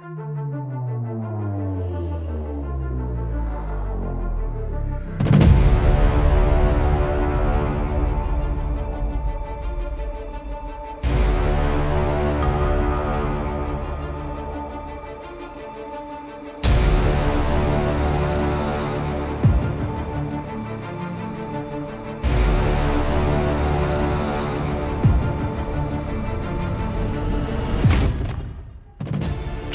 Bye. 0.00 0.29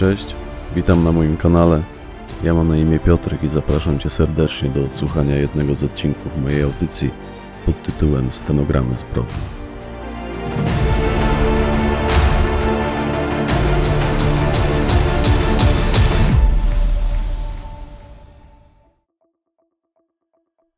Cześć, 0.06 0.36
witam 0.76 1.04
na 1.04 1.12
moim 1.12 1.38
kanale. 1.38 1.84
Ja 2.44 2.54
mam 2.54 2.68
na 2.68 2.78
imię 2.78 3.00
Piotrek 3.00 3.44
i 3.44 3.48
zapraszam 3.48 4.00
Cię 4.00 4.10
serdecznie 4.10 4.70
do 4.70 4.86
odsłuchania 4.86 5.36
jednego 5.36 5.76
z 5.76 5.84
odcinków 5.84 6.38
mojej 6.42 6.64
audycji 6.64 7.12
pod 7.66 7.84
tytułem 7.84 8.34
Stenogramy 8.34 8.98
zbrodni. 8.98 9.34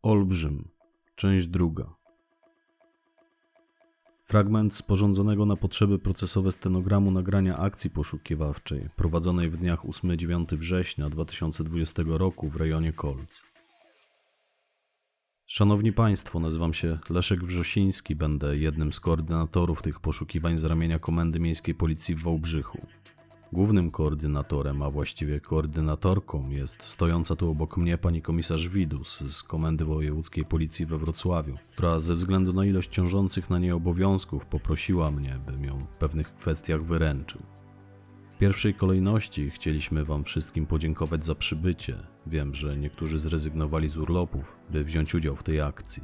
Olbrzym, 0.03 0.69
część 1.16 1.47
druga. 1.47 1.96
Fragment 4.30 4.76
sporządzonego 4.76 5.45
na 5.45 5.55
potrzeby 5.55 5.99
procesowe 5.99 6.52
stenogramu 6.52 7.12
nagrania 7.12 7.58
akcji 7.58 7.90
poszukiwawczej 7.90 8.90
prowadzonej 8.95 9.50
w 9.50 9.58
dniach 9.58 9.86
8-9 9.86 10.58
września 10.58 11.09
2020 11.09 12.03
roku 12.08 12.50
w 12.50 12.55
rejonie 12.55 12.94
Kolc. 12.94 13.44
Szanowni 15.45 15.94
Państwo, 15.94 16.39
nazywam 16.39 16.73
się 16.73 16.97
Leszek 17.09 17.44
Wrzosiński, 17.44 18.16
będę 18.16 18.58
jednym 18.58 18.94
z 18.94 19.00
koordynatorów 19.00 19.81
tych 19.81 20.00
poszukiwań 20.00 20.58
z 20.58 20.64
ramienia 20.64 21.00
Komendy 21.00 21.39
Miejskiej 21.39 21.75
Policji 21.75 22.16
w 22.16 22.22
Wałbrzychu. 22.22 22.88
Głównym 23.53 23.92
koordynatorem, 23.92 24.81
a 24.81 24.90
właściwie 24.90 25.40
koordynatorką 25.40 26.50
jest 26.50 26.84
stojąca 26.84 27.36
tu 27.36 27.50
obok 27.50 27.78
mnie 27.78 27.98
pani 27.98 28.22
komisarz 28.22 28.70
Widus 28.70 29.20
z 29.20 29.44
Komendy 29.44 29.86
Wojewódzkiej 29.86 30.45
Policji 30.45 30.86
we 30.86 30.98
Wrocławiu, 30.98 31.58
która 31.72 32.00
ze 32.00 32.16
względu 32.16 32.53
na 32.53 32.66
ilość 32.66 32.90
ciążących 32.90 33.50
na 33.50 33.59
niej 33.59 33.72
obowiązków 33.72 34.45
poprosiła 34.45 35.12
mnie, 35.12 35.40
bym 35.45 35.64
ją 35.64 35.86
w 35.86 35.94
pewnych 35.94 36.36
kwestiach 36.36 36.84
wyręczył. 36.84 37.42
W 38.36 38.40
pierwszej 38.40 38.73
kolejności 38.73 39.50
chcieliśmy 39.50 40.06
Wam 40.06 40.23
wszystkim 40.23 40.66
podziękować 40.66 41.25
za 41.25 41.36
przybycie. 41.36 41.98
Wiem, 42.28 42.53
że 42.53 42.78
niektórzy 42.78 43.20
zrezygnowali 43.20 43.90
z 43.90 43.98
urlopów, 43.98 44.56
by 44.70 44.84
wziąć 44.84 45.16
udział 45.16 45.36
w 45.36 45.44
tej 45.44 45.62
akcji. 45.62 46.03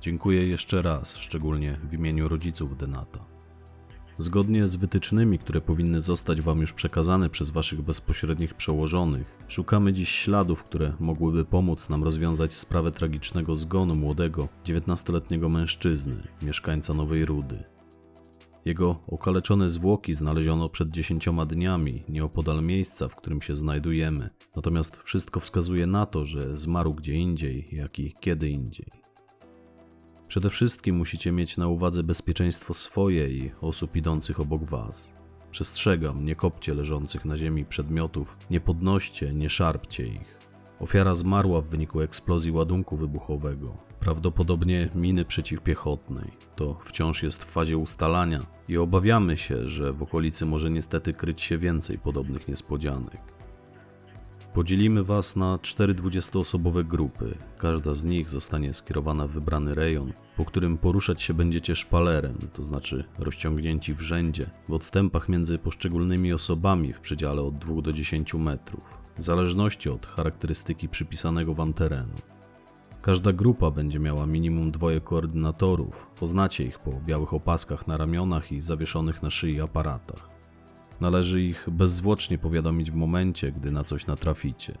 Dziękuję 0.00 0.46
jeszcze 0.46 0.82
raz, 0.82 1.16
szczególnie 1.16 1.78
w 1.90 1.94
imieniu 1.94 2.28
rodziców 2.28 2.76
Denata. 2.76 3.31
Zgodnie 4.18 4.68
z 4.68 4.76
wytycznymi, 4.76 5.38
które 5.38 5.60
powinny 5.60 6.00
zostać 6.00 6.40
Wam 6.42 6.60
już 6.60 6.72
przekazane 6.72 7.30
przez 7.30 7.50
Waszych 7.50 7.82
bezpośrednich 7.82 8.54
przełożonych, 8.54 9.38
szukamy 9.48 9.92
dziś 9.92 10.08
śladów, 10.08 10.64
które 10.64 10.92
mogłyby 11.00 11.44
pomóc 11.44 11.88
nam 11.88 12.04
rozwiązać 12.04 12.52
sprawę 12.52 12.92
tragicznego 12.92 13.56
zgonu 13.56 13.94
młodego, 13.94 14.48
19-letniego 14.64 15.48
mężczyzny, 15.48 16.28
mieszkańca 16.42 16.94
Nowej 16.94 17.26
Rudy. 17.26 17.64
Jego 18.64 19.02
okaleczone 19.06 19.68
zwłoki 19.68 20.14
znaleziono 20.14 20.68
przed 20.68 20.90
dziesięcioma 20.90 21.46
dniami 21.46 22.04
nieopodal 22.08 22.62
miejsca, 22.62 23.08
w 23.08 23.16
którym 23.16 23.42
się 23.42 23.56
znajdujemy, 23.56 24.30
natomiast 24.56 24.96
wszystko 24.96 25.40
wskazuje 25.40 25.86
na 25.86 26.06
to, 26.06 26.24
że 26.24 26.56
zmarł 26.56 26.94
gdzie 26.94 27.14
indziej, 27.14 27.68
jak 27.72 27.98
i 27.98 28.14
kiedy 28.20 28.50
indziej. 28.50 28.86
Przede 30.32 30.50
wszystkim 30.50 30.96
musicie 30.96 31.32
mieć 31.32 31.56
na 31.56 31.68
uwadze 31.68 32.02
bezpieczeństwo 32.02 32.74
swoje 32.74 33.28
i 33.28 33.50
osób 33.60 33.96
idących 33.96 34.40
obok 34.40 34.64
Was. 34.64 35.14
Przestrzegam, 35.50 36.24
nie 36.24 36.34
kopcie 36.34 36.74
leżących 36.74 37.24
na 37.24 37.36
ziemi 37.36 37.64
przedmiotów, 37.64 38.36
nie 38.50 38.60
podnoście, 38.60 39.34
nie 39.34 39.50
szarpcie 39.50 40.06
ich. 40.06 40.38
Ofiara 40.80 41.14
zmarła 41.14 41.60
w 41.60 41.68
wyniku 41.68 42.00
eksplozji 42.00 42.52
ładunku 42.52 42.96
wybuchowego, 42.96 43.76
prawdopodobnie 44.00 44.90
miny 44.94 45.24
przeciwpiechotnej. 45.24 46.30
To 46.56 46.78
wciąż 46.84 47.22
jest 47.22 47.44
w 47.44 47.50
fazie 47.50 47.76
ustalania 47.78 48.40
i 48.68 48.78
obawiamy 48.78 49.36
się, 49.36 49.68
że 49.68 49.92
w 49.92 50.02
okolicy 50.02 50.46
może 50.46 50.70
niestety 50.70 51.12
kryć 51.12 51.40
się 51.40 51.58
więcej 51.58 51.98
podobnych 51.98 52.48
niespodzianek. 52.48 53.41
Podzielimy 54.54 55.04
Was 55.04 55.36
na 55.36 55.58
cztery 55.62 55.94
20-osobowe 55.94 56.84
grupy. 56.84 57.38
Każda 57.58 57.94
z 57.94 58.04
nich 58.04 58.28
zostanie 58.28 58.74
skierowana 58.74 59.26
w 59.26 59.30
wybrany 59.30 59.74
rejon, 59.74 60.12
po 60.36 60.44
którym 60.44 60.78
poruszać 60.78 61.22
się 61.22 61.34
będziecie 61.34 61.76
szpalerem, 61.76 62.38
to 62.52 62.62
znaczy 62.62 63.04
rozciągnięci 63.18 63.94
w 63.94 64.00
rzędzie, 64.00 64.50
w 64.68 64.72
odstępach 64.72 65.28
między 65.28 65.58
poszczególnymi 65.58 66.32
osobami 66.32 66.92
w 66.92 67.00
przedziale 67.00 67.42
od 67.42 67.58
2 67.58 67.82
do 67.82 67.92
10 67.92 68.34
metrów, 68.34 68.98
w 69.18 69.24
zależności 69.24 69.90
od 69.90 70.06
charakterystyki 70.06 70.88
przypisanego 70.88 71.54
Wam 71.54 71.72
terenu. 71.72 72.14
Każda 73.02 73.32
grupa 73.32 73.70
będzie 73.70 73.98
miała 73.98 74.26
minimum 74.26 74.70
dwoje 74.70 75.00
koordynatorów, 75.00 76.06
poznacie 76.20 76.64
ich 76.64 76.78
po 76.78 76.92
białych 77.06 77.34
opaskach 77.34 77.86
na 77.86 77.96
ramionach 77.96 78.52
i 78.52 78.60
zawieszonych 78.60 79.22
na 79.22 79.30
szyi 79.30 79.60
aparatach. 79.60 80.31
Należy 81.02 81.42
ich 81.42 81.68
bezzwłocznie 81.70 82.38
powiadomić 82.38 82.90
w 82.90 82.94
momencie, 82.94 83.52
gdy 83.52 83.70
na 83.70 83.82
coś 83.82 84.06
natraficie. 84.06 84.78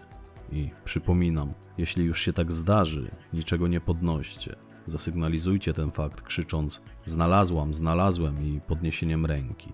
I 0.52 0.70
przypominam, 0.84 1.54
jeśli 1.78 2.04
już 2.04 2.20
się 2.20 2.32
tak 2.32 2.52
zdarzy, 2.52 3.10
niczego 3.32 3.68
nie 3.68 3.80
podnoście. 3.80 4.56
Zasygnalizujcie 4.86 5.72
ten 5.72 5.90
fakt 5.90 6.22
krzycząc: 6.22 6.82
Znalazłam, 7.04 7.74
znalazłem 7.74 8.42
i 8.46 8.60
podniesieniem 8.60 9.26
ręki. 9.26 9.72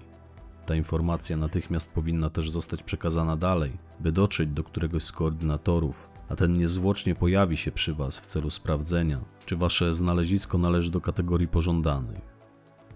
Ta 0.67 0.75
informacja 0.75 1.37
natychmiast 1.37 1.93
powinna 1.93 2.31
też 2.31 2.51
zostać 2.51 2.83
przekazana 2.83 3.37
dalej, 3.37 3.79
by 4.01 4.13
dotrzeć 4.13 4.49
do 4.49 4.65
któregoś 4.65 5.03
z 5.03 5.13
koordynatorów, 5.13 6.09
a 6.29 6.37
ten 6.37 6.53
niezwłocznie 6.53 7.15
pojawi 7.15 7.57
się 7.57 7.73
przy 7.73 7.95
Was 7.95 8.19
w 8.19 8.27
celu 8.27 8.51
sprawdzenia, 8.51 9.25
czy 9.47 9.57
Wasze 9.57 9.95
znalezisko 9.95 10.59
należy 10.59 10.91
do 10.91 11.01
kategorii 11.01 11.49
pożądanych. 11.49 12.21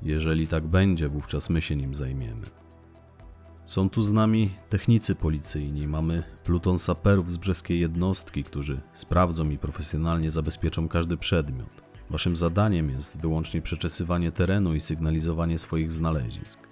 Jeżeli 0.02 0.46
tak 0.46 0.66
będzie, 0.66 1.08
wówczas 1.08 1.50
my 1.50 1.60
się 1.60 1.76
nim 1.76 1.94
zajmiemy. 1.94 2.61
Są 3.64 3.90
tu 3.90 4.02
z 4.02 4.12
nami 4.12 4.50
technicy 4.68 5.14
policyjni, 5.14 5.86
mamy 5.88 6.22
pluton 6.44 6.78
saperów 6.78 7.32
z 7.32 7.36
brzeskiej 7.36 7.80
jednostki, 7.80 8.44
którzy 8.44 8.80
sprawdzą 8.92 9.50
i 9.50 9.58
profesjonalnie 9.58 10.30
zabezpieczą 10.30 10.88
każdy 10.88 11.16
przedmiot. 11.16 11.82
Waszym 12.10 12.36
zadaniem 12.36 12.90
jest 12.90 13.18
wyłącznie 13.18 13.62
przeczesywanie 13.62 14.32
terenu 14.32 14.74
i 14.74 14.80
sygnalizowanie 14.80 15.58
swoich 15.58 15.92
znalezisk. 15.92 16.68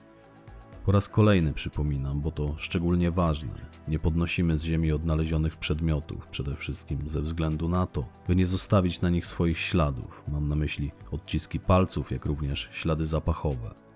Po 0.85 0.93
raz 0.93 1.09
kolejny 1.09 1.53
przypominam, 1.53 2.21
bo 2.21 2.31
to 2.31 2.55
szczególnie 2.57 3.11
ważne, 3.11 3.55
nie 3.89 3.99
podnosimy 3.99 4.59
z 4.59 4.65
ziemi 4.65 4.93
odnalezionych 4.93 5.57
przedmiotów, 5.57 6.29
przede 6.29 6.57
wszystkim 6.57 7.09
ze 7.09 7.21
względu 7.21 7.69
na 7.69 7.87
to, 7.87 8.05
by 8.29 8.37
nie 8.37 8.47
zostawić 8.47 9.01
na 9.01 9.11
nich 9.11 9.27
swoich 9.27 9.59
śladów. 9.59 10.25
Mam 10.29 10.49
na 10.49 10.57
myśli 10.57 10.93
odciski 11.11 11.61
palców, 11.61 12.11
jak 12.11 12.27
również 12.27 12.69
ślady 12.73 13.07
zapachowe. 13.07 13.90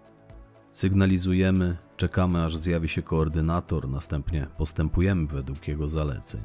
Sygnalizujemy, 0.74 1.76
czekamy 1.96 2.44
aż 2.44 2.56
zjawi 2.56 2.88
się 2.88 3.02
koordynator, 3.02 3.88
następnie 3.88 4.46
postępujemy 4.58 5.26
według 5.26 5.68
jego 5.68 5.88
zaleceń. 5.88 6.40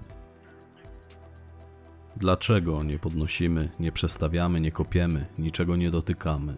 Dlaczego 2.17 2.83
nie 2.83 2.99
podnosimy, 2.99 3.69
nie 3.79 3.91
przestawiamy, 3.91 4.61
nie 4.61 4.71
kopiemy, 4.71 5.25
niczego 5.37 5.75
nie 5.75 5.91
dotykamy? 5.91 6.57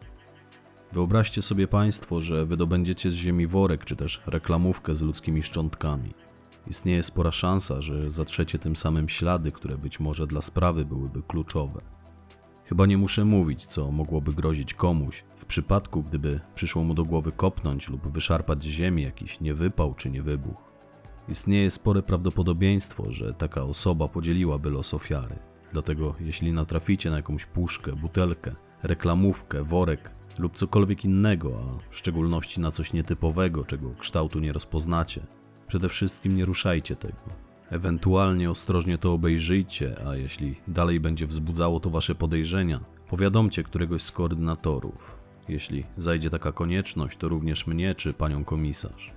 Wyobraźcie 0.93 1.41
sobie 1.41 1.67
Państwo, 1.67 2.21
że 2.21 2.45
wydobędziecie 2.45 3.11
z 3.11 3.13
ziemi 3.13 3.47
worek 3.47 3.85
czy 3.85 3.95
też 3.95 4.21
reklamówkę 4.25 4.95
z 4.95 5.01
ludzkimi 5.01 5.43
szczątkami. 5.43 6.13
Istnieje 6.67 7.03
spora 7.03 7.31
szansa, 7.31 7.81
że 7.81 8.09
zatrzecie 8.09 8.59
tym 8.59 8.75
samym 8.75 9.09
ślady, 9.09 9.51
które 9.51 9.77
być 9.77 9.99
może 9.99 10.27
dla 10.27 10.41
sprawy 10.41 10.85
byłyby 10.85 11.23
kluczowe. 11.23 11.81
Chyba 12.71 12.85
nie 12.85 12.97
muszę 12.97 13.25
mówić, 13.25 13.65
co 13.65 13.91
mogłoby 13.91 14.33
grozić 14.33 14.73
komuś, 14.73 15.23
w 15.37 15.45
przypadku 15.45 16.03
gdyby 16.03 16.39
przyszło 16.55 16.83
mu 16.83 16.93
do 16.93 17.05
głowy 17.05 17.31
kopnąć 17.31 17.89
lub 17.89 18.07
wyszarpać 18.07 18.63
z 18.63 18.67
ziemi 18.67 19.03
jakiś 19.03 19.41
niewypał 19.41 19.93
czy 19.93 20.09
niewybuch. 20.09 20.57
Istnieje 21.29 21.71
spore 21.71 22.01
prawdopodobieństwo, 22.01 23.11
że 23.11 23.33
taka 23.33 23.63
osoba 23.63 24.07
podzieliłaby 24.07 24.69
los 24.69 24.93
ofiary. 24.93 25.39
Dlatego 25.71 26.15
jeśli 26.19 26.53
natraficie 26.53 27.09
na 27.09 27.15
jakąś 27.15 27.45
puszkę, 27.45 27.93
butelkę, 27.93 28.55
reklamówkę, 28.83 29.63
worek 29.63 30.11
lub 30.39 30.57
cokolwiek 30.57 31.05
innego, 31.05 31.59
a 31.59 31.91
w 31.91 31.97
szczególności 31.97 32.61
na 32.61 32.71
coś 32.71 32.93
nietypowego, 32.93 33.65
czego 33.65 33.95
kształtu 33.99 34.39
nie 34.39 34.53
rozpoznacie, 34.53 35.21
przede 35.67 35.89
wszystkim 35.89 36.35
nie 36.35 36.45
ruszajcie 36.45 36.95
tego. 36.95 37.50
Ewentualnie 37.71 38.51
ostrożnie 38.51 38.97
to 38.97 39.13
obejrzyjcie, 39.13 40.07
a 40.07 40.15
jeśli 40.15 40.55
dalej 40.67 40.99
będzie 40.99 41.27
wzbudzało 41.27 41.79
to 41.79 41.89
wasze 41.89 42.15
podejrzenia, 42.15 42.79
powiadomcie 43.09 43.63
któregoś 43.63 44.01
z 44.01 44.11
koordynatorów. 44.11 45.17
Jeśli 45.47 45.83
zajdzie 45.97 46.29
taka 46.29 46.51
konieczność, 46.51 47.17
to 47.17 47.29
również 47.29 47.67
mnie 47.67 47.95
czy 47.95 48.13
panią 48.13 48.43
komisarz. 48.43 49.13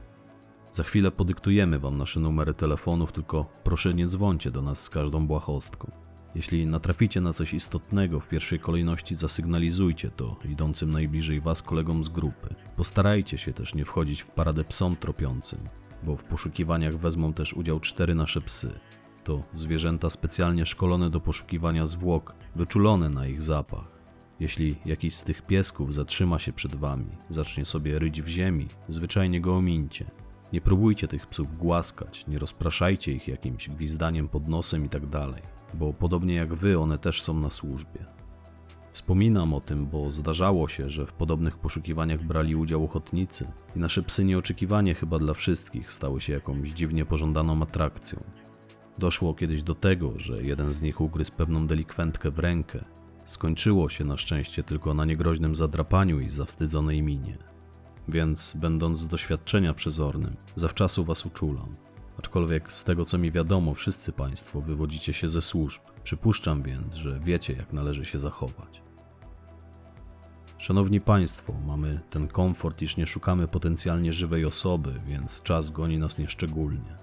Za 0.73 0.83
chwilę 0.83 1.11
podyktujemy 1.11 1.79
wam 1.79 1.99
nasze 1.99 2.21
numery 2.21 2.55
telefonów, 2.55 3.13
tylko 3.13 3.47
proszę 3.65 3.95
nie 3.95 4.07
dzwońcie 4.07 4.51
do 4.51 4.63
nas 4.63 4.83
z 4.83 4.91
każdą 4.91 5.27
błahostką. 5.27 5.91
Jeśli 6.35 6.67
natraficie 6.67 7.21
na 7.21 7.33
coś 7.33 7.55
istotnego, 7.55 8.21
w 8.21 8.29
pierwszej 8.29 8.59
kolejności 8.59 9.15
zasygnalizujcie 9.15 10.11
to 10.11 10.37
idącym 10.51 10.91
najbliżej 10.91 11.41
was 11.41 11.63
kolegom 11.63 12.05
z 12.05 12.09
grupy. 12.09 12.55
Postarajcie 12.77 13.39
się 13.39 13.53
też 13.53 13.75
nie 13.75 13.85
wchodzić 13.85 14.23
w 14.23 14.31
paradę 14.31 14.65
psom 14.65 14.97
tropiącym, 14.97 15.59
bo 16.05 16.17
w 16.17 16.25
poszukiwaniach 16.25 16.97
wezmą 16.97 17.33
też 17.33 17.55
udział 17.55 17.81
cztery 17.81 18.15
nasze 18.15 18.41
psy. 18.41 18.81
To 19.25 19.43
zwierzęta 19.53 20.11
specjalnie 20.11 20.67
szkolone 20.67 21.11
do 21.11 21.21
poszukiwania 21.21 21.87
zwłok, 21.87 22.35
wyczulone 22.57 23.11
na 23.11 23.27
ich 23.27 23.43
zapach. 23.43 23.95
Jeśli 24.41 24.77
jakiś 24.87 25.15
z 25.15 25.25
tych 25.25 25.43
piesków 25.43 25.95
zatrzyma 25.95 26.39
się 26.39 26.53
przed 26.53 26.77
wami, 26.77 27.11
zacznie 27.31 27.65
sobie 27.65 27.99
ryć 27.99 28.23
w 28.23 28.29
ziemi, 28.29 28.67
zwyczajnie 28.89 29.41
go 29.41 29.57
omincie. 29.57 30.11
Nie 30.53 30.61
próbujcie 30.61 31.09
tych 31.09 31.27
psów 31.27 31.55
głaskać, 31.55 32.27
nie 32.27 32.39
rozpraszajcie 32.39 33.13
ich 33.13 33.29
jakimś 33.29 33.69
gwizdaniem 33.69 34.29
pod 34.29 34.49
nosem 34.49 34.85
i 34.85 34.89
tak 34.89 35.07
bo 35.75 35.93
podobnie 35.93 36.35
jak 36.35 36.55
wy, 36.55 36.79
one 36.79 36.99
też 36.99 37.23
są 37.23 37.41
na 37.41 37.51
służbie. 37.51 38.07
Wspominam 38.95 39.55
o 39.55 39.61
tym, 39.61 39.87
bo 39.87 40.11
zdarzało 40.11 40.69
się, 40.69 40.89
że 40.89 41.07
w 41.07 41.13
podobnych 41.13 41.59
poszukiwaniach 41.59 42.25
brali 42.25 42.57
udział 42.57 42.85
ochotnicy 42.85 43.53
i 43.77 43.79
nasze 43.79 44.03
psy 44.03 44.25
nieoczekiwanie 44.25 44.95
chyba 44.95 45.19
dla 45.19 45.35
wszystkich 45.35 45.93
stały 45.93 46.21
się 46.21 46.33
jakąś 46.33 46.69
dziwnie 46.69 47.05
pożądaną 47.05 47.63
atrakcją. 47.63 48.25
Doszło 48.99 49.35
kiedyś 49.35 49.63
do 49.63 49.75
tego, 49.75 50.19
że 50.19 50.43
jeden 50.43 50.73
z 50.73 50.83
nich 50.83 51.01
ugryzł 51.01 51.33
pewną 51.33 51.67
delikwentkę 51.67 52.31
w 52.31 52.39
rękę. 52.39 52.85
Skończyło 53.25 53.89
się 53.89 54.05
na 54.05 54.17
szczęście 54.17 54.63
tylko 54.63 54.95
na 54.95 55.05
niegroźnym 55.05 55.55
zadrapaniu 55.55 56.21
i 56.21 56.29
zawstydzonej 56.29 57.03
minie. 57.03 57.39
Więc, 58.09 58.57
będąc 58.57 58.99
z 58.99 59.09
doświadczenia 59.09 59.75
przezornym, 59.75 60.37
zawczasu 60.55 61.05
was 61.05 61.27
uczulam. 61.27 61.77
Aczkolwiek 62.19 62.73
z 62.73 62.85
tego 62.85 63.05
co 63.05 63.19
mi 63.19 63.33
wiadomo, 63.33 63.75
wszyscy 63.75 64.13
Państwo 64.13 64.61
wywodzicie 64.61 65.13
się 65.13 65.29
ze 65.29 65.43
służb. 65.43 65.83
Przypuszczam 66.03 66.63
więc, 66.63 66.95
że 66.95 67.21
wiecie, 67.21 67.53
jak 67.53 67.73
należy 67.73 68.05
się 68.05 68.19
zachować. 68.19 68.84
Szanowni 70.65 71.01
Państwo, 71.01 71.53
mamy 71.67 72.01
ten 72.11 72.29
komfort, 72.29 72.83
iż 72.83 72.97
nie 72.97 73.07
szukamy 73.07 73.49
potencjalnie 73.49 74.13
żywej 74.13 74.45
osoby, 74.45 75.01
więc 75.07 75.43
czas 75.43 75.71
goni 75.71 75.99
nas 75.99 76.19
nieszczególnie. 76.19 76.97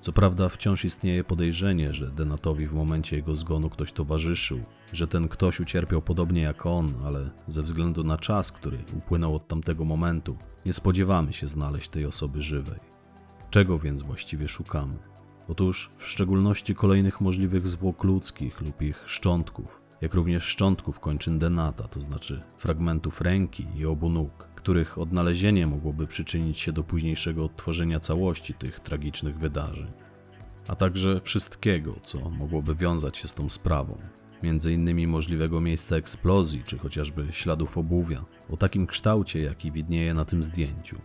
Co 0.00 0.12
prawda 0.12 0.48
wciąż 0.48 0.84
istnieje 0.84 1.24
podejrzenie, 1.24 1.92
że 1.92 2.10
Denatowi 2.10 2.66
w 2.66 2.74
momencie 2.74 3.16
jego 3.16 3.36
zgonu 3.36 3.70
ktoś 3.70 3.92
towarzyszył, 3.92 4.60
że 4.92 5.08
ten 5.08 5.28
ktoś 5.28 5.60
ucierpiał 5.60 6.02
podobnie 6.02 6.42
jak 6.42 6.66
on, 6.66 6.94
ale 7.06 7.30
ze 7.48 7.62
względu 7.62 8.04
na 8.04 8.16
czas, 8.16 8.52
który 8.52 8.78
upłynął 8.96 9.34
od 9.34 9.48
tamtego 9.48 9.84
momentu, 9.84 10.36
nie 10.66 10.72
spodziewamy 10.72 11.32
się 11.32 11.48
znaleźć 11.48 11.88
tej 11.88 12.06
osoby 12.06 12.42
żywej. 12.42 12.80
Czego 13.50 13.78
więc 13.78 14.02
właściwie 14.02 14.48
szukamy? 14.48 14.98
Otóż 15.48 15.90
w 15.96 16.06
szczególności 16.06 16.74
kolejnych 16.74 17.20
możliwych 17.20 17.68
zwłok 17.68 18.04
ludzkich 18.04 18.60
lub 18.60 18.82
ich 18.82 19.02
szczątków, 19.06 19.83
jak 20.04 20.14
również 20.14 20.44
szczątków 20.44 21.00
kończyn 21.00 21.38
denata, 21.38 21.88
to 21.88 22.00
znaczy 22.00 22.42
fragmentów 22.56 23.20
ręki 23.20 23.66
i 23.76 23.86
obu 23.86 24.08
nóg, 24.08 24.48
których 24.54 24.98
odnalezienie 24.98 25.66
mogłoby 25.66 26.06
przyczynić 26.06 26.58
się 26.58 26.72
do 26.72 26.84
późniejszego 26.84 27.44
odtworzenia 27.44 28.00
całości 28.00 28.54
tych 28.54 28.80
tragicznych 28.80 29.38
wydarzeń, 29.38 29.92
a 30.68 30.76
także 30.76 31.20
wszystkiego, 31.20 31.96
co 32.02 32.30
mogłoby 32.30 32.74
wiązać 32.74 33.16
się 33.16 33.28
z 33.28 33.34
tą 33.34 33.50
sprawą, 33.50 33.98
między 34.42 34.72
innymi 34.72 35.06
możliwego 35.06 35.60
miejsca 35.60 35.96
eksplozji, 35.96 36.62
czy 36.66 36.78
chociażby 36.78 37.26
śladów 37.30 37.78
obuwia, 37.78 38.24
o 38.50 38.56
takim 38.56 38.86
kształcie, 38.86 39.40
jaki 39.42 39.72
widnieje 39.72 40.14
na 40.14 40.24
tym 40.24 40.42
zdjęciu. 40.42 41.00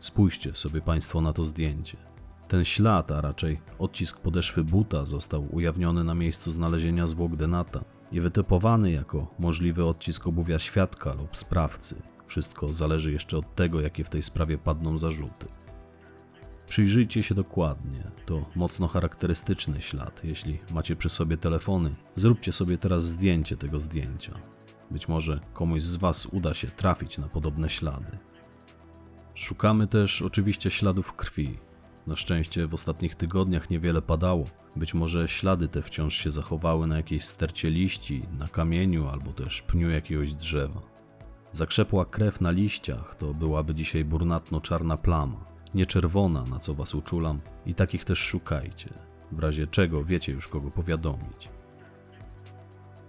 Spójrzcie 0.00 0.54
sobie 0.54 0.80
Państwo 0.80 1.20
na 1.20 1.32
to 1.32 1.44
zdjęcie. 1.44 1.96
Ten 2.48 2.64
ślad, 2.64 3.12
a 3.12 3.20
raczej 3.20 3.60
odcisk 3.78 4.20
podeszwy 4.20 4.64
buta, 4.64 5.04
został 5.04 5.54
ujawniony 5.54 6.04
na 6.04 6.14
miejscu 6.14 6.50
znalezienia 6.50 7.06
zwłok 7.06 7.36
Denata 7.36 7.97
i 8.12 8.20
wytypowany 8.20 8.90
jako 8.90 9.34
możliwy 9.38 9.84
odcisk 9.84 10.26
obuwia 10.26 10.58
świadka 10.58 11.14
lub 11.14 11.36
sprawcy. 11.36 12.02
Wszystko 12.26 12.72
zależy 12.72 13.12
jeszcze 13.12 13.38
od 13.38 13.54
tego, 13.54 13.80
jakie 13.80 14.04
w 14.04 14.10
tej 14.10 14.22
sprawie 14.22 14.58
padną 14.58 14.98
zarzuty. 14.98 15.46
Przyjrzyjcie 16.68 17.22
się 17.22 17.34
dokładnie, 17.34 18.10
to 18.26 18.44
mocno 18.56 18.88
charakterystyczny 18.88 19.80
ślad. 19.80 20.24
Jeśli 20.24 20.58
macie 20.70 20.96
przy 20.96 21.08
sobie 21.08 21.36
telefony, 21.36 21.94
zróbcie 22.16 22.52
sobie 22.52 22.78
teraz 22.78 23.04
zdjęcie 23.04 23.56
tego 23.56 23.80
zdjęcia. 23.80 24.32
Być 24.90 25.08
może 25.08 25.40
komuś 25.54 25.82
z 25.82 25.96
Was 25.96 26.26
uda 26.26 26.54
się 26.54 26.68
trafić 26.68 27.18
na 27.18 27.28
podobne 27.28 27.68
ślady. 27.68 28.18
Szukamy 29.34 29.86
też 29.86 30.22
oczywiście 30.22 30.70
śladów 30.70 31.12
krwi. 31.12 31.58
Na 32.08 32.16
szczęście 32.16 32.66
w 32.66 32.74
ostatnich 32.74 33.14
tygodniach 33.14 33.70
niewiele 33.70 34.02
padało. 34.02 34.46
Być 34.76 34.94
może 34.94 35.28
ślady 35.28 35.68
te 35.68 35.82
wciąż 35.82 36.14
się 36.14 36.30
zachowały 36.30 36.86
na 36.86 36.96
jakiejś 36.96 37.24
stercie 37.24 37.70
liści, 37.70 38.22
na 38.38 38.48
kamieniu 38.48 39.08
albo 39.08 39.32
też 39.32 39.62
pniu 39.62 39.90
jakiegoś 39.90 40.34
drzewa. 40.34 40.80
Zakrzepła 41.52 42.04
krew 42.04 42.40
na 42.40 42.50
liściach, 42.50 43.14
to 43.14 43.34
byłaby 43.34 43.74
dzisiaj 43.74 44.04
brunatno-czarna 44.04 44.96
plama. 44.96 45.44
Nie 45.74 45.86
czerwona, 45.86 46.44
na 46.44 46.58
co 46.58 46.74
was 46.74 46.94
uczulam, 46.94 47.40
i 47.66 47.74
takich 47.74 48.04
też 48.04 48.18
szukajcie. 48.18 48.90
W 49.32 49.38
razie 49.38 49.66
czego 49.66 50.04
wiecie 50.04 50.32
już 50.32 50.48
kogo 50.48 50.70
powiadomić. 50.70 51.48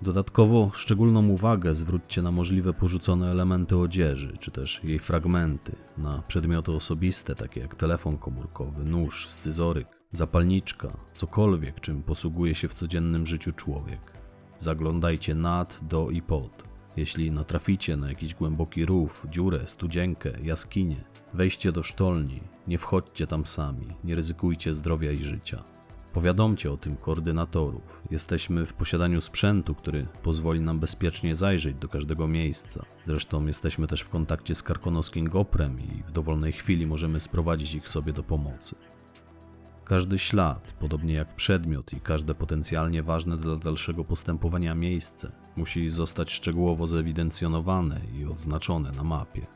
Dodatkowo 0.02 0.72
szczególną 0.74 1.28
uwagę 1.28 1.76
zwróćcie 1.76 2.22
na 2.22 2.32
możliwe 2.32 2.74
porzucone 2.74 3.32
elementy 3.32 3.78
odzieży, 3.78 4.34
czy 4.40 4.52
też 4.52 4.84
jej 4.84 5.00
fragmenty, 5.00 5.76
na 5.98 6.24
przedmioty 6.28 6.72
osobiste, 6.72 7.36
takie 7.36 7.60
jak 7.60 7.76
telefon 7.76 8.18
komórkowy, 8.18 8.86
nóż, 8.86 9.30
scyzoryk, 9.30 9.88
zapalniczka, 10.12 10.98
cokolwiek, 11.16 11.80
czym 11.80 12.04
posługuje 12.04 12.56
się 12.56 12.68
w 12.68 12.74
codziennym 12.74 13.26
życiu 13.26 13.52
człowiek. 13.52 14.00
Zaglądajcie 14.58 15.36
nad, 15.36 15.80
do 15.84 16.10
i 16.10 16.22
pod. 16.22 16.64
Jeśli 16.98 17.32
natraficie 17.32 17.98
na 17.98 18.10
jakiś 18.10 18.34
głęboki 18.34 18.86
rów, 18.86 19.26
dziurę, 19.30 19.68
studzienkę, 19.68 20.32
jaskinię, 20.44 21.04
wejście 21.34 21.72
do 21.72 21.84
sztolni, 21.84 22.42
nie 22.68 22.78
wchodźcie 22.78 23.28
tam 23.28 23.46
sami, 23.46 23.88
nie 24.04 24.16
ryzykujcie 24.16 24.74
zdrowia 24.74 25.12
i 25.12 25.18
życia. 25.18 25.64
Powiadomcie 26.14 26.72
o 26.72 26.78
tym 26.78 26.96
koordynatorów. 26.96 28.04
Jesteśmy 28.12 28.66
w 28.66 28.74
posiadaniu 28.74 29.22
sprzętu, 29.22 29.76
który 29.76 30.08
pozwoli 30.24 30.60
nam 30.60 30.80
bezpiecznie 30.80 31.36
zajrzeć 31.36 31.76
do 31.76 31.88
każdego 31.88 32.28
miejsca. 32.28 32.86
Zresztą 33.04 33.46
jesteśmy 33.46 33.88
też 33.88 34.02
w 34.02 34.10
kontakcie 34.10 34.56
z 34.56 34.64
karkonoskim 34.64 35.30
Goprem 35.30 35.80
i 35.80 36.04
w 36.04 36.12
dowolnej 36.12 36.52
chwili 36.52 36.88
możemy 36.88 37.20
sprowadzić 37.20 37.76
ich 37.76 37.90
sobie 37.90 38.14
do 38.14 38.24
pomocy. 38.24 38.76
Każdy 39.86 40.20
ślad, 40.20 40.74
podobnie 40.80 41.14
jak 41.14 41.36
przedmiot 41.36 41.94
i 41.94 42.02
każde 42.02 42.36
potencjalnie 42.36 43.04
ważne 43.04 43.38
dla 43.38 43.56
dalszego 43.56 44.04
postępowania 44.04 44.76
miejsce, 44.76 45.32
musi 45.56 45.90
zostać 45.90 46.32
szczegółowo 46.32 46.88
zewidencjonowane 46.88 48.02
i 48.14 48.26
odznaczone 48.26 48.92
na 48.92 49.04
mapie. 49.04 49.48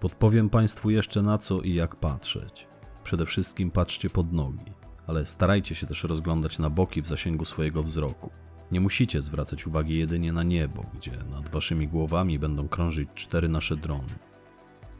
Podpowiem 0.00 0.50
Państwu 0.50 0.90
jeszcze 0.90 1.22
na 1.22 1.38
co 1.38 1.60
i 1.60 1.74
jak 1.74 1.96
patrzeć. 1.96 2.68
Przede 3.04 3.26
wszystkim 3.26 3.70
patrzcie 3.70 4.10
pod 4.10 4.32
nogi, 4.32 4.72
ale 5.06 5.26
starajcie 5.26 5.74
się 5.74 5.86
też 5.86 6.04
rozglądać 6.04 6.58
na 6.58 6.70
boki 6.70 7.02
w 7.02 7.06
zasięgu 7.06 7.44
swojego 7.44 7.82
wzroku. 7.82 8.30
Nie 8.70 8.80
musicie 8.80 9.22
zwracać 9.22 9.66
uwagi 9.66 9.98
jedynie 9.98 10.32
na 10.32 10.42
niebo, 10.42 10.86
gdzie 10.94 11.12
nad 11.30 11.48
waszymi 11.48 11.88
głowami 11.88 12.38
będą 12.38 12.68
krążyć 12.68 13.08
cztery 13.14 13.48
nasze 13.48 13.76
drony. 13.76 14.14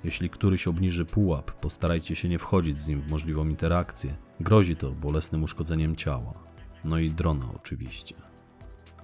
Jeśli 0.04 0.30
któryś 0.30 0.68
obniży 0.68 1.04
pułap, 1.04 1.50
postarajcie 1.50 2.16
się 2.16 2.28
nie 2.28 2.38
wchodzić 2.38 2.78
z 2.78 2.88
nim 2.88 3.00
w 3.00 3.10
możliwą 3.10 3.48
interakcję. 3.48 4.16
Grozi 4.40 4.76
to 4.76 4.90
bolesnym 4.90 5.42
uszkodzeniem 5.42 5.96
ciała. 5.96 6.34
No 6.84 6.98
i 6.98 7.10
drona 7.10 7.44
oczywiście. 7.56 8.14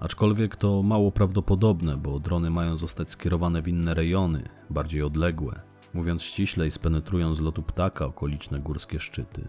Aczkolwiek 0.01 0.57
to 0.57 0.83
mało 0.83 1.13
prawdopodobne, 1.13 1.97
bo 1.97 2.21
drony 2.21 2.51
mają 2.51 2.77
zostać 2.77 3.11
skierowane 3.11 3.63
w 3.63 3.69
inne 3.69 3.95
rejony, 3.95 4.49
bardziej 4.71 5.03
odległe, 5.03 5.61
mówiąc 5.95 6.23
ściślej, 6.23 6.71
spenetrują 6.71 7.35
z 7.35 7.41
lotu 7.41 7.63
ptaka 7.63 8.07
okoliczne 8.07 8.61
górskie 8.61 9.01
szczyty. 9.01 9.49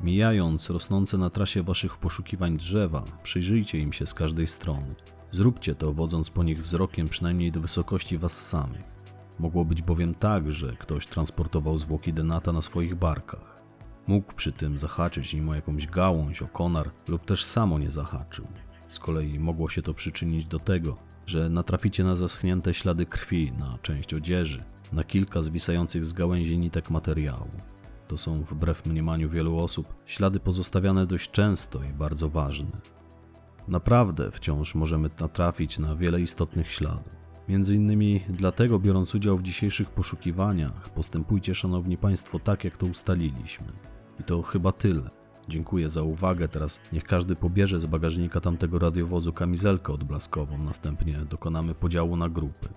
Mijając 0.00 0.70
rosnące 0.70 1.18
na 1.18 1.30
trasie 1.30 1.62
waszych 1.62 1.96
poszukiwań 1.96 2.56
drzewa, 2.56 3.04
przyjrzyjcie 3.22 3.78
im 3.78 3.92
się 3.92 4.06
z 4.06 4.14
każdej 4.14 4.46
strony. 4.46 4.94
Zróbcie 5.30 5.74
to, 5.74 5.92
wodząc 5.92 6.30
po 6.30 6.42
nich 6.42 6.62
wzrokiem 6.62 7.08
przynajmniej 7.08 7.52
do 7.52 7.60
wysokości 7.60 8.18
was 8.18 8.46
samych. 8.46 8.94
Mogło 9.38 9.64
być 9.64 9.82
bowiem 9.82 10.14
tak, 10.14 10.52
że 10.52 10.76
ktoś 10.76 11.06
transportował 11.06 11.76
zwłoki 11.76 12.12
Denata 12.12 12.52
na 12.52 12.62
swoich 12.62 12.94
barkach. 12.94 13.62
Mógł 14.06 14.34
przy 14.34 14.52
tym 14.52 14.78
zahaczyć 14.78 15.34
nim 15.34 15.48
o 15.48 15.54
jakąś 15.54 15.86
gałąź, 15.86 16.42
o 16.42 16.48
konar 16.48 16.90
lub 17.08 17.24
też 17.24 17.44
samo 17.44 17.78
nie 17.78 17.90
zahaczył. 17.90 18.46
Z 18.88 18.98
kolei 18.98 19.38
mogło 19.38 19.68
się 19.68 19.82
to 19.82 19.94
przyczynić 19.94 20.46
do 20.46 20.58
tego, 20.58 20.98
że 21.26 21.48
natraficie 21.48 22.04
na 22.04 22.16
zaschnięte 22.16 22.74
ślady 22.74 23.06
krwi, 23.06 23.52
na 23.52 23.78
część 23.82 24.14
odzieży, 24.14 24.64
na 24.92 25.04
kilka 25.04 25.42
zwisających 25.42 26.04
z 26.04 26.12
gałęzi 26.12 26.58
nitek 26.58 26.90
materiału. 26.90 27.50
To 28.08 28.16
są, 28.16 28.42
wbrew 28.42 28.86
mniemaniu 28.86 29.28
wielu 29.28 29.58
osób, 29.58 29.94
ślady 30.06 30.40
pozostawiane 30.40 31.06
dość 31.06 31.30
często 31.30 31.84
i 31.84 31.92
bardzo 31.92 32.28
ważne. 32.28 32.80
Naprawdę 33.68 34.30
wciąż 34.30 34.74
możemy 34.74 35.10
natrafić 35.20 35.78
na 35.78 35.96
wiele 35.96 36.20
istotnych 36.20 36.70
śladów. 36.70 37.14
Między 37.48 37.76
innymi 37.76 38.20
dlatego, 38.28 38.78
biorąc 38.78 39.14
udział 39.14 39.36
w 39.36 39.42
dzisiejszych 39.42 39.90
poszukiwaniach, 39.90 40.88
postępujcie, 40.88 41.54
szanowni 41.54 41.96
państwo, 41.96 42.38
tak 42.38 42.64
jak 42.64 42.76
to 42.76 42.86
ustaliliśmy. 42.86 43.66
I 44.20 44.24
to 44.24 44.42
chyba 44.42 44.72
tyle. 44.72 45.10
Dziękuję 45.48 45.88
za 45.88 46.02
uwagę. 46.02 46.48
Teraz 46.48 46.80
niech 46.92 47.04
każdy 47.04 47.36
pobierze 47.36 47.80
z 47.80 47.86
bagażnika 47.86 48.40
tamtego 48.40 48.78
radiowozu 48.78 49.32
kamizelkę 49.32 49.92
odblaskową, 49.92 50.58
następnie 50.58 51.18
dokonamy 51.18 51.74
podziału 51.74 52.16
na 52.16 52.28
grupy. 52.28 52.68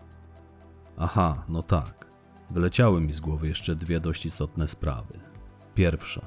Aha, 0.97 1.45
no 1.49 1.61
tak. 1.61 2.06
Wyleciały 2.49 3.01
mi 3.01 3.13
z 3.13 3.19
głowy 3.19 3.47
jeszcze 3.47 3.75
dwie 3.75 3.99
dość 3.99 4.25
istotne 4.25 4.67
sprawy. 4.67 5.19
Pierwsza. 5.75 6.25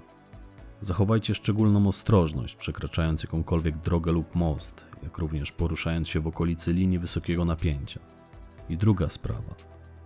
Zachowajcie 0.80 1.34
szczególną 1.34 1.86
ostrożność, 1.88 2.56
przekraczając 2.56 3.22
jakąkolwiek 3.22 3.78
drogę 3.78 4.12
lub 4.12 4.34
most, 4.34 4.86
jak 5.02 5.18
również 5.18 5.52
poruszając 5.52 6.08
się 6.08 6.20
w 6.20 6.26
okolicy 6.26 6.72
linii 6.72 6.98
wysokiego 6.98 7.44
napięcia. 7.44 8.00
I 8.68 8.76
druga 8.76 9.08
sprawa. 9.08 9.54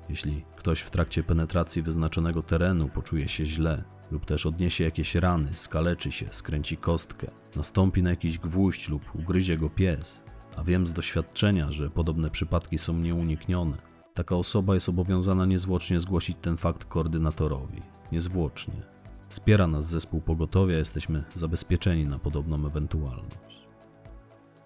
Jeśli 0.09 0.45
ktoś 0.57 0.81
w 0.81 0.91
trakcie 0.91 1.23
penetracji 1.23 1.83
wyznaczonego 1.83 2.43
terenu 2.43 2.89
poczuje 2.89 3.29
się 3.29 3.45
źle, 3.45 3.85
lub 4.11 4.25
też 4.25 4.47
odniesie 4.47 4.85
jakieś 4.85 5.15
rany, 5.15 5.57
skaleczy 5.57 6.13
się, 6.13 6.27
skręci 6.31 6.77
kostkę, 6.77 7.31
nastąpi 7.57 8.03
na 8.03 8.11
jakiś 8.11 8.39
gwóźdź 8.39 8.89
lub 8.89 9.15
ugryzie 9.15 9.57
go 9.57 9.71
pies, 9.71 10.23
a 10.57 10.65
wiem 10.65 10.87
z 10.87 10.93
doświadczenia, 10.93 11.73
że 11.73 11.91
podobne 11.91 12.31
przypadki 12.31 12.79
są 12.79 12.99
nieuniknione, 12.99 13.77
taka 14.15 14.37
osoba 14.37 14.75
jest 14.75 14.89
obowiązana 14.89 15.47
niezwłocznie 15.47 16.01
zgłosić 16.01 16.37
ten 16.41 16.57
fakt 16.57 16.85
koordynatorowi. 16.85 17.83
Niezwłocznie. 18.13 18.83
Wspiera 19.29 19.67
nas 19.67 19.87
zespół 19.87 20.21
pogotowia, 20.21 20.79
jesteśmy 20.79 21.25
zabezpieczeni 21.35 22.07
na 22.07 22.19
podobną 22.19 22.67
ewentualność. 22.67 23.67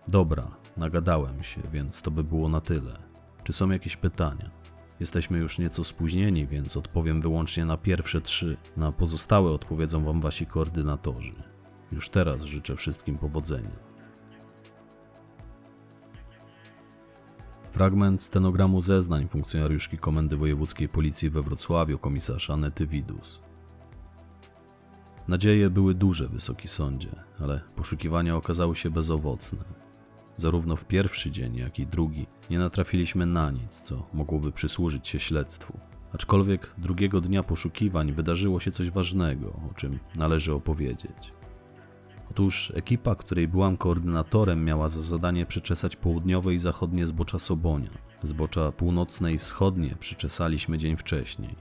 Dobra, 0.08 0.56
nagadałem 0.76 1.42
się, 1.42 1.60
więc 1.72 2.02
to 2.02 2.10
by 2.10 2.24
było 2.24 2.48
na 2.48 2.60
tyle. 2.60 2.98
Czy 3.44 3.52
są 3.52 3.70
jakieś 3.70 3.96
pytania? 3.96 4.50
Jesteśmy 5.00 5.38
już 5.38 5.58
nieco 5.58 5.84
spóźnieni, 5.84 6.46
więc 6.46 6.76
odpowiem 6.76 7.20
wyłącznie 7.20 7.64
na 7.64 7.76
pierwsze 7.76 8.20
trzy. 8.20 8.56
Na 8.76 8.92
pozostałe 8.92 9.50
odpowiedzą 9.50 10.04
Wam 10.04 10.20
Wasi 10.20 10.46
koordynatorzy. 10.46 11.34
Już 11.92 12.08
teraz 12.08 12.42
życzę 12.42 12.76
wszystkim 12.76 13.18
powodzenia. 13.18 13.87
Fragment 17.70 18.22
stenogramu 18.22 18.80
zeznań 18.80 19.28
funkcjonariuszki 19.28 19.98
Komendy 19.98 20.36
Wojewódzkiej 20.36 20.88
Policji 20.88 21.30
we 21.30 21.42
Wrocławiu, 21.42 21.98
komisarz 21.98 22.50
Anety 22.50 22.86
Widus. 22.86 23.42
Nadzieje 25.28 25.70
były 25.70 25.94
duże, 25.94 26.28
Wysoki 26.28 26.68
Sądzie, 26.68 27.10
ale 27.40 27.60
poszukiwania 27.76 28.36
okazały 28.36 28.76
się 28.76 28.90
bezowocne. 28.90 29.64
Zarówno 30.36 30.76
w 30.76 30.84
pierwszy 30.84 31.30
dzień, 31.30 31.56
jak 31.56 31.78
i 31.78 31.86
drugi 31.86 32.26
nie 32.50 32.58
natrafiliśmy 32.58 33.26
na 33.26 33.50
nic, 33.50 33.80
co 33.80 34.06
mogłoby 34.14 34.52
przysłużyć 34.52 35.08
się 35.08 35.18
śledztwu. 35.18 35.78
Aczkolwiek 36.12 36.74
drugiego 36.78 37.20
dnia 37.20 37.42
poszukiwań 37.42 38.12
wydarzyło 38.12 38.60
się 38.60 38.72
coś 38.72 38.90
ważnego, 38.90 39.60
o 39.70 39.74
czym 39.74 39.98
należy 40.16 40.54
opowiedzieć. 40.54 41.37
Otóż 42.30 42.72
ekipa, 42.74 43.14
której 43.14 43.48
byłam 43.48 43.76
koordynatorem, 43.76 44.64
miała 44.64 44.88
za 44.88 45.00
zadanie 45.00 45.46
przeczesać 45.46 45.96
południowe 45.96 46.54
i 46.54 46.58
zachodnie 46.58 47.06
zbocza 47.06 47.38
Sobonia. 47.38 47.90
Zbocza 48.22 48.72
północne 48.72 49.32
i 49.32 49.38
wschodnie 49.38 49.96
przyczesaliśmy 49.98 50.78
dzień 50.78 50.96
wcześniej. 50.96 51.56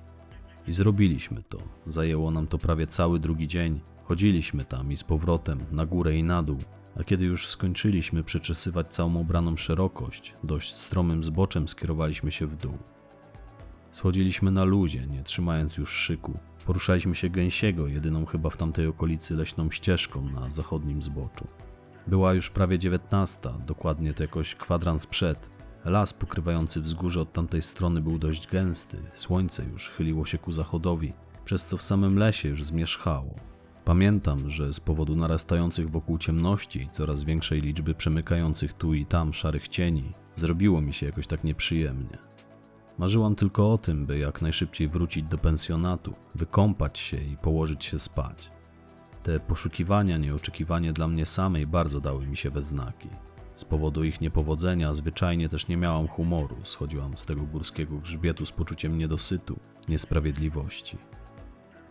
I 0.68 0.74
zrobiliśmy 0.74 1.44
to. 1.44 1.58
Zajęło 1.88 2.32
nam 2.32 2.48
to 2.48 2.58
prawie 2.58 2.88
cały 2.88 3.20
drugi 3.20 3.48
dzień. 3.48 3.82
Chodziliśmy 4.04 4.66
tam 4.66 4.92
i 4.92 4.98
z 4.98 5.04
powrotem, 5.04 5.66
na 5.72 5.86
górę 5.86 6.16
i 6.16 6.24
na 6.24 6.44
dół, 6.44 6.58
a 7.00 7.04
kiedy 7.04 7.26
już 7.26 7.48
skończyliśmy 7.48 8.24
przeczesywać 8.24 8.92
całą 8.92 9.20
obraną 9.20 9.58
szerokość, 9.58 10.36
dość 10.44 10.74
stromym 10.76 11.24
zboczem 11.24 11.68
skierowaliśmy 11.68 12.32
się 12.32 12.48
w 12.48 12.56
dół. 12.56 12.78
Schodziliśmy 13.92 14.52
na 14.52 14.64
luzie, 14.64 15.08
nie 15.08 15.24
trzymając 15.24 15.78
już 15.78 15.90
szyku. 15.90 16.40
Poruszaliśmy 16.68 17.16
się 17.16 17.30
gęsiego, 17.30 17.88
jedyną 17.88 18.26
chyba 18.26 18.50
w 18.50 18.58
tamtej 18.58 18.88
okolicy 18.88 19.36
leśną 19.36 19.72
ścieżką 19.72 20.30
na 20.30 20.50
zachodnim 20.50 21.02
zboczu. 21.02 21.48
Była 22.08 22.34
już 22.34 22.50
prawie 22.50 22.80
dziewiętnasta, 22.80 23.54
dokładnie 23.68 24.14
to 24.14 24.24
jakoś 24.24 24.56
kwadrans 24.56 25.08
przed. 25.08 25.50
Las 25.86 26.14
pokrywający 26.14 26.82
wzgórze 26.82 27.22
od 27.22 27.34
tamtej 27.34 27.62
strony 27.62 28.02
był 28.02 28.20
dość 28.20 28.48
gęsty, 28.48 28.98
słońce 29.14 29.64
już 29.64 29.90
chyliło 29.90 30.26
się 30.26 30.38
ku 30.38 30.52
zachodowi, 30.52 31.14
przez 31.46 31.66
co 31.66 31.78
w 31.78 31.82
samym 31.82 32.20
lesie 32.20 32.50
już 32.50 32.64
zmierzchało. 32.64 33.36
Pamiętam, 33.86 34.50
że 34.50 34.74
z 34.74 34.80
powodu 34.80 35.16
narastających 35.16 35.92
wokół 35.92 36.18
ciemności 36.18 36.82
i 36.82 36.90
coraz 36.90 37.24
większej 37.24 37.62
liczby 37.62 37.94
przemykających 37.94 38.74
tu 38.74 38.94
i 38.94 39.06
tam 39.06 39.34
szarych 39.34 39.68
cieni, 39.68 40.14
zrobiło 40.36 40.82
mi 40.82 40.94
się 40.94 41.06
jakoś 41.06 41.28
tak 41.28 41.44
nieprzyjemnie. 41.44 42.18
Marzyłam 42.98 43.36
tylko 43.36 43.74
o 43.74 43.78
tym, 43.78 44.06
by 44.06 44.18
jak 44.18 44.42
najszybciej 44.42 44.88
wrócić 44.88 45.24
do 45.24 45.38
pensjonatu, 45.38 46.14
wykąpać 46.36 47.00
się 47.00 47.18
i 47.18 47.38
położyć 47.38 47.86
się 47.86 48.00
spać. 48.00 48.52
Te 49.24 49.40
poszukiwania 49.40 50.18
nieoczekiwanie 50.18 50.94
dla 50.94 51.08
mnie 51.08 51.26
samej 51.26 51.68
bardzo 51.68 52.02
dały 52.02 52.28
mi 52.28 52.38
się 52.38 52.50
we 52.50 52.62
znaki. 52.62 53.10
Z 53.56 53.66
powodu 53.66 54.04
ich 54.04 54.22
niepowodzenia 54.22 54.94
zwyczajnie 54.94 55.50
też 55.50 55.68
nie 55.68 55.78
miałam 55.78 56.08
humoru, 56.08 56.56
schodziłam 56.64 57.18
z 57.18 57.26
tego 57.26 57.44
górskiego 57.44 57.98
grzbietu 57.98 58.46
z 58.46 58.52
poczuciem 58.52 58.98
niedosytu, 58.98 59.60
niesprawiedliwości. 59.88 60.98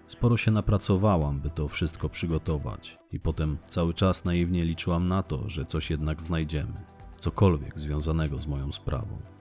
Sporo 0.06 0.36
się 0.36 0.50
napracowałam, 0.50 1.40
by 1.40 1.50
to 1.50 1.68
wszystko 1.68 2.08
przygotować, 2.08 2.98
i 3.12 3.20
potem 3.20 3.58
cały 3.64 3.94
czas 3.94 4.24
naiwnie 4.24 4.64
liczyłam 4.64 5.08
na 5.08 5.22
to, 5.22 5.48
że 5.48 5.64
coś 5.64 5.90
jednak 5.90 6.22
znajdziemy, 6.22 6.84
cokolwiek 7.20 7.78
związanego 7.78 8.38
z 8.38 8.46
moją 8.46 8.72
sprawą. 8.72 9.35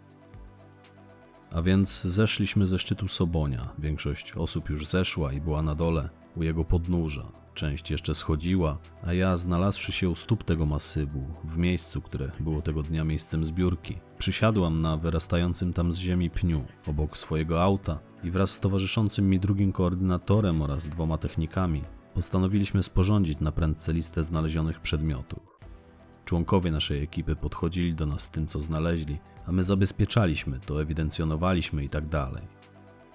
A 1.55 1.62
więc 1.62 2.01
zeszliśmy 2.01 2.67
ze 2.67 2.79
szczytu 2.79 3.07
Sobonia. 3.07 3.74
Większość 3.79 4.33
osób 4.33 4.69
już 4.69 4.85
zeszła 4.85 5.33
i 5.33 5.41
była 5.41 5.62
na 5.62 5.75
dole, 5.75 6.09
u 6.35 6.43
jego 6.43 6.65
podnóża. 6.65 7.31
Część 7.53 7.91
jeszcze 7.91 8.15
schodziła, 8.15 8.77
a 9.03 9.13
ja, 9.13 9.38
znalazłszy 9.38 9.91
się 9.91 10.09
u 10.09 10.15
stóp 10.15 10.43
tego 10.43 10.65
masywu, 10.65 11.25
w 11.43 11.57
miejscu, 11.57 12.01
które 12.01 12.31
było 12.39 12.62
tego 12.62 12.83
dnia 12.83 13.03
miejscem 13.03 13.45
zbiórki, 13.45 13.97
przysiadłam 14.17 14.81
na 14.81 14.97
wyrastającym 14.97 15.74
tam 15.74 15.93
z 15.93 15.97
ziemi 15.97 16.29
pniu, 16.29 16.65
obok 16.88 17.17
swojego 17.17 17.63
auta 17.63 18.00
i 18.24 18.31
wraz 18.31 18.51
z 18.51 18.59
towarzyszącym 18.59 19.29
mi 19.29 19.39
drugim 19.39 19.71
koordynatorem 19.71 20.62
oraz 20.62 20.88
dwoma 20.88 21.17
technikami 21.17 21.83
postanowiliśmy 22.13 22.83
sporządzić 22.83 23.39
na 23.39 23.51
prędce 23.51 23.93
listę 23.93 24.24
znalezionych 24.24 24.79
przedmiotów. 24.81 25.54
Członkowie 26.25 26.72
naszej 26.72 27.03
ekipy 27.03 27.36
podchodzili 27.36 27.94
do 27.94 28.05
nas 28.05 28.22
z 28.22 28.29
tym, 28.29 28.48
co 28.48 28.60
znaleźli, 28.60 29.17
a 29.48 29.51
my 29.51 29.63
zabezpieczaliśmy 29.63 30.60
to, 30.60 30.82
ewidencjonowaliśmy 30.82 31.84
i 31.84 31.89
tak 31.89 32.08
dalej. 32.08 32.44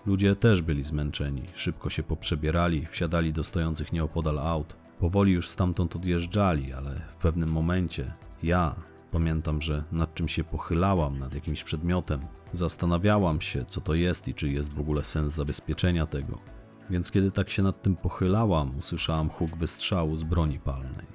Ludzie 0.07 0.37
też 0.37 0.63
byli 0.63 0.85
zmęczeni, 0.85 1.43
szybko 1.55 1.91
się 1.91 2.03
poprzebierali, 2.03 2.87
wsiadali 2.87 3.33
do 3.33 3.45
stojących 3.45 3.93
nieopodal 3.93 4.39
aut, 4.39 4.77
powoli 4.99 5.33
już 5.33 5.49
stamtąd 5.49 5.97
odjeżdżali, 5.97 6.73
ale 6.73 7.01
w 7.11 7.17
pewnym 7.17 7.53
momencie 7.53 8.13
ja, 8.43 8.75
Pamiętam, 9.11 9.63
że 9.63 9.85
nad 9.93 10.15
czym 10.15 10.29
się 10.29 10.45
pochylałam, 10.45 11.19
nad 11.19 11.35
jakimś 11.35 11.65
przedmiotem. 11.65 12.21
Zastanawiałam 12.53 13.41
się, 13.41 13.65
co 13.65 13.81
to 13.81 13.95
jest 13.95 14.29
i 14.29 14.35
czy 14.35 14.49
jest 14.49 14.75
w 14.75 14.81
ogóle 14.81 15.05
sens 15.05 15.33
zabezpieczenia 15.33 16.07
tego. 16.07 16.39
Więc 16.91 17.11
kiedy 17.11 17.31
tak 17.31 17.51
się 17.51 17.63
nad 17.63 17.83
tym 17.83 17.97
pochylałam, 17.97 18.79
usłyszałam 18.79 19.29
huk 19.29 19.57
wystrzału 19.57 20.17
z 20.17 20.23
broni 20.23 20.59
palnej. 20.59 21.07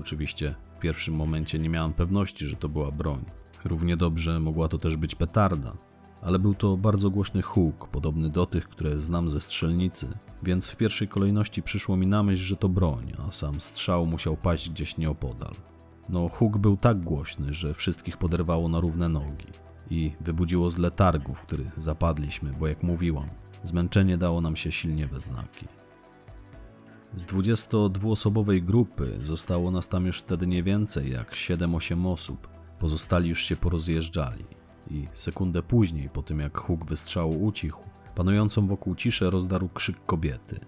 Oczywiście 0.00 0.54
w 0.78 0.80
pierwszym 0.80 1.14
momencie 1.14 1.58
nie 1.58 1.70
miałam 1.70 1.92
pewności, 1.92 2.46
że 2.46 2.56
to 2.56 2.68
była 2.68 2.90
broń. 2.90 3.24
Równie 3.64 3.96
dobrze 3.96 4.40
mogła 4.40 4.68
to 4.68 4.78
też 4.78 4.96
być 4.96 5.14
petarda, 5.14 5.76
ale 6.22 6.38
był 6.38 6.54
to 6.54 6.76
bardzo 6.76 7.10
głośny 7.10 7.42
huk, 7.42 7.88
podobny 7.88 8.30
do 8.30 8.46
tych, 8.46 8.68
które 8.68 9.00
znam 9.00 9.28
ze 9.28 9.40
strzelnicy, 9.40 10.08
więc 10.42 10.70
w 10.70 10.76
pierwszej 10.76 11.08
kolejności 11.08 11.62
przyszło 11.62 11.96
mi 11.96 12.06
na 12.06 12.22
myśl, 12.22 12.42
że 12.42 12.56
to 12.56 12.68
broń, 12.68 13.12
a 13.28 13.32
sam 13.32 13.60
strzał 13.60 14.06
musiał 14.06 14.36
paść 14.36 14.70
gdzieś 14.70 14.98
nieopodal. 14.98 15.54
No, 16.08 16.28
huk 16.28 16.58
był 16.58 16.76
tak 16.76 17.00
głośny, 17.00 17.52
że 17.52 17.74
wszystkich 17.74 18.16
poderwało 18.16 18.68
na 18.68 18.80
równe 18.80 19.08
nogi 19.08 19.46
i 19.90 20.12
wybudziło 20.20 20.70
z 20.70 20.78
letargu, 20.78 21.34
w 21.34 21.42
który 21.42 21.70
zapadliśmy, 21.76 22.52
bo 22.58 22.66
jak 22.66 22.82
mówiłam, 22.82 23.28
zmęczenie 23.62 24.18
dało 24.18 24.40
nam 24.40 24.56
się 24.56 24.72
silnie 24.72 25.06
we 25.06 25.20
znaki. 25.20 25.77
Z 27.14 27.26
22-osobowej 27.26 28.62
grupy 28.62 29.18
zostało 29.20 29.70
nas 29.70 29.88
tam 29.88 30.06
już 30.06 30.20
wtedy 30.20 30.46
nie 30.46 30.62
więcej 30.62 31.10
jak 31.10 31.32
7-8 31.32 32.12
osób. 32.12 32.48
Pozostali 32.78 33.28
już 33.28 33.44
się 33.44 33.56
porozjeżdżali. 33.56 34.44
I 34.90 35.06
sekundę 35.12 35.62
później, 35.62 36.10
po 36.10 36.22
tym 36.22 36.40
jak 36.40 36.58
huk 36.58 36.84
wystrzału 36.84 37.44
ucichł, 37.44 37.82
panującą 38.14 38.66
wokół 38.66 38.94
ciszę 38.94 39.30
rozdarł 39.30 39.68
krzyk 39.68 40.06
kobiety. 40.06 40.60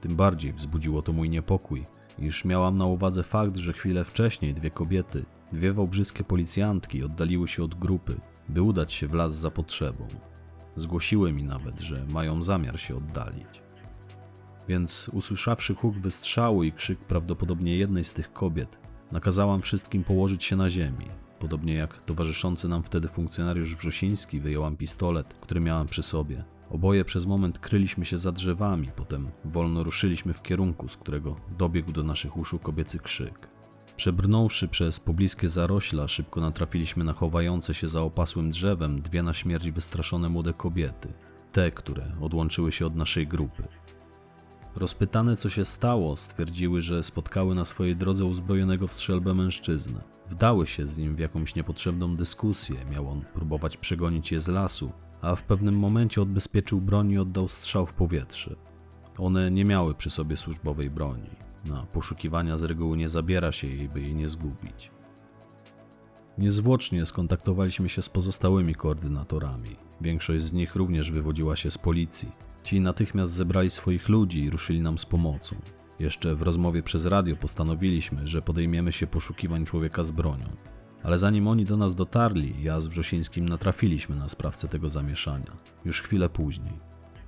Tym 0.00 0.16
bardziej 0.16 0.52
wzbudziło 0.52 1.02
to 1.02 1.12
mój 1.12 1.30
niepokój, 1.30 1.86
iż 2.18 2.44
miałam 2.44 2.76
na 2.76 2.84
uwadze 2.86 3.22
fakt, 3.22 3.56
że 3.56 3.72
chwilę 3.72 4.04
wcześniej 4.04 4.54
dwie 4.54 4.70
kobiety, 4.70 5.24
dwie 5.52 5.72
wałbrzyskie 5.72 6.24
policjantki 6.24 7.04
oddaliły 7.04 7.48
się 7.48 7.64
od 7.64 7.74
grupy, 7.74 8.20
by 8.48 8.62
udać 8.62 8.92
się 8.92 9.08
w 9.08 9.14
las 9.14 9.34
za 9.34 9.50
potrzebą. 9.50 10.06
Zgłosiły 10.76 11.32
mi 11.32 11.44
nawet, 11.44 11.80
że 11.80 12.06
mają 12.06 12.42
zamiar 12.42 12.80
się 12.80 12.96
oddalić. 12.96 13.65
Więc 14.68 15.10
usłyszawszy 15.12 15.74
huk 15.74 15.98
wystrzału 15.98 16.62
i 16.62 16.72
krzyk 16.72 16.98
prawdopodobnie 16.98 17.76
jednej 17.76 18.04
z 18.04 18.12
tych 18.12 18.32
kobiet, 18.32 18.78
nakazałam 19.12 19.62
wszystkim 19.62 20.04
położyć 20.04 20.44
się 20.44 20.56
na 20.56 20.70
ziemi. 20.70 21.06
Podobnie 21.38 21.74
jak 21.74 22.02
towarzyszący 22.02 22.68
nam 22.68 22.82
wtedy 22.82 23.08
funkcjonariusz 23.08 23.76
Wrzosiński 23.76 24.40
wyjąłam 24.40 24.76
pistolet, 24.76 25.34
który 25.34 25.60
miałam 25.60 25.88
przy 25.88 26.02
sobie. 26.02 26.44
Oboje 26.70 27.04
przez 27.04 27.26
moment 27.26 27.58
kryliśmy 27.58 28.04
się 28.04 28.18
za 28.18 28.32
drzewami, 28.32 28.88
potem 28.96 29.30
wolno 29.44 29.82
ruszyliśmy 29.82 30.32
w 30.32 30.42
kierunku, 30.42 30.88
z 30.88 30.96
którego 30.96 31.36
dobiegł 31.58 31.92
do 31.92 32.02
naszych 32.02 32.36
uszu 32.36 32.58
kobiecy 32.58 32.98
krzyk. 32.98 33.48
Przebrnąwszy 33.96 34.68
przez 34.68 35.00
pobliskie 35.00 35.48
zarośla, 35.48 36.08
szybko 36.08 36.40
natrafiliśmy 36.40 37.04
na 37.04 37.12
chowające 37.12 37.74
się 37.74 37.88
za 37.88 38.02
opasłym 38.02 38.50
drzewem 38.50 39.00
dwie 39.02 39.22
na 39.22 39.32
śmierć 39.32 39.70
wystraszone 39.70 40.28
młode 40.28 40.52
kobiety, 40.52 41.08
te, 41.52 41.70
które 41.70 42.12
odłączyły 42.20 42.72
się 42.72 42.86
od 42.86 42.96
naszej 42.96 43.26
grupy. 43.26 43.62
Rozpytane, 44.76 45.36
co 45.36 45.50
się 45.50 45.64
stało, 45.64 46.16
stwierdziły, 46.16 46.82
że 46.82 47.02
spotkały 47.02 47.54
na 47.54 47.64
swojej 47.64 47.96
drodze 47.96 48.24
uzbrojonego 48.24 48.86
w 48.86 48.92
strzelbę 48.92 49.34
mężczyznę. 49.34 50.00
Wdały 50.28 50.66
się 50.66 50.86
z 50.86 50.98
nim 50.98 51.16
w 51.16 51.18
jakąś 51.18 51.54
niepotrzebną 51.54 52.16
dyskusję, 52.16 52.76
miał 52.90 53.08
on 53.08 53.20
próbować 53.34 53.76
przegonić 53.76 54.32
je 54.32 54.40
z 54.40 54.48
lasu, 54.48 54.92
a 55.20 55.34
w 55.34 55.42
pewnym 55.44 55.78
momencie 55.78 56.22
odbezpieczył 56.22 56.80
broń 56.80 57.10
i 57.10 57.18
oddał 57.18 57.48
strzał 57.48 57.86
w 57.86 57.94
powietrze. 57.94 58.56
One 59.18 59.50
nie 59.50 59.64
miały 59.64 59.94
przy 59.94 60.10
sobie 60.10 60.36
służbowej 60.36 60.90
broni. 60.90 61.30
Na 61.64 61.86
poszukiwania 61.86 62.58
z 62.58 62.62
reguły 62.62 62.96
nie 62.96 63.08
zabiera 63.08 63.52
się 63.52 63.68
jej, 63.68 63.88
by 63.88 64.00
jej 64.00 64.14
nie 64.14 64.28
zgubić. 64.28 64.90
Niezwłocznie 66.38 67.06
skontaktowaliśmy 67.06 67.88
się 67.88 68.02
z 68.02 68.08
pozostałymi 68.08 68.74
koordynatorami. 68.74 69.76
Większość 70.00 70.44
z 70.44 70.52
nich 70.52 70.76
również 70.76 71.10
wywodziła 71.10 71.56
się 71.56 71.70
z 71.70 71.78
policji. 71.78 72.45
Ci 72.66 72.80
natychmiast 72.80 73.32
zebrali 73.32 73.70
swoich 73.70 74.08
ludzi 74.08 74.44
i 74.44 74.50
ruszyli 74.50 74.80
nam 74.80 74.98
z 74.98 75.06
pomocą. 75.06 75.56
Jeszcze 75.98 76.34
w 76.34 76.42
rozmowie 76.42 76.82
przez 76.82 77.06
radio 77.06 77.36
postanowiliśmy, 77.36 78.26
że 78.26 78.42
podejmiemy 78.42 78.92
się 78.92 79.06
poszukiwań 79.06 79.64
człowieka 79.64 80.04
z 80.04 80.10
bronią. 80.10 80.46
Ale 81.02 81.18
zanim 81.18 81.48
oni 81.48 81.64
do 81.64 81.76
nas 81.76 81.94
dotarli, 81.94 82.62
ja 82.62 82.80
z 82.80 82.86
Wrzosińskim 82.86 83.48
natrafiliśmy 83.48 84.16
na 84.16 84.28
sprawcę 84.28 84.68
tego 84.68 84.88
zamieszania. 84.88 85.56
Już 85.84 86.02
chwilę 86.02 86.28
później. 86.28 86.80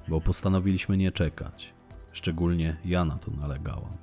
Bo 0.09 0.21
postanowiliśmy 0.21 0.97
nie 0.97 1.13
czekać. 1.13 1.75
Szczególnie 2.13 2.77
ja 2.85 3.05
na 3.05 3.19
to 3.19 3.31
nalegałam. 3.31 3.97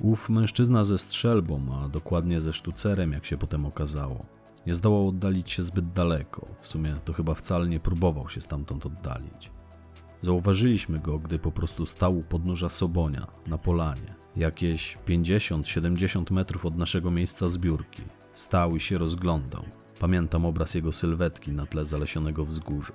Ów 0.00 0.30
mężczyzna 0.30 0.84
ze 0.84 0.98
strzelbą, 0.98 1.82
a 1.84 1.88
dokładnie 1.88 2.40
ze 2.40 2.52
sztucerem, 2.52 3.12
jak 3.12 3.26
się 3.26 3.36
potem 3.36 3.66
okazało, 3.66 4.26
nie 4.68 4.74
zdołał 4.74 5.08
oddalić 5.08 5.50
się 5.50 5.62
zbyt 5.62 5.92
daleko. 5.92 6.46
W 6.60 6.66
sumie 6.66 6.96
to 7.04 7.12
chyba 7.12 7.34
wcale 7.34 7.68
nie 7.68 7.80
próbował 7.80 8.28
się 8.28 8.40
stamtąd 8.40 8.86
oddalić. 8.86 9.50
Zauważyliśmy 10.20 10.98
go, 10.98 11.18
gdy 11.18 11.38
po 11.38 11.52
prostu 11.52 11.86
stał 11.86 12.18
u 12.18 12.22
podnóża 12.22 12.68
Sobonia, 12.68 13.26
na 13.46 13.58
polanie, 13.58 14.14
jakieś 14.36 14.98
50-70 15.06 16.32
metrów 16.32 16.66
od 16.66 16.76
naszego 16.76 17.10
miejsca 17.10 17.48
zbiórki. 17.48 18.02
Stał 18.32 18.76
i 18.76 18.80
się 18.80 18.98
rozglądał. 18.98 19.64
Pamiętam 19.98 20.46
obraz 20.46 20.74
jego 20.74 20.92
sylwetki 20.92 21.52
na 21.52 21.66
tle 21.66 21.84
zalesionego 21.84 22.44
wzgórza. 22.44 22.94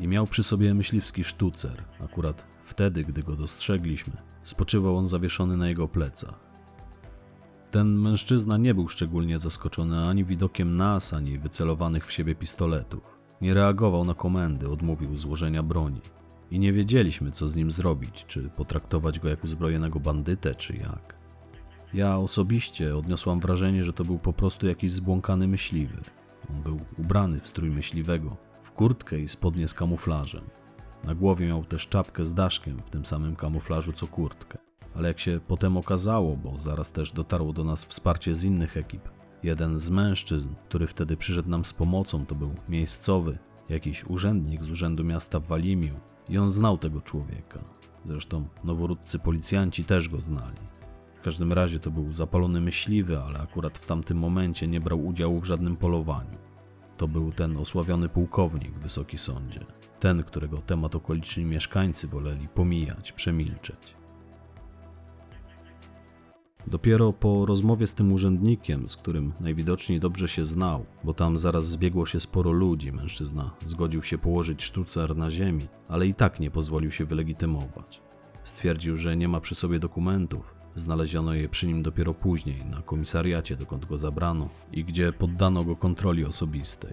I 0.00 0.08
miał 0.08 0.26
przy 0.26 0.42
sobie 0.42 0.74
myśliwski 0.74 1.24
sztucer. 1.24 1.84
Akurat 2.00 2.46
wtedy, 2.60 3.04
gdy 3.04 3.22
go 3.22 3.36
dostrzegliśmy, 3.36 4.12
spoczywał 4.42 4.96
on 4.96 5.08
zawieszony 5.08 5.56
na 5.56 5.68
jego 5.68 5.88
plecach. 5.88 6.47
Ten 7.70 7.98
mężczyzna 7.98 8.56
nie 8.56 8.74
był 8.74 8.88
szczególnie 8.88 9.38
zaskoczony 9.38 10.08
ani 10.08 10.24
widokiem 10.24 10.76
nas, 10.76 11.14
ani 11.14 11.38
wycelowanych 11.38 12.06
w 12.06 12.12
siebie 12.12 12.34
pistoletów. 12.34 13.18
Nie 13.40 13.54
reagował 13.54 14.04
na 14.04 14.14
komendy, 14.14 14.68
odmówił 14.68 15.16
złożenia 15.16 15.62
broni. 15.62 16.00
I 16.50 16.58
nie 16.58 16.72
wiedzieliśmy, 16.72 17.30
co 17.30 17.48
z 17.48 17.56
nim 17.56 17.70
zrobić, 17.70 18.24
czy 18.26 18.50
potraktować 18.56 19.20
go 19.20 19.28
jak 19.28 19.44
uzbrojonego 19.44 20.00
bandytę, 20.00 20.54
czy 20.54 20.76
jak. 20.76 21.18
Ja 21.94 22.18
osobiście 22.18 22.96
odniosłam 22.96 23.40
wrażenie, 23.40 23.84
że 23.84 23.92
to 23.92 24.04
był 24.04 24.18
po 24.18 24.32
prostu 24.32 24.66
jakiś 24.66 24.92
zbłąkany 24.92 25.48
myśliwy. 25.48 26.00
On 26.50 26.62
był 26.62 26.80
ubrany 26.98 27.40
w 27.40 27.48
strój 27.48 27.70
myśliwego, 27.70 28.36
w 28.62 28.72
kurtkę 28.72 29.20
i 29.20 29.28
spodnie 29.28 29.68
z 29.68 29.74
kamuflażem. 29.74 30.44
Na 31.04 31.14
głowie 31.14 31.46
miał 31.46 31.64
też 31.64 31.88
czapkę 31.88 32.24
z 32.24 32.34
daszkiem 32.34 32.82
w 32.84 32.90
tym 32.90 33.04
samym 33.04 33.36
kamuflażu 33.36 33.92
co 33.92 34.06
kurtkę. 34.06 34.67
Ale 34.98 35.08
jak 35.08 35.18
się 35.18 35.40
potem 35.46 35.76
okazało, 35.76 36.36
bo 36.36 36.58
zaraz 36.58 36.92
też 36.92 37.12
dotarło 37.12 37.52
do 37.52 37.64
nas 37.64 37.84
wsparcie 37.84 38.34
z 38.34 38.44
innych 38.44 38.76
ekip, 38.76 39.08
jeden 39.42 39.78
z 39.78 39.90
mężczyzn, 39.90 40.48
który 40.68 40.86
wtedy 40.86 41.16
przyszedł 41.16 41.48
nam 41.48 41.64
z 41.64 41.74
pomocą, 41.74 42.26
to 42.26 42.34
był 42.34 42.54
miejscowy, 42.68 43.38
jakiś 43.68 44.04
urzędnik 44.04 44.64
z 44.64 44.70
urzędu 44.70 45.04
miasta 45.04 45.40
w 45.40 45.46
Walimiu 45.46 45.94
i 46.28 46.38
on 46.38 46.50
znał 46.50 46.78
tego 46.78 47.00
człowieka. 47.00 47.60
Zresztą 48.04 48.48
noworódcy 48.64 49.18
policjanci 49.18 49.84
też 49.84 50.08
go 50.08 50.20
znali. 50.20 50.58
W 51.20 51.24
każdym 51.24 51.52
razie 51.52 51.78
to 51.78 51.90
był 51.90 52.12
zapalony 52.12 52.60
myśliwy, 52.60 53.18
ale 53.18 53.38
akurat 53.38 53.78
w 53.78 53.86
tamtym 53.86 54.18
momencie 54.18 54.68
nie 54.68 54.80
brał 54.80 55.06
udziału 55.06 55.40
w 55.40 55.44
żadnym 55.44 55.76
polowaniu. 55.76 56.38
To 56.96 57.08
był 57.08 57.32
ten 57.32 57.56
osławiony 57.56 58.08
pułkownik, 58.08 58.78
wysoki 58.78 59.18
sądzie. 59.18 59.60
Ten, 60.00 60.22
którego 60.22 60.58
temat 60.58 60.94
okoliczni 60.94 61.44
mieszkańcy 61.44 62.08
woleli 62.08 62.48
pomijać, 62.48 63.12
przemilczeć. 63.12 63.98
Dopiero 66.70 67.12
po 67.12 67.46
rozmowie 67.46 67.86
z 67.86 67.94
tym 67.94 68.12
urzędnikiem, 68.12 68.88
z 68.88 68.96
którym 68.96 69.32
najwidoczniej 69.40 70.00
dobrze 70.00 70.28
się 70.28 70.44
znał, 70.44 70.86
bo 71.04 71.14
tam 71.14 71.38
zaraz 71.38 71.68
zbiegło 71.68 72.06
się 72.06 72.20
sporo 72.20 72.52
ludzi, 72.52 72.92
mężczyzna 72.92 73.50
zgodził 73.64 74.02
się 74.02 74.18
położyć 74.18 74.62
sztucer 74.62 75.16
na 75.16 75.30
ziemi, 75.30 75.68
ale 75.88 76.06
i 76.06 76.14
tak 76.14 76.40
nie 76.40 76.50
pozwolił 76.50 76.90
się 76.90 77.04
wylegitymować. 77.04 78.00
Stwierdził, 78.42 78.96
że 78.96 79.16
nie 79.16 79.28
ma 79.28 79.40
przy 79.40 79.54
sobie 79.54 79.78
dokumentów, 79.78 80.54
znaleziono 80.74 81.34
je 81.34 81.48
przy 81.48 81.66
nim 81.66 81.82
dopiero 81.82 82.14
później 82.14 82.64
na 82.64 82.82
komisariacie, 82.82 83.56
dokąd 83.56 83.86
go 83.86 83.98
zabrano 83.98 84.48
i 84.72 84.84
gdzie 84.84 85.12
poddano 85.12 85.64
go 85.64 85.76
kontroli 85.76 86.24
osobistej. 86.24 86.92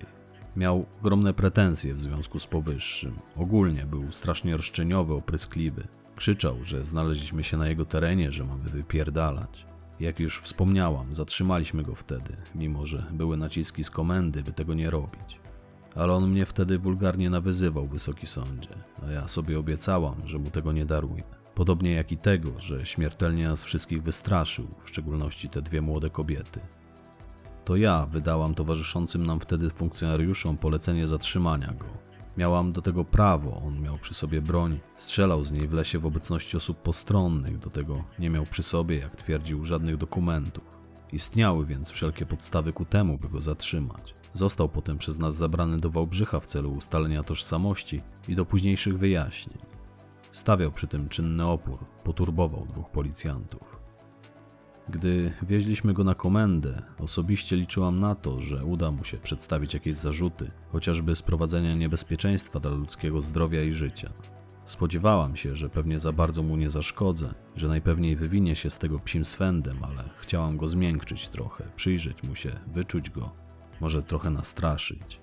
Miał 0.56 0.86
ogromne 1.00 1.34
pretensje 1.34 1.94
w 1.94 2.00
związku 2.00 2.40
z 2.40 2.48
powyższym. 2.48 3.16
Ogólnie 3.36 3.86
był 3.86 4.12
strasznie 4.12 4.58
roszczeniowy, 4.58 5.14
opryskliwy. 5.14 5.88
Krzyczał, 6.16 6.64
że 6.64 6.84
znaleźliśmy 6.84 7.44
się 7.44 7.58
na 7.58 7.68
jego 7.68 7.86
terenie, 7.86 8.32
że 8.32 8.46
mamy 8.46 8.70
wypierdalać. 8.70 9.66
Jak 10.00 10.20
już 10.20 10.40
wspomniałam, 10.40 11.16
zatrzymaliśmy 11.16 11.84
go 11.84 11.96
wtedy, 11.96 12.36
mimo 12.56 12.86
że 12.86 13.06
były 13.12 13.38
naciski 13.38 13.84
z 13.84 13.92
komendy, 13.92 14.44
by 14.44 14.52
tego 14.52 14.74
nie 14.74 14.90
robić. 14.90 15.40
Ale 15.96 16.14
on 16.14 16.30
mnie 16.30 16.46
wtedy 16.46 16.80
wulgarnie 16.80 17.30
nawyzywał, 17.30 17.88
wysoki 17.88 18.28
sądzie, 18.28 18.70
a 19.08 19.12
ja 19.12 19.28
sobie 19.28 19.60
obiecałam, 19.60 20.16
że 20.26 20.40
mu 20.40 20.50
tego 20.50 20.72
nie 20.72 20.86
daruję. 20.86 21.24
Podobnie 21.56 21.92
jak 21.92 22.12
i 22.12 22.18
tego, 22.18 22.60
że 22.60 22.86
śmiertelnie 22.86 23.48
nas 23.48 23.64
wszystkich 23.64 24.04
wystraszył, 24.04 24.68
w 24.80 24.90
szczególności 24.90 25.50
te 25.50 25.62
dwie 25.62 25.82
młode 25.82 26.10
kobiety. 26.10 26.60
To 27.66 27.76
ja 27.76 28.06
wydałam 28.06 28.54
towarzyszącym 28.56 29.26
nam 29.26 29.40
wtedy 29.40 29.70
funkcjonariuszom 29.70 30.58
polecenie 30.58 31.08
zatrzymania 31.08 31.74
go, 31.74 31.86
Miałam 32.38 32.72
do 32.72 32.82
tego 32.82 33.06
prawo, 33.06 33.62
on 33.68 33.82
miał 33.82 33.98
przy 33.98 34.14
sobie 34.14 34.42
broń, 34.42 34.80
strzelał 34.96 35.44
z 35.44 35.52
niej 35.52 35.68
w 35.68 35.74
lesie 35.74 36.00
w 36.00 36.06
obecności 36.06 36.58
osób 36.58 36.82
postronnych, 36.82 37.58
do 37.58 37.70
tego 37.70 38.04
nie 38.20 38.30
miał 38.30 38.46
przy 38.46 38.64
sobie, 38.64 38.98
jak 38.98 39.16
twierdził, 39.16 39.64
żadnych 39.64 39.98
dokumentów. 39.98 40.80
Istniały 41.14 41.66
więc 41.66 41.92
wszelkie 41.92 42.26
podstawy 42.26 42.74
ku 42.74 42.86
temu, 42.86 43.18
by 43.18 43.30
go 43.30 43.42
zatrzymać. 43.42 44.16
Został 44.34 44.70
potem 44.70 44.98
przez 44.98 45.20
nas 45.20 45.36
zabrany 45.36 45.78
do 45.78 45.90
Wałbrzycha 45.90 46.40
w 46.40 46.46
celu 46.46 46.72
ustalenia 46.74 47.24
tożsamości 47.24 48.02
i 48.28 48.36
do 48.36 48.46
późniejszych 48.46 48.98
wyjaśnień. 48.98 49.58
Stawiał 50.32 50.72
przy 50.72 50.88
tym 50.88 51.10
czynny 51.10 51.46
opór, 51.46 51.86
poturbował 52.04 52.66
dwóch 52.66 52.90
policjantów. 52.90 53.75
Gdy 54.90 55.34
wieźliśmy 55.42 55.94
go 55.94 56.04
na 56.04 56.16
komendę, 56.16 56.82
osobiście 57.00 57.56
liczyłam 57.56 58.00
na 58.00 58.16
to, 58.16 58.42
że 58.42 58.66
uda 58.66 58.92
mu 58.92 59.04
się 59.04 59.18
przedstawić 59.18 59.74
jakieś 59.74 59.96
zarzuty, 59.96 60.52
chociażby 60.72 61.16
sprowadzenia 61.16 61.76
niebezpieczeństwa 61.76 62.60
dla 62.60 62.72
ludzkiego 62.72 63.22
zdrowia 63.22 63.64
i 63.64 63.72
życia. 63.72 64.14
Spodziewałam 64.66 65.36
się, 65.36 65.56
że 65.56 65.70
pewnie 65.70 66.00
za 66.00 66.12
bardzo 66.12 66.44
mu 66.44 66.58
nie 66.58 66.70
zaszkodzę, 66.70 67.34
że 67.56 67.68
najpewniej 67.68 68.16
wywinie 68.16 68.56
się 68.56 68.70
z 68.70 68.78
tego 68.78 69.00
psim 69.00 69.26
swędem, 69.26 69.84
ale 69.84 70.10
chciałam 70.20 70.58
go 70.58 70.68
zmiękczyć 70.68 71.30
trochę, 71.30 71.64
przyjrzeć 71.76 72.24
mu 72.24 72.36
się, 72.36 72.52
wyczuć 72.68 73.10
go, 73.10 73.32
może 73.82 74.04
trochę 74.04 74.30
nastraszyć. 74.30 75.20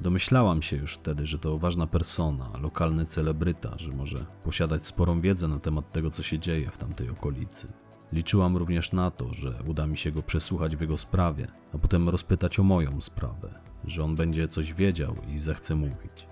Domyślałam 0.00 0.62
się 0.62 0.76
już 0.76 0.94
wtedy, 0.94 1.26
że 1.26 1.38
to 1.38 1.58
ważna 1.58 1.86
persona, 1.86 2.50
lokalny 2.60 3.04
celebryta, 3.04 3.74
że 3.76 3.92
może 3.92 4.26
posiadać 4.44 4.82
sporą 4.82 5.20
wiedzę 5.20 5.48
na 5.48 5.58
temat 5.58 5.92
tego, 5.92 6.10
co 6.10 6.22
się 6.22 6.38
dzieje 6.38 6.70
w 6.70 6.78
tamtej 6.78 7.10
okolicy. 7.10 7.72
Liczyłam 8.12 8.56
również 8.56 8.92
na 8.92 9.10
to, 9.10 9.32
że 9.32 9.54
uda 9.66 9.86
mi 9.86 9.96
się 9.96 10.12
go 10.12 10.22
przesłuchać 10.22 10.76
w 10.76 10.80
jego 10.80 10.98
sprawie, 10.98 11.46
a 11.74 11.78
potem 11.78 12.08
rozpytać 12.08 12.58
o 12.58 12.62
moją 12.62 13.00
sprawę, 13.00 13.60
że 13.84 14.04
on 14.04 14.16
będzie 14.16 14.48
coś 14.48 14.74
wiedział 14.74 15.16
i 15.34 15.38
zechce 15.38 15.74
mówić. 15.74 16.26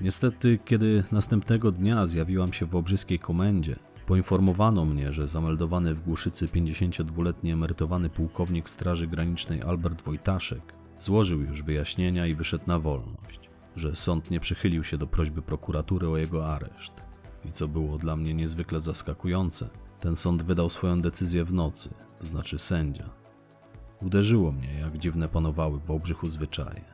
Niestety, 0.00 0.58
kiedy 0.64 1.04
następnego 1.12 1.72
dnia 1.72 2.06
zjawiłam 2.06 2.52
się 2.52 2.66
w 2.66 2.76
obrzyskiej 2.76 3.18
komendzie, 3.18 3.76
poinformowano 4.06 4.84
mnie, 4.84 5.12
że 5.12 5.26
zameldowany 5.26 5.94
w 5.94 6.00
Głuszycy 6.00 6.48
52-letni 6.48 7.50
emerytowany 7.50 8.10
pułkownik 8.10 8.70
Straży 8.70 9.06
Granicznej 9.06 9.62
Albert 9.62 10.02
Wojtaszek 10.02 10.74
złożył 10.98 11.40
już 11.40 11.62
wyjaśnienia 11.62 12.26
i 12.26 12.34
wyszedł 12.34 12.64
na 12.66 12.78
wolność, 12.78 13.50
że 13.76 13.96
sąd 13.96 14.30
nie 14.30 14.40
przychylił 14.40 14.84
się 14.84 14.98
do 14.98 15.06
prośby 15.06 15.42
prokuratury 15.42 16.08
o 16.08 16.16
jego 16.16 16.52
areszt. 16.54 16.92
I 17.44 17.52
co 17.52 17.68
było 17.68 17.98
dla 17.98 18.16
mnie 18.16 18.34
niezwykle 18.34 18.80
zaskakujące, 18.80 19.70
ten 20.00 20.16
sąd 20.16 20.42
wydał 20.42 20.70
swoją 20.70 21.00
decyzję 21.00 21.44
w 21.44 21.52
nocy, 21.52 21.94
to 22.20 22.26
znaczy 22.26 22.58
sędzia. 22.58 23.10
Uderzyło 24.02 24.52
mnie, 24.52 24.80
jak 24.80 24.98
dziwne 24.98 25.28
panowały 25.28 25.80
w 25.80 25.86
Wałbrzychu 25.86 26.28
zwyczaje. 26.28 26.84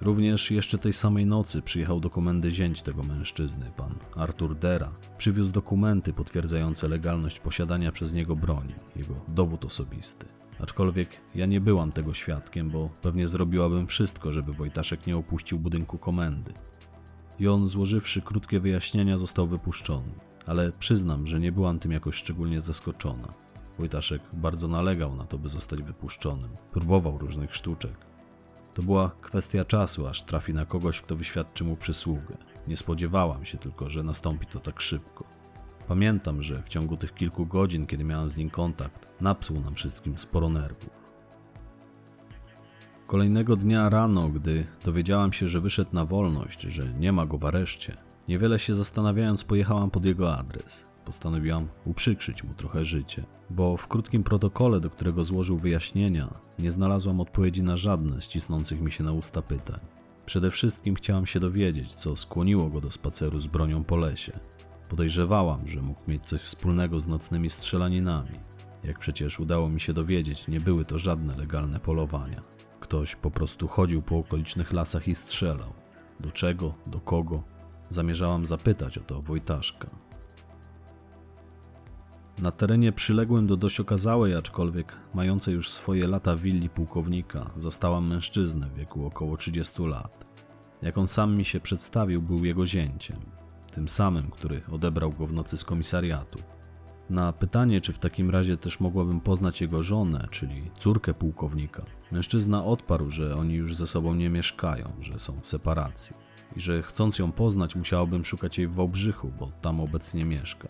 Również 0.00 0.50
jeszcze 0.50 0.78
tej 0.78 0.92
samej 0.92 1.26
nocy 1.26 1.62
przyjechał 1.62 2.00
do 2.00 2.10
komendy 2.10 2.50
zięć 2.50 2.82
tego 2.82 3.02
mężczyzny, 3.02 3.70
pan 3.76 3.94
Artur 4.16 4.56
Dera. 4.56 4.90
Przywiózł 5.18 5.52
dokumenty 5.52 6.12
potwierdzające 6.12 6.88
legalność 6.88 7.40
posiadania 7.40 7.92
przez 7.92 8.14
niego 8.14 8.36
broni, 8.36 8.74
jego 8.96 9.14
dowód 9.28 9.64
osobisty. 9.64 10.26
Aczkolwiek 10.60 11.20
ja 11.34 11.46
nie 11.46 11.60
byłam 11.60 11.92
tego 11.92 12.14
świadkiem, 12.14 12.70
bo 12.70 12.90
pewnie 13.02 13.28
zrobiłabym 13.28 13.86
wszystko, 13.86 14.32
żeby 14.32 14.52
Wojtaszek 14.52 15.06
nie 15.06 15.16
opuścił 15.16 15.58
budynku 15.58 15.98
komendy. 15.98 16.52
I 17.38 17.48
on, 17.48 17.68
złożywszy 17.68 18.22
krótkie 18.22 18.60
wyjaśnienia, 18.60 19.18
został 19.18 19.46
wypuszczony. 19.46 20.27
Ale 20.48 20.72
przyznam, 20.72 21.26
że 21.26 21.40
nie 21.40 21.52
byłam 21.52 21.78
tym 21.78 21.92
jakoś 21.92 22.14
szczególnie 22.14 22.60
zaskoczona. 22.60 23.28
Wojtaszek 23.78 24.22
bardzo 24.32 24.68
nalegał 24.68 25.14
na 25.14 25.24
to, 25.24 25.38
by 25.38 25.48
zostać 25.48 25.82
wypuszczonym. 25.82 26.50
Próbował 26.72 27.18
różnych 27.18 27.54
sztuczek. 27.54 27.96
To 28.74 28.82
była 28.82 29.10
kwestia 29.20 29.64
czasu, 29.64 30.06
aż 30.06 30.22
trafi 30.22 30.54
na 30.54 30.66
kogoś, 30.66 31.00
kto 31.00 31.16
wyświadczy 31.16 31.64
mu 31.64 31.76
przysługę. 31.76 32.36
Nie 32.68 32.76
spodziewałam 32.76 33.44
się 33.44 33.58
tylko, 33.58 33.90
że 33.90 34.02
nastąpi 34.02 34.46
to 34.46 34.60
tak 34.60 34.80
szybko. 34.80 35.24
Pamiętam, 35.88 36.42
że 36.42 36.62
w 36.62 36.68
ciągu 36.68 36.96
tych 36.96 37.14
kilku 37.14 37.46
godzin, 37.46 37.86
kiedy 37.86 38.04
miałem 38.04 38.30
z 38.30 38.36
nim 38.36 38.50
kontakt, 38.50 39.08
napsuł 39.20 39.60
nam 39.60 39.74
wszystkim 39.74 40.18
sporo 40.18 40.48
nerwów. 40.48 41.12
Kolejnego 43.06 43.56
dnia 43.56 43.88
rano, 43.88 44.28
gdy 44.28 44.66
dowiedziałam 44.84 45.32
się, 45.32 45.48
że 45.48 45.60
wyszedł 45.60 45.90
na 45.92 46.04
wolność, 46.04 46.60
że 46.60 46.92
nie 46.92 47.12
ma 47.12 47.26
go 47.26 47.38
w 47.38 47.44
areszcie, 47.44 48.07
niewiele 48.28 48.58
się 48.58 48.74
zastanawiając 48.74 49.44
pojechałam 49.44 49.90
pod 49.90 50.04
jego 50.04 50.36
adres. 50.36 50.86
Postanowiłam 51.04 51.68
uprzykrzyć 51.84 52.44
mu 52.44 52.54
trochę 52.54 52.84
życie, 52.84 53.24
bo 53.50 53.76
w 53.76 53.88
krótkim 53.88 54.22
protokole, 54.22 54.80
do 54.80 54.90
którego 54.90 55.24
złożył 55.24 55.58
wyjaśnienia, 55.58 56.34
nie 56.58 56.70
znalazłam 56.70 57.20
odpowiedzi 57.20 57.62
na 57.62 57.76
żadne 57.76 58.20
z 58.20 58.28
cisnących 58.28 58.80
mi 58.80 58.90
się 58.90 59.04
na 59.04 59.12
usta 59.12 59.42
pytań. 59.42 59.80
Przede 60.26 60.50
wszystkim 60.50 60.94
chciałam 60.94 61.26
się 61.26 61.40
dowiedzieć, 61.40 61.92
co 61.92 62.16
skłoniło 62.16 62.68
go 62.68 62.80
do 62.80 62.90
spaceru 62.90 63.38
z 63.38 63.46
bronią 63.46 63.84
po 63.84 63.96
lesie. 63.96 64.32
Podejrzewałam, 64.88 65.68
że 65.68 65.82
mógł 65.82 66.00
mieć 66.08 66.26
coś 66.26 66.40
wspólnego 66.40 67.00
z 67.00 67.06
nocnymi 67.06 67.50
strzelaninami. 67.50 68.40
Jak 68.84 68.98
przecież 68.98 69.40
udało 69.40 69.68
mi 69.68 69.80
się 69.80 69.92
dowiedzieć, 69.92 70.48
nie 70.48 70.60
były 70.60 70.84
to 70.84 70.98
żadne 70.98 71.36
legalne 71.36 71.80
polowania. 71.80 72.42
Ktoś 72.80 73.16
po 73.16 73.30
prostu 73.30 73.68
chodził 73.68 74.02
po 74.02 74.18
okolicznych 74.18 74.72
lasach 74.72 75.08
i 75.08 75.14
strzelał. 75.14 75.72
Do 76.20 76.30
czego, 76.30 76.74
do 76.86 77.00
kogo? 77.00 77.57
Zamierzałam 77.90 78.46
zapytać 78.46 78.98
o 78.98 79.00
to 79.00 79.22
Wojtaszka. 79.22 79.90
Na 82.38 82.50
terenie 82.50 82.92
przyległym 82.92 83.46
do 83.46 83.56
dość 83.56 83.80
okazałej, 83.80 84.34
aczkolwiek 84.34 84.96
mającej 85.14 85.54
już 85.54 85.70
swoje 85.70 86.06
lata 86.06 86.36
willi 86.36 86.68
pułkownika, 86.68 87.50
zastałam 87.56 88.06
mężczyznę 88.06 88.66
w 88.66 88.74
wieku 88.74 89.06
około 89.06 89.36
30 89.36 89.82
lat. 89.82 90.24
Jak 90.82 90.98
on 90.98 91.08
sam 91.08 91.36
mi 91.36 91.44
się 91.44 91.60
przedstawił, 91.60 92.22
był 92.22 92.44
jego 92.44 92.66
zięciem, 92.66 93.20
tym 93.74 93.88
samym, 93.88 94.30
który 94.30 94.62
odebrał 94.72 95.12
go 95.12 95.26
w 95.26 95.32
nocy 95.32 95.56
z 95.56 95.64
komisariatu. 95.64 96.38
Na 97.10 97.32
pytanie, 97.32 97.80
czy 97.80 97.92
w 97.92 97.98
takim 97.98 98.30
razie 98.30 98.56
też 98.56 98.80
mogłabym 98.80 99.20
poznać 99.20 99.60
jego 99.60 99.82
żonę, 99.82 100.28
czyli 100.30 100.70
córkę 100.78 101.14
pułkownika, 101.14 101.82
mężczyzna 102.12 102.64
odparł, 102.64 103.10
że 103.10 103.36
oni 103.36 103.54
już 103.54 103.76
ze 103.76 103.86
sobą 103.86 104.14
nie 104.14 104.30
mieszkają, 104.30 104.92
że 105.00 105.18
są 105.18 105.40
w 105.40 105.46
separacji 105.46 106.27
i 106.56 106.60
że 106.60 106.82
chcąc 106.82 107.18
ją 107.18 107.32
poznać, 107.32 107.76
musiałbym 107.76 108.24
szukać 108.24 108.58
jej 108.58 108.68
w 108.68 108.74
Wałbrzychu, 108.74 109.32
bo 109.38 109.52
tam 109.60 109.80
obecnie 109.80 110.24
mieszka. 110.24 110.68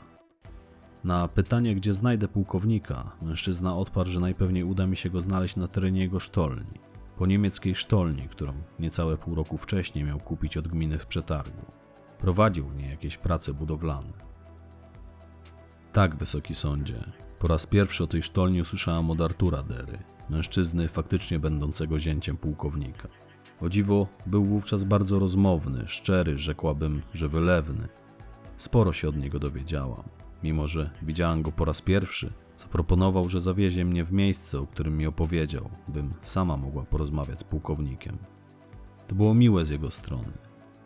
Na 1.05 1.29
pytanie, 1.29 1.75
gdzie 1.75 1.93
znajdę 1.93 2.29
pułkownika, 2.29 3.17
mężczyzna 3.23 3.77
odparł, 3.77 4.11
że 4.11 4.21
najpewniej 4.21 4.65
uda 4.65 4.87
mi 4.87 4.97
się 4.97 5.11
go 5.11 5.21
znaleźć 5.21 5.57
na 5.57 5.69
terenie 5.69 6.01
jego 6.01 6.21
sztolni. 6.21 6.81
Po 7.17 7.27
niemieckiej 7.27 7.75
sztolni, 7.75 8.29
którą 8.29 8.53
niecałe 8.79 9.17
pół 9.17 9.35
roku 9.35 9.59
wcześniej 9.59 10.05
miał 10.05 10.21
kupić 10.21 10.57
od 10.57 10.69
gminy 10.69 10.99
w 10.99 11.07
przetargu. 11.07 11.67
Prowadził 12.21 12.69
w 12.69 12.77
niej 12.77 12.91
jakieś 12.91 13.17
prace 13.17 13.55
budowlane. 13.55 14.13
Tak, 15.93 16.17
wysoki 16.17 16.55
sądzie. 16.55 17.05
Po 17.39 17.49
raz 17.49 17.67
pierwszy 17.67 18.05
o 18.05 18.07
tej 18.07 18.23
sztolni 18.23 18.61
usłyszałam 18.61 19.11
od 19.11 19.21
Artura 19.21 19.63
Dery, 19.63 19.99
mężczyzny 20.31 20.89
faktycznie 20.89 21.39
będącego 21.39 21.99
zięciem 21.99 22.37
pułkownika. 22.37 23.09
O 23.61 23.69
dziwo, 23.69 24.07
był 24.27 24.45
wówczas 24.45 24.85
bardzo 24.85 25.19
rozmowny, 25.19 25.83
szczery, 25.87 26.39
rzekłabym, 26.39 27.03
że 27.15 27.29
wylewny. 27.29 27.89
Sporo 28.57 28.93
się 28.93 29.09
od 29.09 29.17
niego 29.17 29.39
dowiedziałam. 29.39 30.03
Mimo, 30.43 30.67
że 30.67 30.91
widziałam 31.03 31.43
go 31.43 31.53
po 31.53 31.65
raz 31.65 31.83
pierwszy, 31.83 32.33
zaproponował, 32.57 33.29
że 33.29 33.41
zawiezie 33.41 33.85
mnie 33.85 34.05
w 34.05 34.13
miejsce, 34.13 34.59
o 34.61 34.67
którym 34.67 34.97
mi 34.97 35.07
opowiedział, 35.07 35.71
bym 35.89 36.15
sama 36.23 36.57
mogła 36.57 36.83
porozmawiać 36.83 37.41
z 37.41 37.45
pułkownikiem. 37.45 38.19
To 39.07 39.15
było 39.15 39.35
miłe 39.35 39.65
z 39.65 39.71
jego 39.71 39.91
strony. 39.91 40.33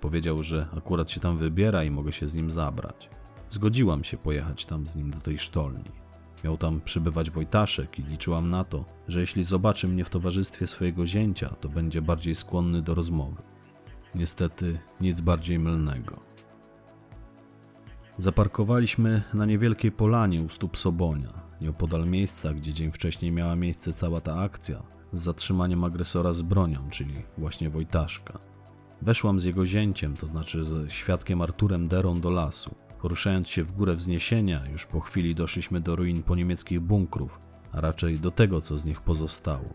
Powiedział, 0.01 0.43
że 0.43 0.69
akurat 0.77 1.11
się 1.11 1.21
tam 1.21 1.39
wybiera 1.39 1.85
i 1.85 1.91
mogę 1.91 2.13
się 2.13 2.29
z 2.29 2.35
nim 2.35 2.51
zabrać. 2.51 3.11
Zgodziłam 3.49 4.05
się 4.05 4.17
pojechać 4.17 4.67
tam 4.67 4.87
z 4.87 4.97
nim 4.97 5.11
do 5.11 5.21
tej 5.21 5.39
sztolni. 5.39 6.02
Miał 6.45 6.57
tam 6.57 6.81
przybywać 6.81 7.31
Wojtaszek 7.31 7.99
i 7.99 8.03
liczyłam 8.03 8.51
na 8.51 8.65
to, 8.65 8.85
że 9.09 9.21
jeśli 9.21 9.45
zobaczy 9.45 9.89
mnie 9.89 10.05
w 10.05 10.11
towarzystwie 10.11 10.67
swojego 10.67 11.07
zięcia, 11.07 11.49
to 11.49 11.69
będzie 11.69 12.03
bardziej 12.03 12.35
skłonny 12.35 12.83
do 12.83 12.95
rozmowy. 12.95 13.43
Niestety 14.15 14.79
nic 15.01 15.21
bardziej 15.21 15.59
mylnego. 15.59 16.21
Zaparkowaliśmy 18.19 19.23
na 19.35 19.47
niewielkiej 19.47 19.93
polanie 19.93 20.43
u 20.43 20.49
stóp 20.49 20.77
Sobonia, 20.77 21.43
nieopodal 21.61 22.07
miejsca, 22.07 22.53
gdzie 22.53 22.73
dzień 22.73 22.93
wcześniej 22.93 23.33
miała 23.33 23.57
miejsce 23.57 23.93
cała 23.93 24.21
ta 24.21 24.35
akcja 24.35 24.83
z 25.13 25.23
zatrzymaniem 25.23 25.85
agresora 25.85 26.33
z 26.33 26.43
bronią, 26.43 26.91
czyli 26.91 27.15
właśnie 27.39 27.71
Wojtaszka. 27.71 28.39
Weszłam 29.03 29.41
z 29.41 29.45
jego 29.45 29.67
zięciem, 29.67 30.17
to 30.17 30.27
znaczy 30.27 30.65
ze 30.65 30.91
świadkiem 30.91 31.43
Arturem 31.43 31.89
Derą 31.89 32.21
do 32.21 32.31
lasu. 32.31 32.75
Poruszając 33.03 33.49
się 33.49 33.65
w 33.65 33.73
górę 33.73 33.95
wzniesienia, 33.95 34.67
już 34.73 34.87
po 34.87 35.01
chwili 35.01 35.35
doszliśmy 35.35 35.81
do 35.81 35.97
ruin 35.97 36.23
poniemieckich 36.23 36.81
bunkrów, 36.81 37.39
a 37.73 37.81
raczej 37.81 38.21
do 38.21 38.31
tego, 38.31 38.61
co 38.61 38.77
z 38.77 38.85
nich 38.85 39.01
pozostało. 39.01 39.75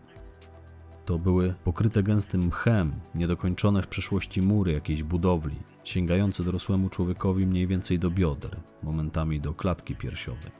To 1.04 1.18
były 1.18 1.54
pokryte 1.64 2.02
gęstym 2.02 2.44
mchem, 2.44 2.92
niedokończone 3.14 3.82
w 3.82 3.86
przeszłości 3.86 4.42
mury 4.42 4.72
jakiejś 4.72 5.02
budowli, 5.02 5.56
sięgające 5.84 6.44
dorosłemu 6.44 6.88
człowiekowi 6.88 7.46
mniej 7.46 7.66
więcej 7.66 7.98
do 7.98 8.10
bioder, 8.10 8.60
momentami 8.82 9.40
do 9.40 9.54
klatki 9.54 9.96
piersiowej. 9.96 10.52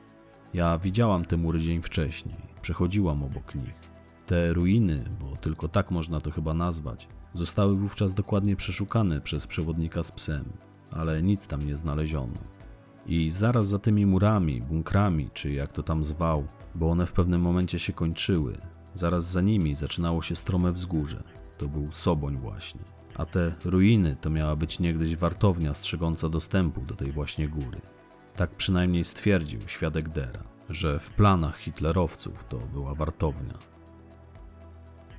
Ja 0.53 0.77
widziałam 0.77 1.25
te 1.25 1.37
mury 1.37 1.59
dzień 1.59 1.81
wcześniej, 1.81 2.37
przechodziłam 2.61 3.23
obok 3.23 3.55
nich. 3.55 3.89
Te 4.25 4.53
ruiny, 4.53 5.03
bo 5.19 5.35
tylko 5.35 5.67
tak 5.67 5.91
można 5.91 6.21
to 6.21 6.31
chyba 6.31 6.53
nazwać, 6.53 7.07
zostały 7.33 7.77
wówczas 7.77 8.13
dokładnie 8.13 8.55
przeszukane 8.55 9.21
przez 9.21 9.47
przewodnika 9.47 10.03
z 10.03 10.11
psem, 10.11 10.45
ale 10.91 11.23
nic 11.23 11.47
tam 11.47 11.65
nie 11.65 11.75
znaleziono. 11.75 12.58
I 13.09 13.29
zaraz 13.29 13.67
za 13.67 13.79
tymi 13.79 14.05
murami, 14.05 14.61
bunkrami, 14.61 15.29
czy 15.33 15.51
jak 15.53 15.73
to 15.73 15.83
tam 15.83 16.03
zwał, 16.03 16.47
bo 16.75 16.89
one 16.89 17.05
w 17.05 17.11
pewnym 17.11 17.41
momencie 17.41 17.79
się 17.79 17.93
kończyły, 17.93 18.57
zaraz 18.93 19.31
za 19.31 19.41
nimi 19.41 19.75
zaczynało 19.75 20.21
się 20.21 20.35
strome 20.35 20.71
wzgórze. 20.71 21.23
To 21.57 21.67
był 21.67 21.87
Soboń 21.91 22.37
właśnie. 22.37 22.81
A 23.17 23.25
te 23.25 23.55
ruiny 23.65 24.15
to 24.21 24.29
miała 24.29 24.55
być 24.55 24.79
niegdyś 24.79 25.15
wartownia 25.15 25.73
strzegąca 25.73 26.29
dostępu 26.29 26.81
do 26.81 26.95
tej 26.95 27.11
właśnie 27.11 27.47
góry. 27.47 27.81
Tak 28.35 28.49
przynajmniej 28.49 29.03
stwierdził 29.03 29.59
świadek 29.65 30.09
Dera, 30.09 30.43
że 30.69 30.99
w 30.99 31.09
planach 31.09 31.57
hitlerowców 31.57 32.43
to 32.43 32.57
była 32.57 32.95
wartownia. 32.95 33.57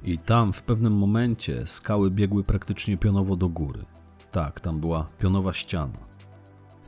I 0.03 0.19
tam 0.19 0.53
w 0.53 0.63
pewnym 0.63 0.93
momencie 0.93 1.67
skały 1.67 2.11
biegły 2.11 2.45
praktycznie 2.45 2.97
pionowo 2.97 3.37
do 3.37 3.49
góry. 3.49 3.85
Tak, 4.31 4.61
tam 4.61 4.81
była 4.81 5.07
pionowa 5.19 5.53
ściana. 5.53 6.10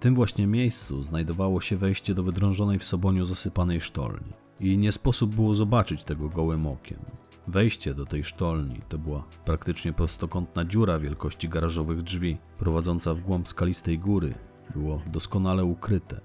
Tym 0.03 0.15
właśnie 0.15 0.47
miejscu 0.47 1.03
znajdowało 1.03 1.61
się 1.61 1.77
wejście 1.77 2.15
do 2.15 2.23
wydrążonej 2.23 2.79
w 2.79 2.85
Soboniu 2.85 3.25
zasypanej 3.25 3.81
sztolni. 3.81 4.33
I 4.61 4.79
nie 4.79 4.93
sposób 4.93 5.35
było 5.35 5.55
zobaczyć 5.55 6.05
tego 6.05 6.29
gołym 6.29 6.67
okiem. 6.67 6.99
Wejście 7.47 7.95
do 7.95 8.07
tej 8.07 8.25
sztolni 8.25 8.81
to 8.89 8.99
była 8.99 9.25
praktycznie 9.45 9.93
prostokątna 9.93 10.65
dziura 10.65 10.99
wielkości 10.99 11.49
garażowych 11.49 12.03
drzwi, 12.03 12.39
prowadząca 12.59 13.15
w 13.15 13.21
głąb 13.21 13.49
skalistej 13.49 13.99
góry. 13.99 14.35
Było 14.75 15.03
doskonale 15.07 15.65
ukryte. 15.65 16.21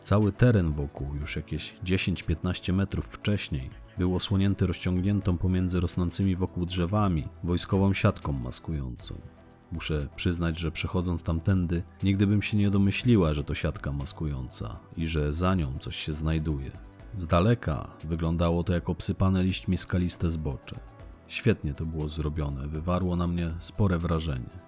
Cały 0.00 0.32
teren 0.32 0.72
wokół, 0.72 1.14
już 1.20 1.36
jakieś 1.36 1.74
10-15 1.84 2.72
metrów 2.72 3.06
wcześniej, 3.06 3.70
był 3.98 4.14
osłonięty 4.14 4.66
rozciągniętą 4.66 5.38
pomiędzy 5.38 5.80
rosnącymi 5.80 6.36
wokół 6.36 6.66
drzewami 6.66 7.24
wojskową 7.44 7.92
siatką 7.92 8.32
maskującą. 8.32 9.41
Muszę 9.72 10.08
przyznać, 10.16 10.58
że 10.58 10.72
przechodząc 10.72 11.22
tamtędy, 11.22 11.82
nigdy 12.02 12.26
bym 12.26 12.42
się 12.42 12.56
nie 12.56 12.70
domyśliła, 12.70 13.34
że 13.34 13.44
to 13.44 13.54
siatka 13.54 13.92
maskująca 13.92 14.78
i 14.96 15.06
że 15.06 15.32
za 15.32 15.54
nią 15.54 15.78
coś 15.78 15.96
się 15.96 16.12
znajduje. 16.12 16.70
Z 17.16 17.26
daleka 17.26 17.90
wyglądało 18.04 18.64
to 18.64 18.72
jak 18.72 18.90
obsypane 18.90 19.42
liśćmi 19.42 19.76
skaliste 19.76 20.30
zbocze. 20.30 20.80
Świetnie 21.26 21.74
to 21.74 21.86
było 21.86 22.08
zrobione, 22.08 22.68
wywarło 22.68 23.16
na 23.16 23.26
mnie 23.26 23.54
spore 23.58 23.98
wrażenie. 23.98 24.62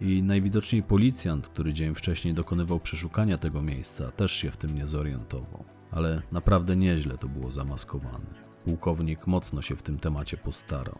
I 0.00 0.22
najwidoczniej 0.22 0.82
policjant, 0.82 1.48
który 1.48 1.72
dzień 1.72 1.94
wcześniej 1.94 2.34
dokonywał 2.34 2.80
przeszukania 2.80 3.38
tego 3.38 3.62
miejsca, 3.62 4.10
też 4.10 4.32
się 4.32 4.50
w 4.50 4.56
tym 4.56 4.74
nie 4.74 4.86
zorientował. 4.86 5.64
ale 5.90 6.22
naprawdę 6.32 6.76
nieźle 6.76 7.18
to 7.18 7.28
było 7.28 7.50
zamaskowane. 7.50 8.34
Pułkownik 8.64 9.26
mocno 9.26 9.62
się 9.62 9.76
w 9.76 9.82
tym 9.82 9.98
temacie 9.98 10.36
postarał. 10.36 10.98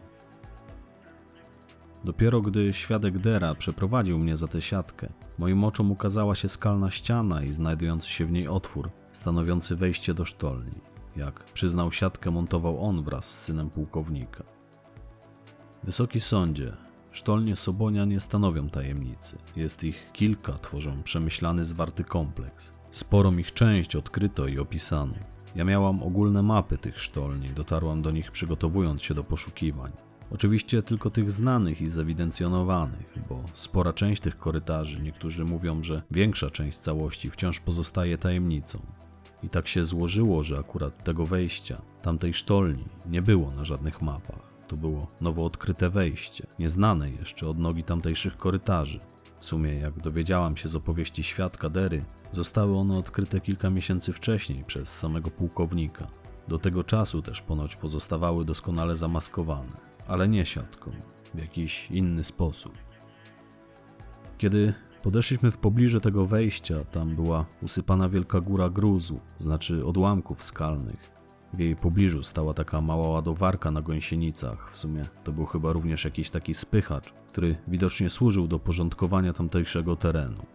Dopiero 2.03 2.41
gdy 2.41 2.73
świadek 2.73 3.19
Dera 3.19 3.55
przeprowadził 3.55 4.19
mnie 4.19 4.37
za 4.37 4.47
tę 4.47 4.61
siatkę, 4.61 5.13
moim 5.37 5.63
oczom 5.63 5.91
ukazała 5.91 6.35
się 6.35 6.49
skalna 6.49 6.91
ściana 6.91 7.43
i 7.43 7.53
znajdujący 7.53 8.09
się 8.09 8.25
w 8.25 8.31
niej 8.31 8.47
otwór, 8.47 8.89
stanowiący 9.11 9.75
wejście 9.75 10.13
do 10.13 10.25
sztolni. 10.25 10.81
Jak 11.15 11.43
przyznał 11.43 11.91
siatkę, 11.91 12.31
montował 12.31 12.85
on 12.85 13.03
wraz 13.03 13.25
z 13.25 13.43
synem 13.43 13.69
pułkownika. 13.69 14.43
Wysoki 15.83 16.19
sądzie, 16.19 16.77
sztolnie 17.11 17.55
Sobonia 17.55 18.05
nie 18.05 18.19
stanowią 18.19 18.69
tajemnicy. 18.69 19.37
Jest 19.55 19.83
ich 19.83 20.09
kilka, 20.13 20.53
tworzą 20.53 21.03
przemyślany, 21.03 21.65
zwarty 21.65 22.03
kompleks. 22.03 22.73
Sporą 22.91 23.37
ich 23.37 23.53
część 23.53 23.95
odkryto 23.95 24.47
i 24.47 24.59
opisano. 24.59 25.13
Ja 25.55 25.63
miałam 25.63 26.03
ogólne 26.03 26.43
mapy 26.43 26.77
tych 26.77 26.99
sztolni, 26.99 27.49
dotarłam 27.49 28.01
do 28.01 28.11
nich 28.11 28.31
przygotowując 28.31 29.01
się 29.01 29.13
do 29.13 29.23
poszukiwań. 29.23 29.91
Oczywiście 30.33 30.83
tylko 30.83 31.09
tych 31.09 31.31
znanych 31.31 31.81
i 31.81 31.89
zewidencjonowanych, 31.89 33.13
bo 33.29 33.43
spora 33.53 33.93
część 33.93 34.21
tych 34.21 34.37
korytarzy, 34.37 35.01
niektórzy 35.01 35.45
mówią, 35.45 35.83
że 35.83 36.01
większa 36.11 36.49
część 36.49 36.77
całości 36.77 37.31
wciąż 37.31 37.59
pozostaje 37.59 38.17
tajemnicą. 38.17 38.79
I 39.43 39.49
tak 39.49 39.67
się 39.67 39.83
złożyło, 39.83 40.43
że 40.43 40.59
akurat 40.59 41.03
tego 41.03 41.25
wejścia, 41.25 41.81
tamtej 42.01 42.33
sztolni, 42.33 42.85
nie 43.05 43.21
było 43.21 43.51
na 43.51 43.63
żadnych 43.63 44.01
mapach. 44.01 44.51
To 44.67 44.77
było 44.77 45.07
nowo 45.21 45.45
odkryte 45.45 45.89
wejście, 45.89 46.47
nieznane 46.59 47.11
jeszcze 47.11 47.47
od 47.47 47.59
nogi 47.59 47.83
tamtejszych 47.83 48.37
korytarzy. 48.37 48.99
W 49.39 49.45
sumie, 49.45 49.73
jak 49.73 49.99
dowiedziałam 49.99 50.57
się 50.57 50.69
z 50.69 50.75
opowieści 50.75 51.23
świadka 51.23 51.69
Dery, 51.69 52.05
zostały 52.31 52.77
one 52.77 52.97
odkryte 52.97 53.41
kilka 53.41 53.69
miesięcy 53.69 54.13
wcześniej 54.13 54.63
przez 54.63 54.97
samego 54.97 55.31
pułkownika. 55.31 56.07
Do 56.47 56.57
tego 56.57 56.83
czasu 56.83 57.21
też 57.21 57.41
ponoć 57.41 57.75
pozostawały 57.75 58.45
doskonale 58.45 58.95
zamaskowane, 58.95 59.90
ale 60.07 60.27
nie 60.27 60.45
siatką, 60.45 60.91
w 61.33 61.39
jakiś 61.39 61.91
inny 61.91 62.23
sposób. 62.23 62.73
Kiedy 64.37 64.73
podeszliśmy 65.03 65.51
w 65.51 65.57
pobliże 65.57 66.01
tego 66.01 66.25
wejścia, 66.25 66.85
tam 66.85 67.15
była 67.15 67.45
usypana 67.61 68.09
wielka 68.09 68.41
góra 68.41 68.69
gruzu, 68.69 69.19
znaczy 69.37 69.85
odłamków 69.85 70.43
skalnych. 70.43 71.11
W 71.53 71.59
jej 71.59 71.75
pobliżu 71.75 72.23
stała 72.23 72.53
taka 72.53 72.81
mała 72.81 73.07
ładowarka 73.09 73.71
na 73.71 73.81
gąsienicach. 73.81 74.71
W 74.71 74.77
sumie 74.77 75.05
to 75.23 75.31
był 75.31 75.45
chyba 75.45 75.73
również 75.73 76.05
jakiś 76.05 76.29
taki 76.29 76.53
spychacz, 76.53 77.13
który 77.27 77.55
widocznie 77.67 78.09
służył 78.09 78.47
do 78.47 78.59
porządkowania 78.59 79.33
tamtejszego 79.33 79.95
terenu. 79.95 80.45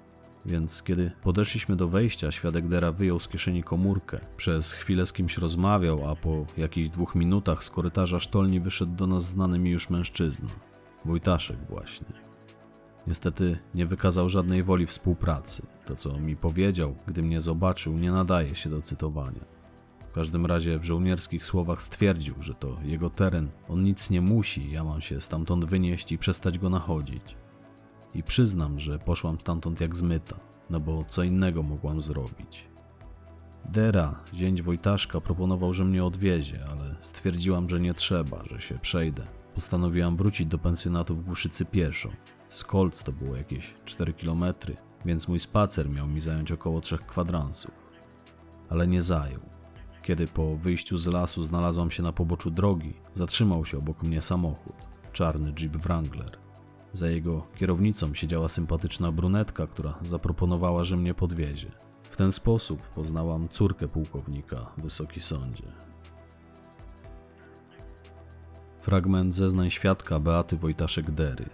Więc 0.46 0.82
kiedy 0.82 1.10
podeszliśmy 1.22 1.76
do 1.76 1.88
wejścia, 1.88 2.32
świadek 2.32 2.68
Dera 2.68 2.92
wyjął 2.92 3.20
z 3.20 3.28
kieszeni 3.28 3.62
komórkę. 3.62 4.20
Przez 4.36 4.72
chwilę 4.72 5.06
z 5.06 5.12
kimś 5.12 5.38
rozmawiał, 5.38 6.10
a 6.10 6.16
po 6.16 6.46
jakichś 6.56 6.88
dwóch 6.88 7.14
minutach 7.14 7.64
z 7.64 7.70
korytarza 7.70 8.20
sztolni 8.20 8.60
wyszedł 8.60 8.92
do 8.92 9.06
nas 9.06 9.28
znany 9.28 9.58
mi 9.58 9.70
już 9.70 9.90
mężczyzna. 9.90 10.50
Wojtaszek 11.04 11.56
właśnie. 11.68 12.06
Niestety 13.06 13.58
nie 13.74 13.86
wykazał 13.86 14.28
żadnej 14.28 14.62
woli 14.62 14.86
współpracy. 14.86 15.66
To, 15.84 15.96
co 15.96 16.20
mi 16.20 16.36
powiedział, 16.36 16.96
gdy 17.06 17.22
mnie 17.22 17.40
zobaczył, 17.40 17.98
nie 17.98 18.12
nadaje 18.12 18.54
się 18.54 18.70
do 18.70 18.82
cytowania. 18.82 19.44
W 20.10 20.12
każdym 20.12 20.46
razie 20.46 20.78
w 20.78 20.84
żołnierskich 20.84 21.46
słowach 21.46 21.82
stwierdził, 21.82 22.34
że 22.38 22.54
to 22.54 22.76
jego 22.82 23.10
teren, 23.10 23.48
on 23.68 23.84
nic 23.84 24.10
nie 24.10 24.20
musi, 24.20 24.70
ja 24.70 24.84
mam 24.84 25.00
się 25.00 25.20
stamtąd 25.20 25.64
wynieść 25.64 26.12
i 26.12 26.18
przestać 26.18 26.58
go 26.58 26.70
nachodzić. 26.70 27.36
I 28.16 28.22
przyznam, 28.22 28.80
że 28.80 28.98
poszłam 28.98 29.40
stamtąd 29.40 29.80
jak 29.80 29.96
zmyta, 29.96 30.36
no 30.70 30.80
bo 30.80 31.04
co 31.04 31.22
innego 31.22 31.62
mogłam 31.62 32.00
zrobić. 32.00 32.68
Dera, 33.64 34.20
zięć 34.34 34.62
Wojtaszka, 34.62 35.20
proponował, 35.20 35.72
że 35.72 35.84
mnie 35.84 36.04
odwiezie, 36.04 36.64
ale 36.70 36.96
stwierdziłam, 37.00 37.68
że 37.68 37.80
nie 37.80 37.94
trzeba, 37.94 38.44
że 38.44 38.60
się 38.60 38.78
przejdę. 38.78 39.26
Postanowiłam 39.54 40.16
wrócić 40.16 40.46
do 40.46 40.58
pensjonatu 40.58 41.14
w 41.14 41.22
Głuszycy 41.22 41.64
pieszo. 41.64 42.08
Z 42.48 42.64
Kolc 42.64 43.02
to 43.02 43.12
było 43.12 43.36
jakieś 43.36 43.74
4 43.84 44.12
kilometry, 44.12 44.76
więc 45.04 45.28
mój 45.28 45.40
spacer 45.40 45.90
miał 45.90 46.06
mi 46.06 46.20
zająć 46.20 46.52
około 46.52 46.80
3 46.80 46.98
kwadransów. 46.98 47.90
Ale 48.68 48.86
nie 48.86 49.02
zajął. 49.02 49.40
Kiedy 50.02 50.26
po 50.26 50.56
wyjściu 50.56 50.98
z 50.98 51.06
lasu 51.06 51.42
znalazłam 51.42 51.90
się 51.90 52.02
na 52.02 52.12
poboczu 52.12 52.50
drogi, 52.50 52.94
zatrzymał 53.14 53.64
się 53.64 53.78
obok 53.78 54.02
mnie 54.02 54.22
samochód. 54.22 54.76
Czarny 55.12 55.52
Jeep 55.58 55.76
Wrangler. 55.76 56.45
Za 56.96 57.08
jego 57.08 57.46
kierownicą 57.56 58.14
siedziała 58.14 58.48
sympatyczna 58.48 59.12
brunetka, 59.12 59.66
która 59.66 59.98
zaproponowała, 60.04 60.84
że 60.84 60.96
mnie 60.96 61.14
podwiezie. 61.14 61.70
W 62.02 62.16
ten 62.16 62.32
sposób 62.32 62.82
poznałam 62.82 63.48
córkę 63.48 63.88
pułkownika, 63.88 64.66
wysoki 64.78 65.20
sądzie. 65.20 65.64
Fragment 68.80 69.34
zeznań 69.34 69.70
świadka 69.70 70.20
Beaty 70.20 70.56
Wojtaszek-Dery. 70.56 71.46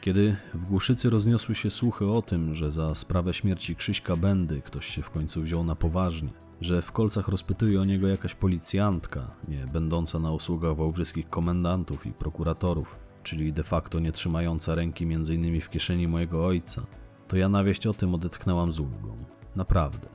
Kiedy 0.00 0.36
w 0.54 0.64
Głuszycy 0.64 1.10
rozniosły 1.10 1.54
się 1.54 1.70
słuchy 1.70 2.06
o 2.06 2.22
tym, 2.22 2.54
że 2.54 2.72
za 2.72 2.94
sprawę 2.94 3.34
śmierci 3.34 3.76
Krzyśka 3.76 4.16
Bendy 4.16 4.62
ktoś 4.62 4.86
się 4.86 5.02
w 5.02 5.10
końcu 5.10 5.42
wziął 5.42 5.64
na 5.64 5.74
poważnie, 5.76 6.30
że 6.60 6.82
w 6.82 6.92
kolcach 6.92 7.28
rozpytuje 7.28 7.80
o 7.80 7.84
niego 7.84 8.08
jakaś 8.08 8.34
policjantka, 8.34 9.34
nie 9.48 9.66
będąca 9.66 10.18
na 10.18 10.32
usługach 10.32 10.76
wałbrzyskich 10.76 11.30
komendantów 11.30 12.06
i 12.06 12.12
prokuratorów, 12.12 12.96
czyli 13.22 13.52
de 13.52 13.62
facto 13.62 14.00
nie 14.00 14.12
trzymająca 14.12 14.74
ręki 14.74 15.04
m.in. 15.04 15.60
w 15.60 15.70
kieszeni 15.70 16.08
mojego 16.08 16.46
ojca, 16.46 16.82
to 17.28 17.36
ja 17.36 17.48
na 17.48 17.64
wieść 17.64 17.86
o 17.86 17.94
tym 17.94 18.14
odetchnęłam 18.14 18.72
z 18.72 18.80
ulgą. 18.80 19.16
Naprawdę. 19.56 20.08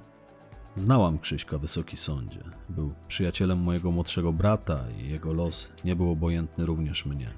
Znałam 0.75 1.19
Krzyśka 1.19 1.57
Wysoki 1.57 1.97
Sądzie. 1.97 2.43
Był 2.69 2.93
przyjacielem 3.07 3.59
mojego 3.59 3.91
młodszego 3.91 4.33
brata 4.33 4.79
i 4.99 5.09
jego 5.09 5.33
los 5.33 5.73
nie 5.85 5.95
był 5.95 6.11
obojętny 6.11 6.65
również 6.65 7.05
mnie. 7.05 7.33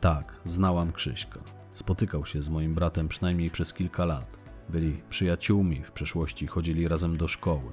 Tak, 0.00 0.40
znałam 0.44 0.92
Krzyśka. 0.92 1.40
Spotykał 1.72 2.26
się 2.26 2.42
z 2.42 2.48
moim 2.48 2.74
bratem 2.74 3.08
przynajmniej 3.08 3.50
przez 3.50 3.74
kilka 3.74 4.04
lat. 4.04 4.38
Byli 4.68 5.02
przyjaciółmi, 5.08 5.84
w 5.84 5.92
przeszłości 5.92 6.46
chodzili 6.46 6.88
razem 6.88 7.16
do 7.16 7.28
szkoły. 7.28 7.72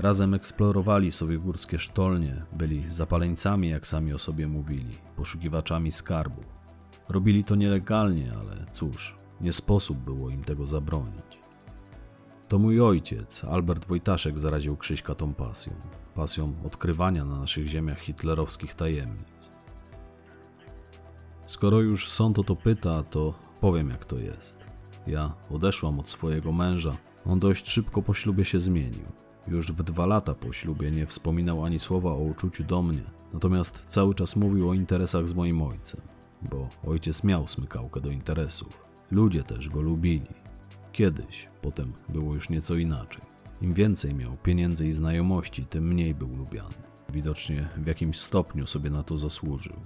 Razem 0.00 0.34
eksplorowali 0.34 1.12
sobie 1.12 1.38
górskie 1.38 1.78
sztolnie, 1.78 2.44
byli 2.52 2.88
zapaleńcami, 2.88 3.68
jak 3.68 3.86
sami 3.86 4.14
o 4.14 4.18
sobie 4.18 4.48
mówili, 4.48 4.98
poszukiwaczami 5.16 5.92
skarbów. 5.92 6.58
Robili 7.08 7.44
to 7.44 7.54
nielegalnie, 7.54 8.32
ale 8.40 8.66
cóż, 8.70 9.16
nie 9.40 9.52
sposób 9.52 9.98
było 9.98 10.30
im 10.30 10.44
tego 10.44 10.66
zabronić. 10.66 11.38
To 12.48 12.58
mój 12.58 12.80
ojciec, 12.80 13.44
Albert 13.44 13.88
Wojtaszek, 13.88 14.38
zaraził 14.38 14.76
Krzyśka 14.76 15.14
tą 15.14 15.34
pasją. 15.34 15.72
Pasją 16.14 16.54
odkrywania 16.66 17.24
na 17.24 17.38
naszych 17.38 17.66
ziemiach 17.66 17.98
hitlerowskich 17.98 18.74
tajemnic. 18.74 19.50
Skoro 21.46 21.80
już 21.80 22.08
sąd 22.08 22.38
o 22.38 22.44
to 22.44 22.56
pyta, 22.56 23.02
to 23.02 23.34
powiem 23.60 23.90
jak 23.90 24.04
to 24.04 24.18
jest. 24.18 24.58
Ja 25.06 25.34
odeszłam 25.50 26.00
od 26.00 26.08
swojego 26.08 26.52
męża. 26.52 26.96
On 27.26 27.40
dość 27.40 27.68
szybko 27.68 28.02
po 28.02 28.14
ślubie 28.14 28.44
się 28.44 28.60
zmienił. 28.60 29.27
Już 29.50 29.72
w 29.72 29.82
dwa 29.82 30.06
lata 30.06 30.34
po 30.34 30.52
ślubie 30.52 30.90
nie 30.90 31.06
wspominał 31.06 31.64
ani 31.64 31.78
słowa 31.78 32.10
o 32.10 32.18
uczuciu 32.18 32.64
do 32.64 32.82
mnie, 32.82 33.02
natomiast 33.32 33.84
cały 33.84 34.14
czas 34.14 34.36
mówił 34.36 34.68
o 34.68 34.74
interesach 34.74 35.28
z 35.28 35.34
moim 35.34 35.62
ojcem, 35.62 36.00
bo 36.42 36.68
ojciec 36.86 37.24
miał 37.24 37.46
smykałkę 37.46 38.00
do 38.00 38.10
interesów. 38.10 38.84
Ludzie 39.10 39.42
też 39.42 39.68
go 39.68 39.80
lubili. 39.80 40.26
Kiedyś, 40.92 41.48
potem 41.62 41.92
było 42.08 42.34
już 42.34 42.50
nieco 42.50 42.74
inaczej. 42.74 43.22
Im 43.62 43.74
więcej 43.74 44.14
miał 44.14 44.36
pieniędzy 44.36 44.88
i 44.88 44.92
znajomości, 44.92 45.66
tym 45.66 45.88
mniej 45.88 46.14
był 46.14 46.36
lubiany. 46.36 46.74
Widocznie 47.08 47.68
w 47.76 47.86
jakimś 47.86 48.18
stopniu 48.18 48.66
sobie 48.66 48.90
na 48.90 49.02
to 49.02 49.16
zasłużył. 49.16 49.76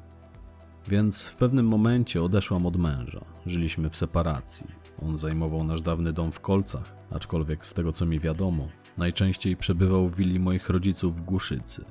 Więc 0.89 1.29
w 1.29 1.37
pewnym 1.37 1.69
momencie 1.69 2.23
odeszłam 2.23 2.67
od 2.67 2.77
męża. 2.77 3.25
Żyliśmy 3.47 3.91
w 3.91 3.97
separacji. 3.97 4.67
On 5.03 5.17
zajmował 5.17 5.65
nasz 5.65 5.83
dawny 5.83 6.13
dom 6.13 6.33
w 6.33 6.41
Kolcach, 6.41 6.95
aczkolwiek 7.11 7.67
z 7.67 7.75
tego 7.75 7.93
co 7.93 8.07
mi 8.07 8.21
wiadomo, 8.21 8.69
najczęściej 9.03 9.57
przebywał 9.57 10.09
w 10.09 10.17
willi 10.17 10.41
moich 10.41 10.71
rodziców 10.71 11.17
w 11.17 11.21
Głuszycy. 11.23 11.85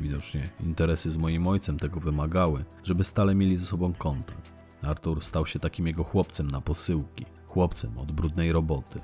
Widocznie 0.00 0.50
interesy 0.60 1.10
z 1.10 1.16
moim 1.16 1.46
ojcem 1.46 1.78
tego 1.78 2.00
wymagały, 2.00 2.64
żeby 2.84 3.04
stale 3.04 3.34
mieli 3.34 3.56
ze 3.56 3.66
sobą 3.66 3.92
kontakt. 3.92 4.52
Artur 4.82 5.22
stał 5.22 5.46
się 5.46 5.58
takim 5.58 5.86
jego 5.86 6.04
chłopcem 6.04 6.50
na 6.50 6.60
posyłki, 6.60 7.24
chłopcem 7.46 7.98
od 7.98 8.12
brudnej 8.12 8.52
roboty. 8.52 9.00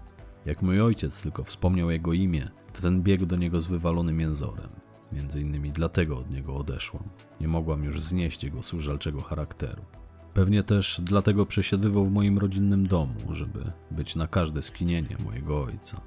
Jak 0.46 0.62
mój 0.62 0.80
ojciec 0.80 1.22
tylko 1.22 1.44
wspomniał 1.44 1.90
jego 1.90 2.12
imię, 2.12 2.48
to 2.72 2.82
ten 2.82 3.02
biegł 3.02 3.26
do 3.26 3.36
niego 3.36 3.60
z 3.60 3.66
wywalonym 3.66 4.20
jęzorem. 4.20 4.70
Między 5.12 5.40
innymi 5.40 5.72
dlatego 5.72 6.18
od 6.18 6.30
niego 6.30 6.54
odeszłam. 6.54 7.08
Nie 7.40 7.48
mogłam 7.48 7.84
już 7.84 8.02
znieść 8.02 8.44
jego 8.44 8.62
służalczego 8.62 9.22
charakteru. 9.22 9.82
Pewnie 10.34 10.62
też 10.62 11.00
dlatego 11.04 11.46
przesiedywał 11.46 12.04
w 12.04 12.10
moim 12.10 12.38
rodzinnym 12.38 12.86
domu, 12.86 13.14
żeby 13.30 13.72
być 13.90 14.16
na 14.16 14.26
każde 14.26 14.62
skinienie 14.62 15.16
mojego 15.24 15.62
ojca. 15.62 16.00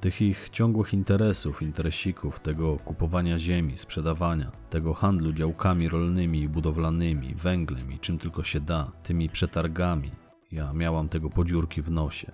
Tych 0.00 0.22
ich 0.22 0.48
ciągłych 0.50 0.94
interesów, 0.94 1.62
interesików, 1.62 2.40
tego 2.40 2.76
kupowania 2.76 3.38
ziemi, 3.38 3.78
sprzedawania, 3.78 4.52
tego 4.70 4.94
handlu 4.94 5.32
działkami 5.32 5.88
rolnymi 5.88 6.40
i 6.40 6.48
budowlanymi, 6.48 7.34
węglem 7.34 7.92
i 7.92 7.98
czym 7.98 8.18
tylko 8.18 8.42
się 8.42 8.60
da, 8.60 8.92
tymi 9.02 9.28
przetargami, 9.28 10.10
ja 10.52 10.72
miałam 10.72 11.08
tego 11.08 11.30
podziurki 11.30 11.82
w 11.82 11.90
nosie. 11.90 12.32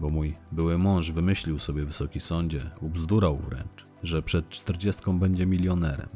bo 0.00 0.10
mój 0.10 0.34
były 0.52 0.78
mąż 0.78 1.12
wymyślił 1.12 1.58
sobie 1.58 1.84
wysoki 1.84 2.20
sądzie, 2.20 2.70
ubzdurał 2.80 3.36
wręcz, 3.38 3.86
że 4.02 4.22
przed 4.22 4.48
czterdziestką 4.48 5.18
będzie 5.18 5.46
milionerem. 5.46 6.08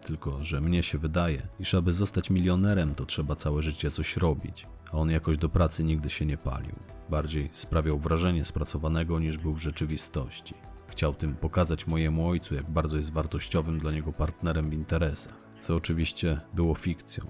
Tylko, 0.00 0.44
że 0.44 0.60
mnie 0.60 0.82
się 0.82 0.98
wydaje, 0.98 1.48
iż 1.60 1.74
aby 1.74 1.92
zostać 1.92 2.30
milionerem, 2.30 2.94
to 2.94 3.04
trzeba 3.04 3.34
całe 3.34 3.62
życie 3.62 3.90
coś 3.90 4.16
robić, 4.16 4.66
a 4.92 4.96
on 4.96 5.10
jakoś 5.10 5.38
do 5.38 5.48
pracy 5.48 5.84
nigdy 5.84 6.10
się 6.10 6.26
nie 6.26 6.36
palił. 6.36 6.76
Bardziej 7.10 7.48
sprawiał 7.52 7.98
wrażenie 7.98 8.44
spracowanego 8.44 9.18
niż 9.18 9.38
był 9.38 9.52
w 9.52 9.62
rzeczywistości. 9.62 10.54
Chciał 10.88 11.14
tym 11.14 11.34
pokazać 11.34 11.86
mojemu 11.86 12.28
ojcu, 12.28 12.54
jak 12.54 12.70
bardzo 12.70 12.96
jest 12.96 13.12
wartościowym 13.12 13.78
dla 13.78 13.92
niego 13.92 14.12
partnerem 14.12 14.70
w 14.70 14.74
interesach, 14.74 15.34
co 15.60 15.76
oczywiście 15.76 16.40
było 16.54 16.74
fikcją. 16.74 17.24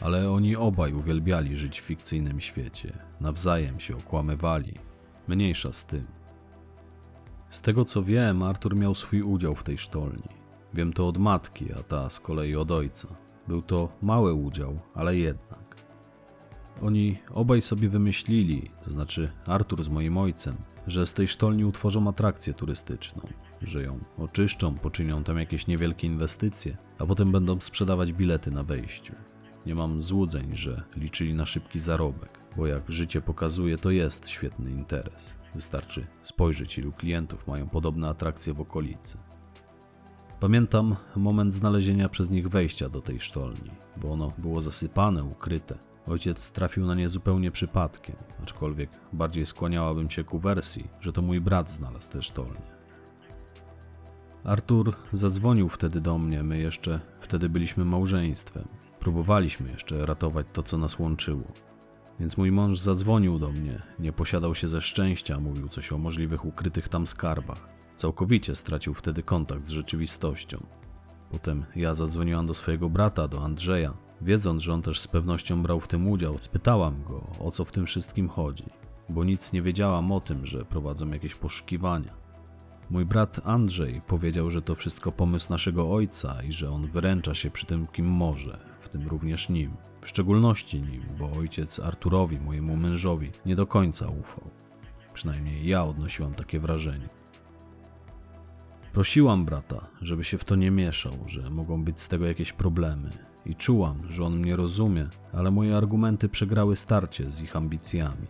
Ale 0.00 0.30
oni 0.30 0.56
obaj 0.56 0.92
uwielbiali 0.92 1.56
żyć 1.56 1.80
w 1.80 1.84
fikcyjnym 1.84 2.40
świecie, 2.40 2.98
nawzajem 3.20 3.80
się 3.80 3.96
okłamywali. 3.96 4.74
Mniejsza 5.28 5.72
z 5.72 5.86
tym. 5.86 6.06
Z 7.50 7.62
tego 7.62 7.84
co 7.84 8.02
wiem, 8.02 8.42
Artur 8.42 8.76
miał 8.76 8.94
swój 8.94 9.22
udział 9.22 9.54
w 9.54 9.62
tej 9.62 9.78
sztolni. 9.78 10.28
Wiem 10.74 10.92
to 10.92 11.08
od 11.08 11.18
matki, 11.18 11.72
a 11.72 11.82
ta 11.82 12.10
z 12.10 12.20
kolei 12.20 12.56
od 12.56 12.70
ojca. 12.70 13.08
Był 13.48 13.62
to 13.62 13.88
mały 14.02 14.34
udział, 14.34 14.78
ale 14.94 15.16
jednak. 15.16 15.69
Oni 16.80 17.18
obaj 17.30 17.62
sobie 17.62 17.88
wymyślili, 17.88 18.70
to 18.84 18.90
znaczy 18.90 19.32
Artur 19.46 19.84
z 19.84 19.88
moim 19.88 20.18
ojcem, 20.18 20.56
że 20.86 21.06
z 21.06 21.14
tej 21.14 21.28
sztolni 21.28 21.64
utworzą 21.64 22.08
atrakcję 22.08 22.54
turystyczną, 22.54 23.22
że 23.62 23.82
ją 23.82 23.98
oczyszczą, 24.18 24.74
poczynią 24.74 25.24
tam 25.24 25.38
jakieś 25.38 25.66
niewielkie 25.66 26.06
inwestycje, 26.06 26.76
a 26.98 27.06
potem 27.06 27.32
będą 27.32 27.60
sprzedawać 27.60 28.12
bilety 28.12 28.50
na 28.50 28.62
wejściu. 28.64 29.14
Nie 29.66 29.74
mam 29.74 30.02
złudzeń, 30.02 30.56
że 30.56 30.82
liczyli 30.96 31.34
na 31.34 31.46
szybki 31.46 31.80
zarobek, 31.80 32.38
bo 32.56 32.66
jak 32.66 32.90
życie 32.90 33.20
pokazuje, 33.20 33.78
to 33.78 33.90
jest 33.90 34.28
świetny 34.28 34.70
interes. 34.70 35.36
Wystarczy 35.54 36.06
spojrzeć, 36.22 36.78
ilu 36.78 36.92
klientów 36.92 37.46
mają 37.46 37.68
podobne 37.68 38.08
atrakcje 38.08 38.54
w 38.54 38.60
okolicy. 38.60 39.18
Pamiętam 40.40 40.96
moment 41.16 41.54
znalezienia 41.54 42.08
przez 42.08 42.30
nich 42.30 42.48
wejścia 42.48 42.88
do 42.88 43.00
tej 43.00 43.20
sztolni, 43.20 43.70
bo 43.96 44.12
ono 44.12 44.32
było 44.38 44.60
zasypane, 44.60 45.24
ukryte. 45.24 45.89
Ojciec 46.10 46.52
trafił 46.52 46.86
na 46.86 46.94
nie 46.94 47.08
zupełnie 47.08 47.50
przypadkiem, 47.50 48.16
aczkolwiek 48.42 48.90
bardziej 49.12 49.46
skłaniałabym 49.46 50.10
się 50.10 50.24
ku 50.24 50.38
wersji, 50.38 50.88
że 51.00 51.12
to 51.12 51.22
mój 51.22 51.40
brat 51.40 51.70
znalazł 51.70 52.10
tę 52.10 52.22
sztolnię. 52.22 52.70
Artur 54.44 54.94
zadzwonił 55.12 55.68
wtedy 55.68 56.00
do 56.00 56.18
mnie, 56.18 56.42
my 56.42 56.58
jeszcze 56.58 57.00
wtedy 57.20 57.48
byliśmy 57.48 57.84
małżeństwem. 57.84 58.68
Próbowaliśmy 58.98 59.70
jeszcze 59.70 60.06
ratować 60.06 60.46
to, 60.52 60.62
co 60.62 60.78
nas 60.78 60.98
łączyło. 60.98 61.44
Więc 62.20 62.36
mój 62.36 62.52
mąż 62.52 62.78
zadzwonił 62.78 63.38
do 63.38 63.52
mnie, 63.52 63.82
nie 63.98 64.12
posiadał 64.12 64.54
się 64.54 64.68
ze 64.68 64.80
szczęścia, 64.80 65.40
mówił 65.40 65.68
coś 65.68 65.92
o 65.92 65.98
możliwych 65.98 66.44
ukrytych 66.44 66.88
tam 66.88 67.06
skarbach. 67.06 67.68
Całkowicie 67.96 68.54
stracił 68.54 68.94
wtedy 68.94 69.22
kontakt 69.22 69.64
z 69.64 69.70
rzeczywistością. 69.70 70.66
Potem 71.30 71.64
ja 71.76 71.94
zadzwoniłam 71.94 72.46
do 72.46 72.54
swojego 72.54 72.90
brata, 72.90 73.28
do 73.28 73.44
Andrzeja. 73.44 74.09
Wiedząc, 74.22 74.62
że 74.62 74.74
on 74.74 74.82
też 74.82 75.00
z 75.00 75.08
pewnością 75.08 75.62
brał 75.62 75.80
w 75.80 75.88
tym 75.88 76.08
udział, 76.08 76.38
spytałam 76.38 77.02
go, 77.04 77.26
o 77.38 77.50
co 77.50 77.64
w 77.64 77.72
tym 77.72 77.86
wszystkim 77.86 78.28
chodzi, 78.28 78.64
bo 79.08 79.24
nic 79.24 79.52
nie 79.52 79.62
wiedziałam 79.62 80.12
o 80.12 80.20
tym, 80.20 80.46
że 80.46 80.64
prowadzą 80.64 81.08
jakieś 81.08 81.34
poszukiwania. 81.34 82.14
Mój 82.90 83.06
brat 83.06 83.40
Andrzej 83.44 84.00
powiedział, 84.06 84.50
że 84.50 84.62
to 84.62 84.74
wszystko 84.74 85.12
pomysł 85.12 85.52
naszego 85.52 85.92
ojca 85.92 86.42
i 86.42 86.52
że 86.52 86.70
on 86.70 86.88
wyręcza 86.88 87.34
się 87.34 87.50
przy 87.50 87.66
tym, 87.66 87.86
kim 87.86 88.06
może, 88.06 88.58
w 88.80 88.88
tym 88.88 89.08
również 89.08 89.48
nim. 89.48 89.76
W 90.02 90.08
szczególności 90.08 90.82
nim, 90.82 91.02
bo 91.18 91.32
ojciec 91.32 91.80
Arturowi, 91.80 92.40
mojemu 92.40 92.76
mężowi, 92.76 93.30
nie 93.46 93.56
do 93.56 93.66
końca 93.66 94.08
ufał. 94.08 94.50
Przynajmniej 95.12 95.68
ja 95.68 95.84
odnosiłam 95.84 96.34
takie 96.34 96.60
wrażenie. 96.60 97.08
Prosiłam 98.92 99.44
brata, 99.44 99.86
żeby 100.00 100.24
się 100.24 100.38
w 100.38 100.44
to 100.44 100.56
nie 100.56 100.70
mieszał, 100.70 101.12
że 101.26 101.50
mogą 101.50 101.84
być 101.84 102.00
z 102.00 102.08
tego 102.08 102.26
jakieś 102.26 102.52
problemy. 102.52 103.29
I 103.46 103.54
czułam, 103.54 104.02
że 104.08 104.24
on 104.24 104.38
mnie 104.38 104.56
rozumie, 104.56 105.08
ale 105.32 105.50
moje 105.50 105.76
argumenty 105.76 106.28
przegrały 106.28 106.76
starcie 106.76 107.30
z 107.30 107.42
ich 107.42 107.56
ambicjami. 107.56 108.26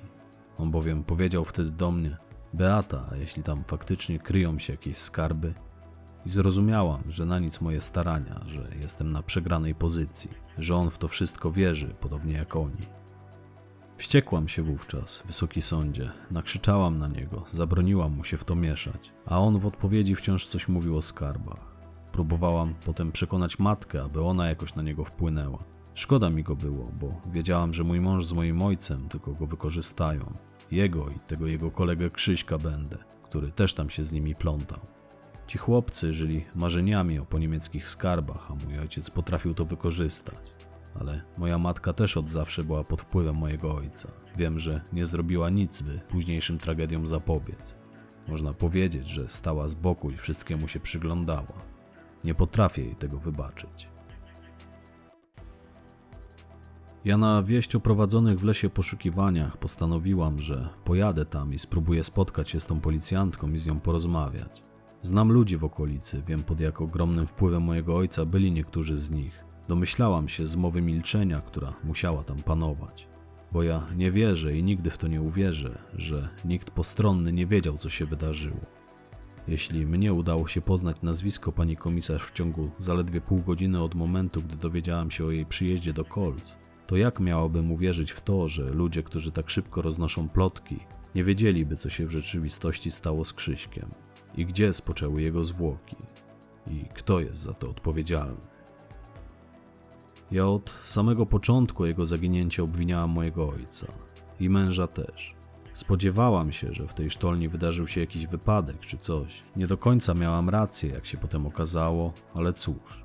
On 0.59 0.71
bowiem 0.71 1.05
powiedział 1.05 1.45
wtedy 1.45 1.71
do 1.71 1.91
mnie: 1.91 2.17
Beata, 2.55 3.07
a 3.13 3.17
jeśli 3.17 3.43
tam 3.43 3.65
faktycznie 3.67 4.19
kryją 4.19 4.59
się 4.59 4.73
jakieś 4.73 4.97
skarby? 4.97 5.55
I 6.27 6.31
zrozumiałam, 6.31 7.03
że 7.09 7.27
na 7.27 7.39
nic 7.39 7.61
moje 7.61 7.81
starania, 7.81 8.41
że 8.47 8.69
jestem 8.81 9.13
na 9.13 9.23
przegranej 9.23 9.75
pozycji, 9.75 10.31
że 10.59 10.77
on 10.77 10.91
w 10.91 10.99
to 10.99 11.09
wszystko 11.09 11.51
wierzy, 11.51 11.95
podobnie 12.01 12.35
jak 12.35 12.57
oni. 12.57 12.87
Wściekłam 13.97 14.49
się 14.49 14.63
wówczas, 14.63 15.23
wysoki 15.27 15.63
sądzie, 15.63 16.11
nakrzyczałam 16.31 16.99
na 16.99 17.09
niego, 17.09 17.45
zabroniłam 17.47 18.13
mu 18.13 18.25
się 18.25 18.37
w 18.37 18.45
to 18.45 18.55
mieszać, 18.55 19.13
a 19.27 19.39
on 19.39 19.59
w 19.59 19.67
odpowiedzi 19.67 20.15
wciąż 20.15 20.47
coś 20.47 20.69
mówił 20.69 20.97
o 20.97 21.03
skarbach. 21.03 21.70
Próbowałam 22.13 22.75
potem 22.85 23.13
przekonać 23.13 23.59
matkę, 23.59 24.03
aby 24.03 24.23
ona 24.23 24.49
jakoś 24.49 24.75
na 24.75 24.83
niego 24.83 25.05
wpłynęła. 25.05 25.65
Szkoda 25.95 26.31
mi 26.31 26.43
go 26.43 26.57
było, 26.57 26.93
bo 27.01 27.21
wiedziałam, 27.33 27.75
że 27.75 27.85
mój 27.85 28.01
mąż 28.01 28.27
z 28.27 28.33
moim 28.33 28.63
ojcem 28.63 29.09
tylko 29.09 29.35
go 29.35 29.47
wykorzystają. 29.47 30.33
Jego 30.71 31.09
i 31.09 31.19
tego 31.27 31.47
jego 31.47 31.71
kolegę 31.71 32.11
Krzyśka 32.11 32.59
będę, 32.59 32.99
który 33.23 33.51
też 33.51 33.75
tam 33.75 33.91
się 33.91 34.05
z 34.05 34.13
nimi 34.13 34.35
plątał. 34.35 34.81
Ci 35.47 35.59
chłopcy 35.59 36.13
żyli 36.13 36.45
marzeniami 36.55 37.19
o 37.19 37.25
poniemieckich 37.25 37.89
skarbach, 37.89 38.51
a 38.51 38.55
mój 38.55 38.79
ojciec 38.79 39.11
potrafił 39.11 39.55
to 39.55 39.65
wykorzystać. 39.65 40.53
Ale 41.01 41.23
moja 41.39 41.59
matka 41.59 41.93
też 41.93 42.17
od 42.17 42.29
zawsze 42.29 42.65
była 42.65 42.85
pod 42.85 43.03
wpływem 43.03 43.37
mojego 43.37 43.75
ojca. 43.75 44.11
Wiem, 44.37 44.59
że 44.59 44.81
nie 44.93 45.07
zrobiła 45.07 45.51
nic, 45.51 45.83
by 45.83 46.01
późniejszym 46.09 46.59
tragediom 46.59 47.07
zapobiec. 47.07 47.77
Można 48.29 48.53
powiedzieć, 48.53 49.09
że 49.09 49.29
stała 49.29 49.69
z 49.69 49.75
boku 49.75 50.11
i 50.11 50.17
wszystkiemu 50.17 50.69
się 50.69 50.81
przyglądała. 50.81 51.70
Nie 52.25 52.35
potrafię 52.35 52.83
jej 52.83 52.95
tego 52.95 53.19
wybaczyć. 53.19 53.89
Ja 57.05 57.17
na 57.17 57.43
wieść 57.43 57.75
o 57.75 57.81
prowadzonych 57.81 58.41
w 58.41 58.45
lesie 58.45 58.71
poszukiwaniach 58.71 59.57
postanowiłam, 59.57 60.39
że 60.39 60.69
pojadę 60.85 61.25
tam 61.25 61.55
i 61.55 61.59
spróbuję 61.59 62.05
spotkać 62.05 62.49
się 62.49 62.61
z 62.61 62.67
tą 62.67 62.81
policjantką 62.81 63.51
i 63.51 63.59
z 63.59 63.67
nią 63.67 63.81
porozmawiać. 63.81 64.63
Znam 65.03 65.33
ludzi 65.33 65.57
w 65.57 65.65
okolicy, 65.65 66.23
wiem 66.27 66.43
pod 66.43 66.61
jak 66.61 66.81
ogromnym 66.81 67.27
wpływem 67.27 67.63
mojego 67.63 67.97
ojca 67.97 68.27
byli 68.27 68.53
niektórzy 68.53 68.97
z 68.97 69.11
nich. 69.11 69.45
Domyślałam 69.69 70.29
się 70.29 70.47
z 70.47 70.57
mowy 70.57 70.83
milczenia, 70.83 71.41
która 71.41 71.75
musiała 71.85 72.23
tam 72.23 72.43
panować. 72.43 73.09
Bo 73.53 73.63
ja 73.63 73.87
nie 73.97 74.11
wierzę 74.11 74.57
i 74.57 74.63
nigdy 74.63 74.91
w 74.91 74.99
to 74.99 75.09
nie 75.09 75.23
uwierzę, 75.23 75.79
że 75.95 76.29
nikt 76.45 76.71
postronny 76.71 77.33
nie 77.33 77.47
wiedział, 77.47 77.79
co 77.79 77.89
się 77.89 78.07
wydarzyło. 78.07 78.80
Jeśli 79.49 79.87
mnie 79.87 80.13
udało 80.13 80.49
się 80.49 80.61
poznać 80.61 81.03
nazwisko 81.03 81.53
pani 81.53 81.77
komisarz 81.77 82.23
w 82.23 82.33
ciągu 82.33 82.71
zaledwie 82.79 83.21
pół 83.21 83.43
godziny 83.43 83.83
od 83.83 83.95
momentu, 83.95 84.43
gdy 84.43 84.57
dowiedziałam 84.57 85.11
się 85.11 85.25
o 85.25 85.31
jej 85.31 85.47
przyjeździe 85.47 85.93
do 85.93 86.05
Kolc, 86.05 86.59
to 86.87 86.97
jak 86.97 87.21
miałabym 87.21 87.73
uwierzyć 87.73 88.11
w 88.11 88.21
to, 88.21 88.49
że 88.49 88.71
ludzie, 88.71 89.03
którzy 89.03 89.33
tak 89.33 89.51
szybko 89.51 89.83
roznoszą 89.83 90.29
plotki, 90.29 90.81
nie 91.15 91.25
wiedzieliby, 91.25 91.77
co 91.77 91.91
się 91.91 92.07
w 92.07 92.11
rzeczywistości 92.11 92.91
stało 92.91 93.25
z 93.25 93.33
Krzyśkiem 93.33 93.91
i 94.35 94.47
gdzie 94.47 94.73
spoczęły 94.73 95.23
jego 95.23 95.45
zwłoki 95.45 95.97
i 96.67 96.85
kto 96.95 97.21
jest 97.21 97.43
za 97.43 97.53
to 97.53 97.71
odpowiedzialny? 97.71 98.51
Ja 100.31 100.47
od 100.47 100.71
samego 100.71 101.27
początku 101.27 101.87
jego 101.87 102.07
zaginięcia 102.07 102.63
obwiniałam 102.63 103.11
mojego 103.11 103.49
ojca 103.49 103.93
i 104.41 104.51
męża 104.51 104.87
też. 104.87 105.40
Spodziewałam 105.81 106.53
się, 106.53 106.73
że 106.73 106.87
w 106.87 106.95
tej 106.95 107.11
sztolni 107.11 107.49
wydarzył 107.49 107.87
się 107.87 108.01
jakiś 108.01 108.27
wypadek 108.27 108.81
czy 108.81 108.97
coś. 108.97 109.43
Nie 109.57 109.67
do 109.67 109.79
końca 109.79 110.15
miałam 110.15 110.49
rację, 110.49 110.91
jak 110.91 111.07
się 111.07 111.19
potem 111.19 111.47
okazało, 111.47 112.13
ale 112.35 112.53
cóż. 112.53 113.05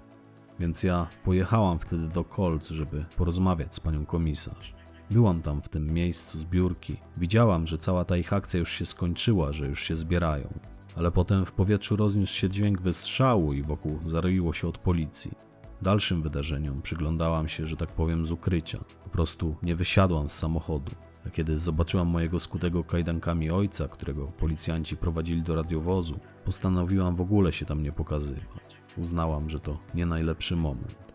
Więc 0.59 0.83
ja 0.83 1.07
pojechałam 1.23 1.79
wtedy 1.79 2.07
do 2.07 2.23
Kolc, 2.23 2.69
żeby 2.69 3.05
porozmawiać 3.17 3.75
z 3.75 3.79
panią 3.79 4.05
komisarz. 4.05 4.73
Byłam 5.11 5.41
tam 5.41 5.61
w 5.61 5.69
tym 5.69 5.93
miejscu 5.93 6.39
zbiórki. 6.39 6.97
Widziałam, 7.17 7.67
że 7.67 7.77
cała 7.77 8.05
ta 8.05 8.17
ich 8.17 8.33
akcja 8.33 8.59
już 8.59 8.71
się 8.71 8.85
skończyła, 8.85 9.53
że 9.53 9.67
już 9.67 9.83
się 9.83 9.95
zbierają. 9.95 10.59
Ale 10.97 11.11
potem 11.11 11.45
w 11.45 11.51
powietrzu 11.51 11.95
rozniósł 11.95 12.33
się 12.33 12.49
dźwięk 12.49 12.81
wystrzału 12.81 13.53
i 13.53 13.63
wokół 13.63 13.99
zaroiło 14.05 14.53
się 14.53 14.67
od 14.67 14.77
policji. 14.77 15.31
Dalszym 15.81 16.21
wydarzeniom 16.21 16.81
przyglądałam 16.81 17.47
się, 17.47 17.65
że 17.65 17.75
tak 17.75 17.89
powiem, 17.89 18.25
z 18.25 18.31
ukrycia. 18.31 18.79
Po 19.03 19.09
prostu 19.09 19.55
nie 19.63 19.75
wysiadłam 19.75 20.29
z 20.29 20.33
samochodu. 20.33 20.91
Kiedy 21.35 21.57
zobaczyłam 21.57 22.07
mojego 22.07 22.39
skutego 22.39 22.83
kajdankami 22.83 23.51
ojca, 23.51 23.87
którego 23.87 24.27
policjanci 24.27 24.97
prowadzili 24.97 25.41
do 25.41 25.55
radiowozu, 25.55 26.19
postanowiłam 26.45 27.15
w 27.15 27.21
ogóle 27.21 27.51
się 27.51 27.65
tam 27.65 27.83
nie 27.83 27.91
pokazywać. 27.91 28.75
Uznałam, 28.97 29.49
że 29.49 29.59
to 29.59 29.77
nie 29.93 30.05
najlepszy 30.05 30.55
moment. 30.55 31.13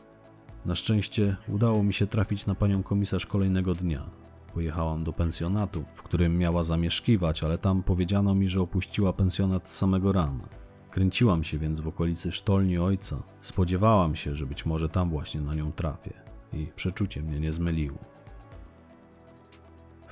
Na 0.66 0.75
szczęście 0.75 1.37
udało 1.49 1.83
mi 1.83 1.93
się 1.93 2.07
trafić 2.07 2.47
na 2.47 2.55
panią 2.55 2.83
komisarz 2.83 3.27
kolejnego 3.27 3.75
dnia. 3.75 4.11
Pojechałam 4.55 5.05
do 5.05 5.12
pensjonatu, 5.12 5.85
w 5.95 6.03
którym 6.03 6.39
miała 6.39 6.62
zamieszkiwać, 6.62 7.45
ale 7.45 7.59
tam 7.59 7.83
powiedziano 7.83 8.35
mi, 8.35 8.49
że 8.49 8.62
opuściła 8.62 9.12
pensjonat 9.12 9.68
samego 9.68 10.12
rana. 10.12 10.49
Kręciłam 10.91 11.45
się 11.45 11.59
więc 11.59 11.81
w 11.81 11.89
okolicy 11.89 12.33
sztolni 12.33 12.79
ojca. 12.79 13.23
Spodziewałam 13.41 14.16
się, 14.16 14.35
że 14.35 14.47
być 14.47 14.66
może 14.66 14.89
tam 14.89 15.11
właśnie 15.11 15.41
na 15.41 15.55
nią 15.55 15.73
trafię. 15.73 16.23
I 16.53 16.66
przeczucie 16.77 17.23
mnie 17.23 17.41
nie 17.41 17.53
zmyliło 17.53 18.20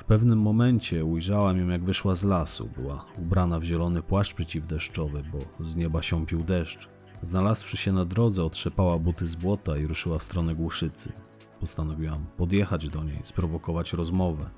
pewnym 0.09 0.39
momencie 0.39 1.05
ujrzałam 1.05 1.59
ją, 1.59 1.69
jak 1.69 1.85
wyszła 1.85 2.15
z 2.15 2.25
lasu. 2.25 2.71
Była 2.77 3.05
ubrana 3.19 3.61
w 3.61 3.65
zielony 3.65 4.03
płaszcz 4.03 4.35
przeciwdeszczowy, 4.35 5.23
bo 5.33 5.65
z 5.65 5.77
nieba 5.77 6.03
siąpił 6.03 6.45
deszcz. 6.45 6.89
Znalazłszy 7.23 7.77
się 7.77 7.93
na 7.93 8.05
drodze, 8.05 8.45
otrzepała 8.45 8.99
buty 8.99 9.27
z 9.27 9.37
błota 9.37 9.77
i 9.77 9.87
ruszyła 9.87 10.19
w 10.19 10.23
stronę 10.23 10.55
Głuszycy. 10.55 11.13
Postanowiłam 11.61 12.27
podjechać 12.37 12.89
do 12.89 13.05
niej, 13.05 13.21
sprowokować 13.23 13.93
rozmowę 13.93 14.51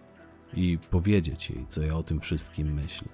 i 0.55 0.79
powiedzieć 0.91 1.51
jej, 1.51 1.67
co 1.69 1.83
ja 1.83 1.97
o 1.97 2.03
tym 2.03 2.21
wszystkim 2.21 2.75
myślę. 2.75 3.09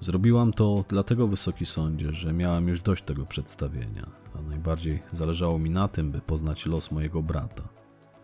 Zrobiłam 0.00 0.52
to 0.52 0.84
dlatego, 0.88 1.26
Wysoki 1.26 1.66
Sądzie, 1.66 2.12
że 2.12 2.32
miałam 2.32 2.68
już 2.68 2.80
dość 2.80 3.02
tego 3.02 3.26
przedstawienia, 3.26 4.10
a 4.34 4.42
najbardziej 4.42 5.02
zależało 5.12 5.58
mi 5.58 5.70
na 5.70 5.88
tym, 5.88 6.10
by 6.10 6.20
poznać 6.20 6.66
los 6.66 6.90
mojego 6.90 7.22
brata. 7.22 7.76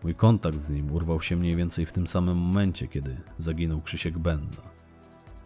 Mój 0.03 0.15
kontakt 0.15 0.59
z 0.59 0.71
nim 0.71 0.93
urwał 0.93 1.21
się 1.21 1.37
mniej 1.37 1.57
więcej 1.57 1.87
w 1.87 1.93
tym 1.93 2.07
samym 2.07 2.39
momencie, 2.39 2.89
kiedy 2.89 3.21
zaginął 3.39 3.81
Krzysiek 3.81 4.19
Benda. 4.19 4.63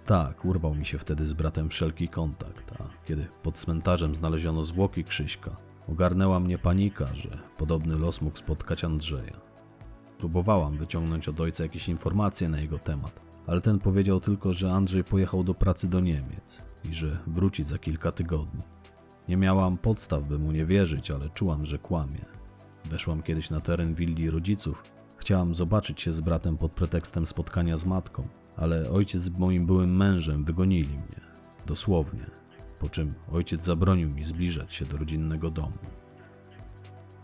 Tak, 0.06 0.44
urwał 0.44 0.74
mi 0.74 0.86
się 0.86 0.98
wtedy 0.98 1.26
z 1.26 1.32
bratem 1.32 1.68
wszelki 1.68 2.08
kontakt, 2.08 2.72
a 2.80 3.06
kiedy 3.06 3.26
pod 3.42 3.58
cmentarzem 3.58 4.14
znaleziono 4.14 4.64
zwłoki 4.64 5.04
Krzyśka, 5.04 5.56
ogarnęła 5.88 6.40
mnie 6.40 6.58
panika, 6.58 7.14
że 7.14 7.38
podobny 7.58 7.98
los 7.98 8.22
mógł 8.22 8.36
spotkać 8.36 8.84
Andrzeja. 8.84 9.40
Próbowałam 10.18 10.78
wyciągnąć 10.78 11.28
od 11.28 11.40
ojca 11.40 11.62
jakieś 11.62 11.88
informacje 11.88 12.48
na 12.48 12.60
jego 12.60 12.78
temat, 12.78 13.20
ale 13.46 13.60
ten 13.60 13.78
powiedział 13.78 14.20
tylko, 14.20 14.52
że 14.52 14.72
Andrzej 14.72 15.04
pojechał 15.04 15.44
do 15.44 15.54
pracy 15.54 15.88
do 15.88 16.00
Niemiec 16.00 16.64
i 16.84 16.92
że 16.92 17.18
wróci 17.26 17.64
za 17.64 17.78
kilka 17.78 18.12
tygodni. 18.12 18.62
Nie 19.28 19.36
miałam 19.36 19.78
podstaw, 19.78 20.24
by 20.24 20.38
mu 20.38 20.52
nie 20.52 20.66
wierzyć, 20.66 21.10
ale 21.10 21.30
czułam, 21.30 21.66
że 21.66 21.78
kłamie. 21.78 22.35
Weszłam 22.90 23.22
kiedyś 23.22 23.50
na 23.50 23.60
teren 23.60 23.94
willi 23.94 24.30
rodziców. 24.30 24.82
Chciałam 25.16 25.54
zobaczyć 25.54 26.00
się 26.00 26.12
z 26.12 26.20
bratem 26.20 26.58
pod 26.58 26.72
pretekstem 26.72 27.26
spotkania 27.26 27.76
z 27.76 27.86
matką, 27.86 28.28
ale 28.56 28.90
ojciec 28.90 29.22
z 29.22 29.30
moim 29.30 29.66
byłym 29.66 29.96
mężem 29.96 30.44
wygonili 30.44 30.98
mnie. 30.98 31.20
Dosłownie. 31.66 32.26
Po 32.78 32.88
czym 32.88 33.14
ojciec 33.32 33.64
zabronił 33.64 34.10
mi 34.10 34.24
zbliżać 34.24 34.74
się 34.74 34.84
do 34.84 34.96
rodzinnego 34.96 35.50
domu. 35.50 35.78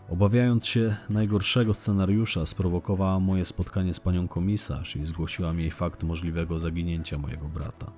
Obawiając 0.09 0.67
się 0.67 0.95
najgorszego 1.09 1.73
scenariusza, 1.73 2.45
sprowokowała 2.45 3.19
moje 3.19 3.45
spotkanie 3.45 3.93
z 3.93 3.99
panią 3.99 4.27
komisarz 4.27 4.95
i 4.95 5.05
zgłosiłam 5.05 5.59
jej 5.59 5.71
fakt 5.71 6.03
możliwego 6.03 6.59
zaginięcia 6.59 7.17
mojego 7.17 7.49
brata. 7.49 7.91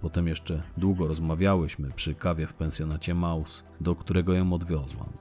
Potem 0.00 0.28
jeszcze 0.28 0.62
długo 0.76 1.08
rozmawiałyśmy 1.08 1.90
przy 1.90 2.14
kawie 2.14 2.46
w 2.46 2.54
pensjonacie 2.54 3.14
Maus, 3.14 3.64
do 3.80 3.96
którego 3.96 4.32
ją 4.32 4.52
odwiozłam. 4.52 5.12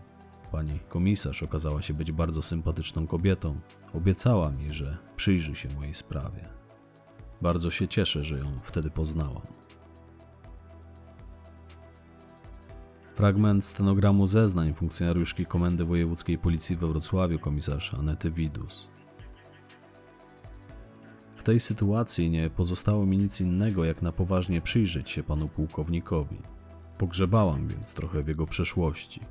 Pani 0.54 0.80
komisarz 0.90 1.44
okazała 1.44 1.82
się 1.82 1.94
być 1.94 2.12
bardzo 2.12 2.42
sympatyczną 2.42 3.08
kobietą. 3.08 3.60
Obiecała 3.94 4.52
mi, 4.52 4.72
że 4.72 4.98
przyjrzy 5.16 5.56
się 5.56 5.70
mojej 5.70 5.94
sprawie. 5.94 6.50
Bardzo 7.42 7.72
się 7.72 7.88
cieszę, 7.88 8.24
że 8.24 8.40
ją 8.40 8.60
wtedy 8.62 8.90
poznałam. 8.90 9.48
Fragment 13.14 13.66
stenogramu 13.66 14.28
zeznań 14.28 14.74
funkcjonariuszki 14.74 15.46
Komendy 15.46 15.86
Wojewódzkiej 15.86 16.38
Policji 16.38 16.76
we 16.76 16.88
Wrocławiu, 16.88 17.40
komisarz 17.40 17.94
Anety 17.94 18.32
Widus. 18.32 18.90
W 21.36 21.44
tej 21.44 21.60
sytuacji 21.60 22.30
nie 22.30 22.50
pozostało 22.50 23.06
mi 23.06 23.18
nic 23.18 23.42
innego, 23.42 23.86
jak 23.86 24.02
na 24.02 24.12
poważnie 24.12 24.62
przyjrzeć 24.62 25.10
się 25.10 25.24
panu 25.24 25.48
pułkownikowi. 25.48 26.38
Pogrzebałam 26.98 27.68
więc 27.68 27.94
trochę 27.94 28.24
w 28.24 28.28
jego 28.28 28.48
przeszłości. 28.48 29.22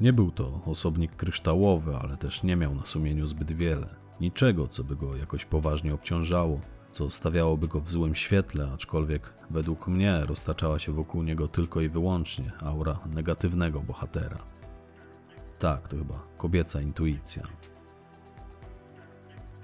Nie 0.00 0.12
był 0.12 0.30
to 0.30 0.60
osobnik 0.66 1.16
kryształowy, 1.16 1.96
ale 1.96 2.16
też 2.16 2.42
nie 2.42 2.56
miał 2.56 2.74
na 2.74 2.84
sumieniu 2.84 3.26
zbyt 3.26 3.52
wiele. 3.52 3.94
Niczego, 4.20 4.68
co 4.68 4.84
by 4.84 4.96
go 4.96 5.16
jakoś 5.16 5.44
poważnie 5.44 5.94
obciążało, 5.94 6.60
co 6.88 7.10
stawiałoby 7.10 7.68
go 7.68 7.80
w 7.80 7.90
złym 7.90 8.14
świetle, 8.14 8.70
aczkolwiek 8.74 9.34
według 9.50 9.88
mnie 9.88 10.20
roztaczała 10.26 10.78
się 10.78 10.92
wokół 10.92 11.22
niego 11.22 11.48
tylko 11.48 11.80
i 11.80 11.88
wyłącznie 11.88 12.52
aura 12.60 12.98
negatywnego 13.06 13.80
bohatera. 13.80 14.38
Tak, 15.58 15.88
to 15.88 15.96
chyba 15.96 16.22
kobieca 16.36 16.80
intuicja. 16.80 17.42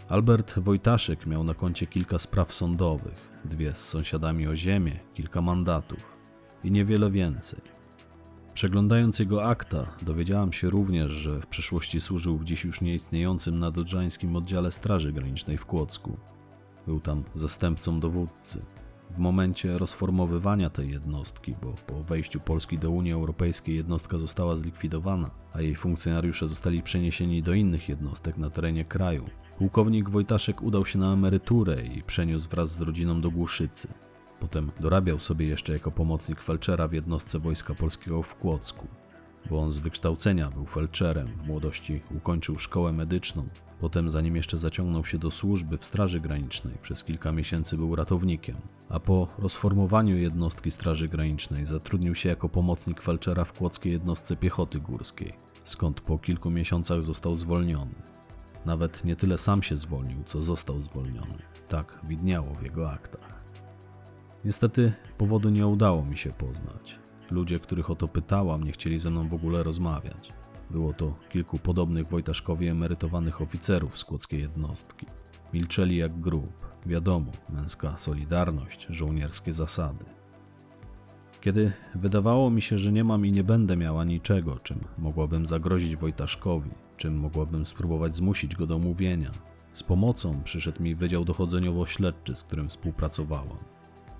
Albert 0.08 0.58
Wojtaszek 0.58 1.26
miał 1.26 1.44
na 1.44 1.54
koncie 1.54 1.86
kilka 1.86 2.18
spraw 2.18 2.52
sądowych, 2.52 3.28
dwie 3.44 3.74
z 3.74 3.88
sąsiadami 3.88 4.48
o 4.48 4.56
ziemię, 4.56 5.00
kilka 5.14 5.42
mandatów 5.42 6.16
i 6.64 6.70
niewiele 6.70 7.10
więcej. 7.10 7.73
Przeglądając 8.54 9.18
jego 9.18 9.44
akta, 9.44 9.86
dowiedziałam 10.02 10.52
się 10.52 10.70
również, 10.70 11.12
że 11.12 11.40
w 11.40 11.46
przeszłości 11.46 12.00
służył 12.00 12.38
w 12.38 12.44
dziś 12.44 12.64
już 12.64 12.80
nieistniejącym 12.80 13.58
nadodrzańskim 13.58 14.36
oddziale 14.36 14.72
Straży 14.72 15.12
Granicznej 15.12 15.58
w 15.58 15.66
Kłodzku. 15.66 16.16
Był 16.86 17.00
tam 17.00 17.24
zastępcą 17.34 18.00
dowódcy. 18.00 18.62
W 19.10 19.18
momencie 19.18 19.78
rozformowywania 19.78 20.70
tej 20.70 20.90
jednostki, 20.90 21.54
bo 21.62 21.72
po 21.72 22.04
wejściu 22.04 22.40
Polski 22.40 22.78
do 22.78 22.90
Unii 22.90 23.12
Europejskiej 23.12 23.76
jednostka 23.76 24.18
została 24.18 24.56
zlikwidowana, 24.56 25.30
a 25.52 25.60
jej 25.60 25.74
funkcjonariusze 25.74 26.48
zostali 26.48 26.82
przeniesieni 26.82 27.42
do 27.42 27.54
innych 27.54 27.88
jednostek 27.88 28.36
na 28.36 28.50
terenie 28.50 28.84
kraju, 28.84 29.24
pułkownik 29.58 30.10
Wojtaszek 30.10 30.62
udał 30.62 30.86
się 30.86 30.98
na 30.98 31.12
emeryturę 31.12 31.82
i 31.86 32.02
przeniósł 32.02 32.50
wraz 32.50 32.74
z 32.74 32.80
rodziną 32.80 33.20
do 33.20 33.30
Głuszycy. 33.30 33.88
Potem 34.40 34.70
dorabiał 34.80 35.18
sobie 35.18 35.46
jeszcze 35.46 35.72
jako 35.72 35.90
pomocnik 35.90 36.42
felczera 36.42 36.88
w 36.88 36.92
jednostce 36.92 37.38
Wojska 37.38 37.74
Polskiego 37.74 38.22
w 38.22 38.36
Kłodzku, 38.36 38.86
bo 39.50 39.60
on 39.62 39.72
z 39.72 39.78
wykształcenia 39.78 40.50
był 40.50 40.66
felczerem, 40.66 41.28
w 41.38 41.46
młodości 41.46 42.00
ukończył 42.16 42.58
szkołę 42.58 42.92
medyczną, 42.92 43.48
potem 43.80 44.10
zanim 44.10 44.36
jeszcze 44.36 44.58
zaciągnął 44.58 45.04
się 45.04 45.18
do 45.18 45.30
służby 45.30 45.78
w 45.78 45.84
Straży 45.84 46.20
Granicznej, 46.20 46.74
przez 46.82 47.04
kilka 47.04 47.32
miesięcy 47.32 47.76
był 47.76 47.94
ratownikiem, 47.94 48.56
a 48.88 49.00
po 49.00 49.28
rozformowaniu 49.38 50.16
jednostki 50.16 50.70
Straży 50.70 51.08
Granicznej 51.08 51.64
zatrudnił 51.64 52.14
się 52.14 52.28
jako 52.28 52.48
pomocnik 52.48 53.02
felczera 53.02 53.44
w 53.44 53.52
kłodzkiej 53.52 53.92
jednostce 53.92 54.36
piechoty 54.36 54.80
górskiej, 54.80 55.32
skąd 55.64 56.00
po 56.00 56.18
kilku 56.18 56.50
miesiącach 56.50 57.02
został 57.02 57.34
zwolniony. 57.34 57.94
Nawet 58.64 59.04
nie 59.04 59.16
tyle 59.16 59.38
sam 59.38 59.62
się 59.62 59.76
zwolnił, 59.76 60.24
co 60.26 60.42
został 60.42 60.80
zwolniony. 60.80 61.38
Tak 61.68 61.98
widniało 62.08 62.54
w 62.54 62.62
jego 62.62 62.90
aktach. 62.90 63.43
Niestety 64.44 64.92
powodu 65.18 65.50
nie 65.50 65.66
udało 65.66 66.04
mi 66.04 66.16
się 66.16 66.30
poznać. 66.30 66.98
Ludzie, 67.30 67.58
których 67.58 67.90
o 67.90 67.94
to 67.94 68.08
pytałam, 68.08 68.64
nie 68.64 68.72
chcieli 68.72 68.98
ze 68.98 69.10
mną 69.10 69.28
w 69.28 69.34
ogóle 69.34 69.62
rozmawiać. 69.62 70.32
Było 70.70 70.92
to 70.92 71.14
kilku 71.28 71.58
podobnych 71.58 72.08
Wojtaszkowi 72.08 72.68
emerytowanych 72.68 73.42
oficerów 73.42 73.98
z 73.98 74.06
jednostki. 74.32 75.06
Milczeli 75.52 75.96
jak 75.96 76.20
grób. 76.20 76.74
Wiadomo, 76.86 77.32
męska 77.48 77.96
solidarność, 77.96 78.86
żołnierskie 78.90 79.52
zasady. 79.52 80.04
Kiedy 81.40 81.72
wydawało 81.94 82.50
mi 82.50 82.62
się, 82.62 82.78
że 82.78 82.92
nie 82.92 83.04
mam 83.04 83.26
i 83.26 83.32
nie 83.32 83.44
będę 83.44 83.76
miała 83.76 84.04
niczego, 84.04 84.58
czym 84.58 84.80
mogłabym 84.98 85.46
zagrozić 85.46 85.96
Wojtaszkowi, 85.96 86.70
czym 86.96 87.16
mogłabym 87.16 87.66
spróbować 87.66 88.16
zmusić 88.16 88.56
go 88.56 88.66
do 88.66 88.78
mówienia, 88.78 89.30
z 89.72 89.82
pomocą 89.82 90.42
przyszedł 90.42 90.82
mi 90.82 90.94
Wydział 90.94 91.24
Dochodzeniowo-Śledczy, 91.24 92.34
z 92.34 92.44
którym 92.44 92.68
współpracowałam. 92.68 93.73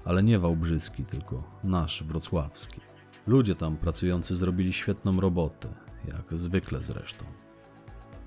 Ale 0.05 0.23
nie 0.23 0.39
Wałbrzyski, 0.39 1.05
tylko 1.05 1.43
nasz, 1.65 2.05
wrocławski. 2.05 2.81
Ludzie 3.27 3.55
tam 3.55 3.77
pracujący 3.77 4.37
zrobili 4.37 4.73
świetną 4.73 5.21
robotę, 5.21 5.69
jak 6.09 6.39
zwykle 6.39 6.83
zresztą. 6.83 7.25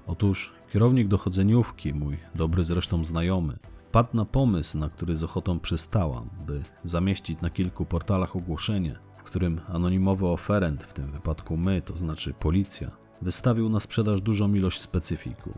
Otóż 0.07 0.53
kierownik 0.73 1.07
dochodzeniówki, 1.07 1.93
mój 1.93 2.17
dobry 2.35 2.63
zresztą 2.63 3.05
znajomy, 3.05 3.57
wpadł 3.83 4.17
na 4.17 4.25
pomysł, 4.25 4.77
na 4.77 4.89
który 4.89 5.15
z 5.15 5.23
ochotą 5.23 5.59
przystałam, 5.59 6.29
by 6.47 6.63
zamieścić 6.83 7.41
na 7.41 7.49
kilku 7.49 7.85
portalach 7.85 8.35
ogłoszenie, 8.35 8.99
w 9.17 9.23
którym 9.23 9.61
anonimowy 9.67 10.27
oferent, 10.27 10.83
w 10.83 10.93
tym 10.93 11.11
wypadku 11.11 11.57
my, 11.57 11.81
to 11.81 11.97
znaczy 11.97 12.33
policja, 12.33 12.91
wystawił 13.21 13.69
na 13.69 13.79
sprzedaż 13.79 14.21
dużą 14.21 14.53
ilość 14.53 14.81
specyfiku. 14.81 15.57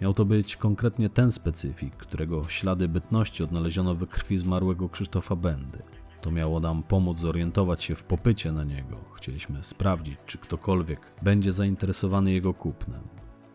Miał 0.00 0.14
to 0.14 0.24
być 0.24 0.56
konkretnie 0.56 1.08
ten 1.08 1.32
specyfik, 1.32 1.96
którego 1.96 2.48
ślady 2.48 2.88
bytności 2.88 3.42
odnaleziono 3.42 3.94
we 3.94 4.06
krwi 4.06 4.38
zmarłego 4.38 4.88
Krzysztofa 4.88 5.36
Bendy. 5.36 5.82
To 6.20 6.30
miało 6.30 6.60
nam 6.60 6.82
pomóc 6.82 7.18
zorientować 7.18 7.84
się 7.84 7.94
w 7.94 8.04
popycie 8.04 8.52
na 8.52 8.64
niego. 8.64 8.96
Chcieliśmy 9.14 9.64
sprawdzić, 9.64 10.18
czy 10.26 10.38
ktokolwiek 10.38 11.00
będzie 11.22 11.52
zainteresowany 11.52 12.32
jego 12.32 12.54
kupnem. 12.54 13.02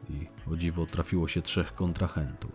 I 0.09 0.27
o 0.51 0.57
dziwo 0.57 0.85
trafiło 0.85 1.27
się 1.27 1.41
trzech 1.41 1.75
kontrahentów. 1.75 2.51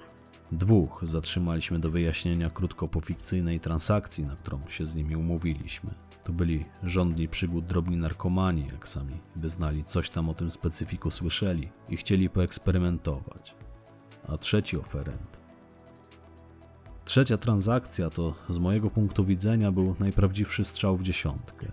Dwóch 0.53 1.01
zatrzymaliśmy 1.03 1.79
do 1.79 1.91
wyjaśnienia 1.91 2.51
krótko 2.51 2.89
po 2.89 3.01
fikcyjnej 3.01 3.61
transakcji, 3.61 4.27
na 4.27 4.37
którą 4.37 4.61
się 4.69 4.87
z 4.87 4.95
nimi 4.95 5.17
umówiliśmy. 5.17 5.95
To 6.25 6.33
byli 6.33 6.65
żądni 6.83 7.29
przygód 7.29 7.67
drobni 7.67 7.97
narkomani, 7.97 8.67
jak 8.73 8.89
sami 8.89 9.21
wyznali, 9.37 9.85
coś 9.85 10.11
tam 10.11 10.29
o 10.29 10.35
tym 10.35 10.51
specyfiku 10.51 11.11
słyszeli 11.11 11.69
i 11.89 11.97
chcieli 11.97 12.31
poeksperymentować. 12.31 13.66
A 14.29 14.39
trzeci 14.39 14.79
oferent 14.79 15.47
Trzecia 17.05 17.39
transakcja 17.39 18.11
to 18.11 18.35
z 18.49 18.59
mojego 18.59 18.91
punktu 18.91 19.25
widzenia 19.25 19.73
był 19.73 19.97
najprawdziwszy 19.99 20.65
strzał 20.65 20.97
w 20.97 21.03
dziesiątkę. 21.03 21.73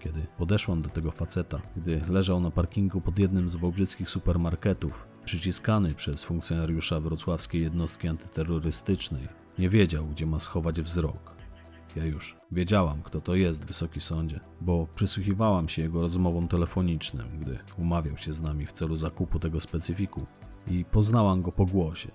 Kiedy 0.00 0.26
podeszłam 0.36 0.82
do 0.82 0.88
tego 0.88 1.10
faceta, 1.10 1.62
gdy 1.76 2.00
leżał 2.08 2.40
na 2.40 2.50
parkingu 2.50 3.00
pod 3.00 3.18
jednym 3.18 3.48
z 3.48 3.56
wałbrzyskich 3.56 4.10
supermarketów, 4.10 5.06
przyciskany 5.24 5.94
przez 5.94 6.24
funkcjonariusza 6.24 7.00
wrocławskiej 7.00 7.62
jednostki 7.62 8.08
antyterrorystycznej, 8.08 9.28
nie 9.58 9.68
wiedział, 9.68 10.06
gdzie 10.06 10.26
ma 10.26 10.38
schować 10.38 10.82
wzrok. 10.82 11.36
Ja 11.96 12.04
już 12.04 12.36
wiedziałam, 12.52 13.02
kto 13.02 13.20
to 13.20 13.34
jest, 13.34 13.66
wysoki 13.66 14.00
sądzie, 14.00 14.40
bo 14.60 14.88
przysłuchiwałam 14.94 15.68
się 15.68 15.82
jego 15.82 16.00
rozmowom 16.00 16.48
telefonicznym, 16.48 17.26
gdy 17.40 17.58
umawiał 17.78 18.16
się 18.16 18.32
z 18.32 18.42
nami 18.42 18.66
w 18.66 18.72
celu 18.72 18.96
zakupu 18.96 19.38
tego 19.38 19.60
specyfiku 19.60 20.26
i 20.66 20.84
poznałam 20.84 21.42
go 21.42 21.52
po 21.52 21.66
głosie. 21.66 22.10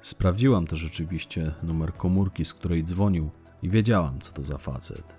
Sprawdziłam 0.00 0.66
też 0.66 0.78
rzeczywiście 0.78 1.54
numer 1.62 1.94
komórki, 1.94 2.44
z 2.44 2.54
której 2.54 2.84
dzwonił 2.84 3.30
i 3.62 3.70
wiedziałam, 3.70 4.20
co 4.20 4.32
to 4.32 4.42
za 4.42 4.58
facet. 4.58 5.16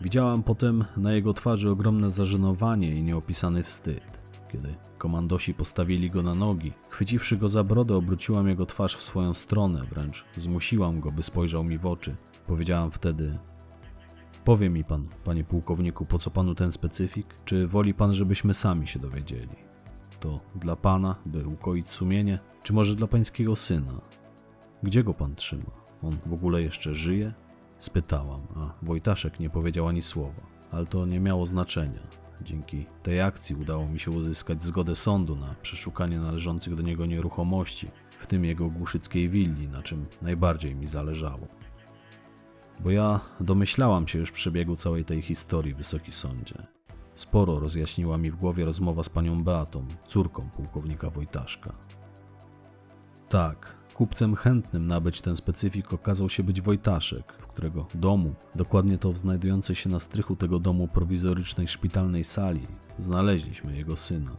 Widziałam 0.00 0.42
potem 0.42 0.84
na 0.96 1.12
jego 1.12 1.32
twarzy 1.32 1.70
ogromne 1.70 2.10
zażenowanie 2.10 2.96
i 2.96 3.02
nieopisany 3.02 3.62
wstyd. 3.62 4.20
Kiedy 4.52 4.74
komandosi 4.98 5.54
postawili 5.54 6.10
go 6.10 6.22
na 6.22 6.34
nogi, 6.34 6.72
chwyciwszy 6.88 7.36
go 7.36 7.48
za 7.48 7.64
brodę, 7.64 7.96
obróciłam 7.96 8.48
jego 8.48 8.66
twarz 8.66 8.96
w 8.96 9.02
swoją 9.02 9.34
stronę, 9.34 9.86
wręcz 9.90 10.24
zmusiłam 10.36 11.00
go, 11.00 11.12
by 11.12 11.22
spojrzał 11.22 11.64
mi 11.64 11.78
w 11.78 11.86
oczy. 11.86 12.16
Powiedziałam 12.46 12.90
wtedy: 12.90 13.38
Powie 14.44 14.70
mi 14.70 14.84
pan, 14.84 15.04
panie 15.24 15.44
pułkowniku, 15.44 16.06
po 16.06 16.18
co 16.18 16.30
panu 16.30 16.54
ten 16.54 16.72
specyfik? 16.72 17.26
Czy 17.44 17.66
woli 17.66 17.94
pan, 17.94 18.14
żebyśmy 18.14 18.54
sami 18.54 18.86
się 18.86 18.98
dowiedzieli? 18.98 19.69
To 20.20 20.40
dla 20.54 20.76
pana, 20.76 21.16
by 21.26 21.46
ukoić 21.46 21.90
sumienie, 21.90 22.38
czy 22.62 22.72
może 22.72 22.96
dla 22.96 23.06
pańskiego 23.06 23.56
syna? 23.56 24.00
Gdzie 24.82 25.04
go 25.04 25.14
pan 25.14 25.34
trzyma? 25.34 25.70
On 26.02 26.18
w 26.26 26.32
ogóle 26.32 26.62
jeszcze 26.62 26.94
żyje? 26.94 27.32
Spytałam, 27.78 28.40
a 28.56 28.72
Wojtaszek 28.82 29.40
nie 29.40 29.50
powiedział 29.50 29.88
ani 29.88 30.02
słowa, 30.02 30.42
ale 30.70 30.86
to 30.86 31.06
nie 31.06 31.20
miało 31.20 31.46
znaczenia. 31.46 32.00
Dzięki 32.42 32.86
tej 33.02 33.20
akcji 33.20 33.56
udało 33.56 33.88
mi 33.88 34.00
się 34.00 34.10
uzyskać 34.10 34.62
zgodę 34.62 34.96
sądu 34.96 35.36
na 35.36 35.54
przeszukanie 35.62 36.18
należących 36.18 36.74
do 36.74 36.82
niego 36.82 37.06
nieruchomości, 37.06 37.88
w 38.18 38.26
tym 38.26 38.44
jego 38.44 38.70
głuszyckiej 38.70 39.28
willi, 39.28 39.68
na 39.68 39.82
czym 39.82 40.06
najbardziej 40.22 40.74
mi 40.76 40.86
zależało. 40.86 41.48
Bo 42.80 42.90
ja 42.90 43.20
domyślałam 43.40 44.08
się 44.08 44.18
już 44.18 44.32
przebiegu 44.32 44.76
całej 44.76 45.04
tej 45.04 45.22
historii, 45.22 45.74
wysoki 45.74 46.12
sądzie. 46.12 46.66
Sporo 47.14 47.58
rozjaśniła 47.58 48.18
mi 48.18 48.30
w 48.30 48.36
głowie 48.36 48.64
rozmowa 48.64 49.02
z 49.02 49.08
panią 49.08 49.44
Beatą, 49.44 49.86
córką 50.06 50.50
pułkownika 50.50 51.10
Wojtaszka. 51.10 51.72
Tak, 53.28 53.76
kupcem 53.94 54.34
chętnym 54.34 54.86
nabyć 54.86 55.20
ten 55.20 55.36
specyfik 55.36 55.92
okazał 55.92 56.28
się 56.28 56.42
być 56.42 56.60
Wojtaszek, 56.60 57.32
w 57.32 57.46
którego 57.46 57.86
domu, 57.94 58.34
dokładnie 58.54 58.98
to 58.98 59.12
w 59.12 59.18
znajdującej 59.18 59.76
się 59.76 59.90
na 59.90 60.00
strychu 60.00 60.36
tego 60.36 60.58
domu 60.58 60.88
prowizorycznej 60.88 61.68
szpitalnej 61.68 62.24
sali, 62.24 62.66
znaleźliśmy 62.98 63.76
jego 63.76 63.96
syna. 63.96 64.36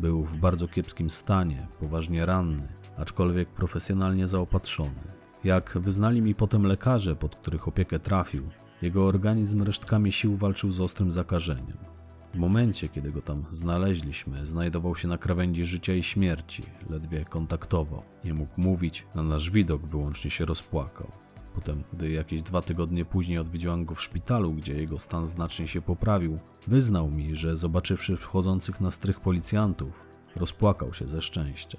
Był 0.00 0.24
w 0.24 0.36
bardzo 0.36 0.68
kiepskim 0.68 1.10
stanie, 1.10 1.66
poważnie 1.80 2.26
ranny, 2.26 2.68
aczkolwiek 2.96 3.48
profesjonalnie 3.48 4.28
zaopatrzony. 4.28 5.14
Jak 5.44 5.78
wyznali 5.78 6.22
mi 6.22 6.34
potem 6.34 6.66
lekarze, 6.66 7.16
pod 7.16 7.36
których 7.36 7.68
opiekę 7.68 7.98
trafił, 7.98 8.48
jego 8.82 9.06
organizm 9.06 9.62
resztkami 9.62 10.12
sił 10.12 10.36
walczył 10.36 10.72
z 10.72 10.80
ostrym 10.80 11.12
zakażeniem. 11.12 11.93
W 12.34 12.36
momencie, 12.36 12.88
kiedy 12.88 13.12
go 13.12 13.22
tam 13.22 13.44
znaleźliśmy, 13.50 14.46
znajdował 14.46 14.96
się 14.96 15.08
na 15.08 15.18
krawędzi 15.18 15.64
życia 15.64 15.94
i 15.94 16.02
śmierci, 16.02 16.62
ledwie 16.90 17.24
kontaktował. 17.24 18.02
Nie 18.24 18.34
mógł 18.34 18.60
mówić, 18.60 19.06
na 19.14 19.22
nasz 19.22 19.50
widok 19.50 19.86
wyłącznie 19.86 20.30
się 20.30 20.44
rozpłakał. 20.44 21.12
Potem, 21.54 21.84
gdy 21.92 22.10
jakieś 22.10 22.42
dwa 22.42 22.62
tygodnie 22.62 23.04
później 23.04 23.38
odwiedziłam 23.38 23.84
go 23.84 23.94
w 23.94 24.02
szpitalu, 24.02 24.52
gdzie 24.52 24.74
jego 24.74 24.98
stan 24.98 25.26
znacznie 25.26 25.68
się 25.68 25.82
poprawił, 25.82 26.38
wyznał 26.66 27.10
mi, 27.10 27.36
że 27.36 27.56
zobaczywszy 27.56 28.16
wchodzących 28.16 28.80
na 28.80 28.90
strych 28.90 29.20
policjantów, 29.20 30.06
rozpłakał 30.36 30.92
się 30.92 31.08
ze 31.08 31.22
szczęścia. 31.22 31.78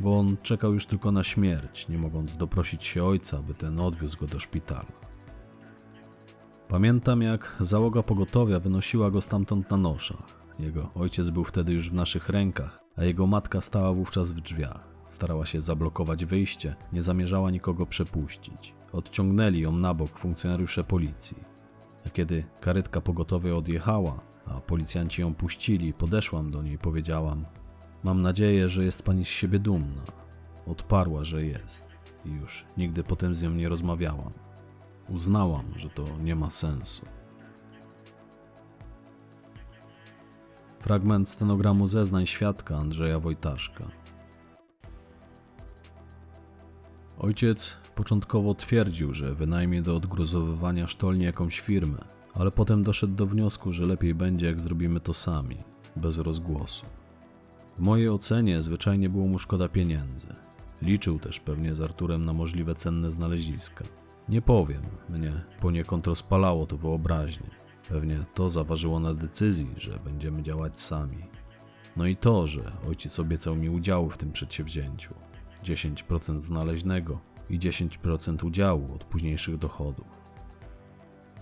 Bo 0.00 0.18
on 0.18 0.36
czekał 0.42 0.72
już 0.72 0.86
tylko 0.86 1.12
na 1.12 1.24
śmierć, 1.24 1.88
nie 1.88 1.98
mogąc 1.98 2.36
doprosić 2.36 2.84
się 2.84 3.04
ojca, 3.04 3.42
by 3.42 3.54
ten 3.54 3.80
odwiózł 3.80 4.18
go 4.18 4.26
do 4.26 4.38
szpitala. 4.38 5.09
Pamiętam, 6.70 7.22
jak 7.22 7.56
załoga 7.60 8.02
pogotowia 8.02 8.60
wynosiła 8.60 9.10
go 9.10 9.20
stamtąd 9.20 9.70
na 9.70 9.76
noszach. 9.76 10.40
Jego 10.58 10.90
ojciec 10.94 11.30
był 11.30 11.44
wtedy 11.44 11.72
już 11.72 11.90
w 11.90 11.94
naszych 11.94 12.28
rękach, 12.28 12.84
a 12.96 13.04
jego 13.04 13.26
matka 13.26 13.60
stała 13.60 13.92
wówczas 13.92 14.32
w 14.32 14.40
drzwiach. 14.40 14.88
Starała 15.02 15.46
się 15.46 15.60
zablokować 15.60 16.24
wyjście, 16.24 16.74
nie 16.92 17.02
zamierzała 17.02 17.50
nikogo 17.50 17.86
przepuścić. 17.86 18.74
Odciągnęli 18.92 19.60
ją 19.60 19.72
na 19.72 19.94
bok 19.94 20.18
funkcjonariusze 20.18 20.84
policji. 20.84 21.36
A 22.06 22.10
kiedy 22.10 22.44
karetka 22.60 23.00
pogotowia 23.00 23.54
odjechała, 23.54 24.20
a 24.46 24.60
policjanci 24.60 25.22
ją 25.22 25.34
puścili, 25.34 25.92
podeszłam 25.92 26.50
do 26.50 26.62
niej 26.62 26.74
i 26.74 26.78
powiedziałam: 26.78 27.44
Mam 28.04 28.22
nadzieję, 28.22 28.68
że 28.68 28.84
jest 28.84 29.02
pani 29.02 29.24
z 29.24 29.28
siebie 29.28 29.58
dumna. 29.58 30.02
Odparła, 30.66 31.24
że 31.24 31.44
jest. 31.44 31.84
I 32.24 32.30
już 32.30 32.64
nigdy 32.76 33.04
potem 33.04 33.34
z 33.34 33.42
nią 33.42 33.50
nie 33.50 33.68
rozmawiałam. 33.68 34.49
Uznałam, 35.10 35.64
że 35.76 35.90
to 35.90 36.04
nie 36.22 36.36
ma 36.36 36.50
sensu. 36.50 37.06
Fragment 40.80 41.28
stenogramu 41.28 41.86
zeznań 41.86 42.26
świadka 42.26 42.76
Andrzeja 42.76 43.20
Wojtaszka. 43.20 43.84
Ojciec 47.18 47.76
początkowo 47.94 48.54
twierdził, 48.54 49.14
że 49.14 49.34
wynajmie 49.34 49.82
do 49.82 49.96
odgruzowywania 49.96 50.86
sztolni 50.86 51.24
jakąś 51.24 51.60
firmę, 51.60 52.04
ale 52.34 52.50
potem 52.50 52.82
doszedł 52.82 53.14
do 53.14 53.26
wniosku, 53.26 53.72
że 53.72 53.86
lepiej 53.86 54.14
będzie, 54.14 54.46
jak 54.46 54.60
zrobimy 54.60 55.00
to 55.00 55.14
sami, 55.14 55.56
bez 55.96 56.18
rozgłosu. 56.18 56.86
W 57.78 57.80
mojej 57.80 58.08
ocenie 58.08 58.62
zwyczajnie 58.62 59.08
było 59.08 59.26
mu 59.26 59.38
szkoda 59.38 59.68
pieniędzy. 59.68 60.28
Liczył 60.82 61.18
też 61.18 61.40
pewnie 61.40 61.74
z 61.74 61.80
Arturem 61.80 62.24
na 62.24 62.32
możliwe 62.32 62.74
cenne 62.74 63.10
znaleziska. 63.10 63.84
Nie 64.30 64.42
powiem, 64.42 64.82
mnie 65.08 65.44
poniekąd 65.60 66.06
rozpalało 66.06 66.66
to 66.66 66.76
wyobraźnię. 66.76 67.50
Pewnie 67.88 68.24
to 68.34 68.50
zaważyło 68.50 69.00
na 69.00 69.14
decyzji, 69.14 69.74
że 69.76 69.98
będziemy 70.04 70.42
działać 70.42 70.80
sami. 70.80 71.24
No 71.96 72.06
i 72.06 72.16
to, 72.16 72.46
że 72.46 72.72
ojciec 72.88 73.18
obiecał 73.20 73.56
mi 73.56 73.70
udziały 73.70 74.10
w 74.10 74.18
tym 74.18 74.32
przedsięwzięciu. 74.32 75.14
10% 75.64 76.40
znaleźnego 76.40 77.20
i 77.50 77.58
10% 77.58 78.46
udziału 78.46 78.94
od 78.94 79.04
późniejszych 79.04 79.56
dochodów. 79.56 80.06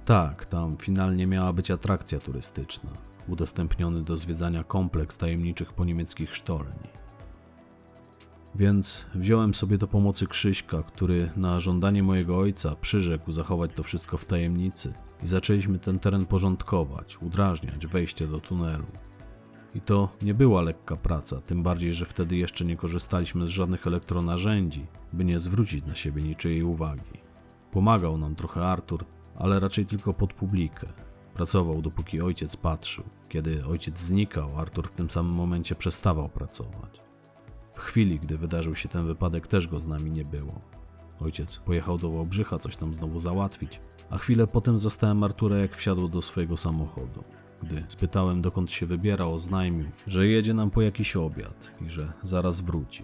Tak, 0.04 0.46
tam 0.46 0.76
finalnie 0.76 1.26
miała 1.26 1.52
być 1.52 1.70
atrakcja 1.70 2.18
turystyczna, 2.18 2.90
udostępniony 3.26 4.02
do 4.02 4.16
zwiedzania 4.16 4.64
kompleks 4.64 5.18
tajemniczych 5.18 5.72
poniemieckich 5.72 6.34
sztolni. 6.34 6.88
Więc 8.54 9.06
wziąłem 9.14 9.54
sobie 9.54 9.78
do 9.78 9.88
pomocy 9.88 10.26
Krzyśka, 10.26 10.82
który 10.82 11.30
na 11.36 11.60
żądanie 11.60 12.02
mojego 12.02 12.38
ojca 12.38 12.76
przyrzekł 12.76 13.32
zachować 13.32 13.70
to 13.74 13.82
wszystko 13.82 14.16
w 14.16 14.24
tajemnicy 14.24 14.94
i 15.22 15.26
zaczęliśmy 15.26 15.78
ten 15.78 15.98
teren 15.98 16.26
porządkować, 16.26 17.22
udrażniać 17.22 17.86
wejście 17.86 18.26
do 18.26 18.40
tunelu. 18.40 18.86
I 19.74 19.80
to 19.80 20.08
nie 20.22 20.34
była 20.34 20.62
lekka 20.62 20.96
praca, 20.96 21.40
tym 21.40 21.62
bardziej, 21.62 21.92
że 21.92 22.06
wtedy 22.06 22.36
jeszcze 22.36 22.64
nie 22.64 22.76
korzystaliśmy 22.76 23.46
z 23.46 23.50
żadnych 23.50 23.86
elektronarzędzi, 23.86 24.86
by 25.12 25.24
nie 25.24 25.38
zwrócić 25.38 25.84
na 25.84 25.94
siebie 25.94 26.22
niczyjej 26.22 26.62
uwagi. 26.62 27.20
Pomagał 27.72 28.18
nam 28.18 28.34
trochę 28.34 28.66
Artur, 28.66 29.04
ale 29.36 29.60
raczej 29.60 29.86
tylko 29.86 30.14
pod 30.14 30.32
publikę. 30.32 30.86
Pracował 31.34 31.82
dopóki 31.82 32.20
ojciec 32.20 32.56
patrzył. 32.56 33.04
Kiedy 33.28 33.66
ojciec 33.66 33.98
znikał, 33.98 34.58
Artur 34.58 34.88
w 34.88 34.94
tym 34.94 35.10
samym 35.10 35.32
momencie 35.32 35.74
przestawał 35.74 36.28
pracować. 36.28 37.07
W 37.78 37.80
chwili, 37.80 38.20
gdy 38.20 38.38
wydarzył 38.38 38.74
się 38.74 38.88
ten 38.88 39.06
wypadek, 39.06 39.46
też 39.46 39.68
go 39.68 39.78
z 39.78 39.86
nami 39.86 40.10
nie 40.10 40.24
było. 40.24 40.60
Ojciec 41.20 41.56
pojechał 41.56 41.98
do 41.98 42.10
Wałbrzycha 42.10 42.58
coś 42.58 42.76
tam 42.76 42.94
znowu 42.94 43.18
załatwić, 43.18 43.80
a 44.10 44.18
chwilę 44.18 44.46
potem 44.46 44.78
zastałem 44.78 45.24
Artura, 45.24 45.56
jak 45.58 45.76
wsiadł 45.76 46.08
do 46.08 46.22
swojego 46.22 46.56
samochodu. 46.56 47.24
Gdy 47.62 47.84
spytałem, 47.88 48.42
dokąd 48.42 48.70
się 48.70 48.86
wybierał, 48.86 49.34
oznajmił, 49.34 49.86
że 50.06 50.26
jedzie 50.26 50.54
nam 50.54 50.70
po 50.70 50.82
jakiś 50.82 51.16
obiad 51.16 51.72
i 51.86 51.88
że 51.88 52.12
zaraz 52.22 52.60
wróci. 52.60 53.02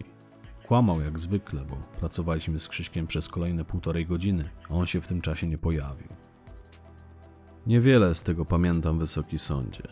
Kłamał 0.67 1.01
jak 1.01 1.21
zwykle, 1.21 1.65
bo 1.65 1.77
pracowaliśmy 1.77 2.61
z 2.61 2.69
Krzyśkiem 2.69 3.07
przez 3.07 3.29
kolejne 3.29 3.65
półtorej 3.65 4.07
godziny, 4.07 4.51
a 4.71 4.75
on 4.75 4.87
się 4.87 5.01
w 5.01 5.09
tym 5.09 5.21
czasie 5.21 5.47
nie 5.49 5.59
pojawił. 5.59 6.09
Niewiele 7.67 8.15
z 8.15 8.23
tego 8.23 8.45
pamiętam, 8.45 8.99
wysoki 8.99 9.39
sądzie. 9.39 9.89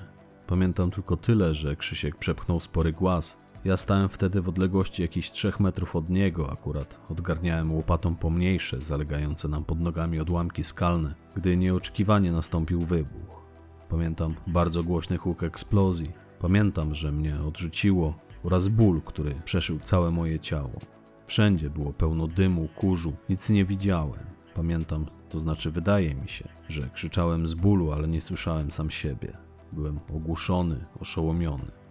Pamiętam 0.46 0.90
tylko 0.90 1.16
tyle, 1.16 1.54
że 1.54 1.76
Krzysiek 1.76 2.16
przepchnął 2.16 2.60
spory 2.60 2.92
głaz. 2.92 3.42
Ja 3.64 3.76
stałem 3.76 4.08
wtedy 4.08 4.42
w 4.42 4.48
odległości 4.48 5.02
jakichś 5.02 5.30
trzech 5.30 5.60
metrów 5.60 5.96
od 5.96 6.10
niego, 6.10 6.52
akurat 6.52 7.00
odgarniałem 7.08 7.74
łopatą 7.74 8.16
pomniejsze, 8.16 8.80
zalegające 8.80 9.48
nam 9.48 9.64
pod 9.64 9.80
nogami 9.80 10.20
odłamki 10.20 10.64
skalne, 10.64 11.14
gdy 11.36 11.56
nieoczekiwanie 11.56 12.32
nastąpił 12.32 12.80
wybuch. 12.80 13.42
Pamiętam 13.88 14.34
bardzo 14.46 14.84
głośny 14.84 15.16
huk 15.16 15.42
eksplozji. 15.42 16.12
Pamiętam, 16.38 16.94
że 16.94 17.12
mnie 17.12 17.40
odrzuciło 17.40 18.14
oraz 18.44 18.68
ból, 18.68 19.02
który 19.02 19.34
przeszył 19.44 19.78
całe 19.78 20.10
moje 20.10 20.40
ciało. 20.40 20.80
Wszędzie 21.26 21.70
było 21.70 21.92
pełno 21.92 22.28
dymu, 22.28 22.68
kurzu, 22.76 23.12
nic 23.28 23.50
nie 23.50 23.64
widziałem. 23.64 24.26
Pamiętam, 24.54 25.06
to 25.28 25.38
znaczy 25.38 25.70
wydaje 25.70 26.14
mi 26.14 26.28
się, 26.28 26.48
że 26.68 26.90
krzyczałem 26.90 27.46
z 27.46 27.54
bólu, 27.54 27.92
ale 27.92 28.08
nie 28.08 28.20
słyszałem 28.20 28.70
sam 28.70 28.90
siebie. 28.90 29.36
Byłem 29.72 30.00
ogłuszony, 30.14 30.84
oszołomiony. 31.00 31.81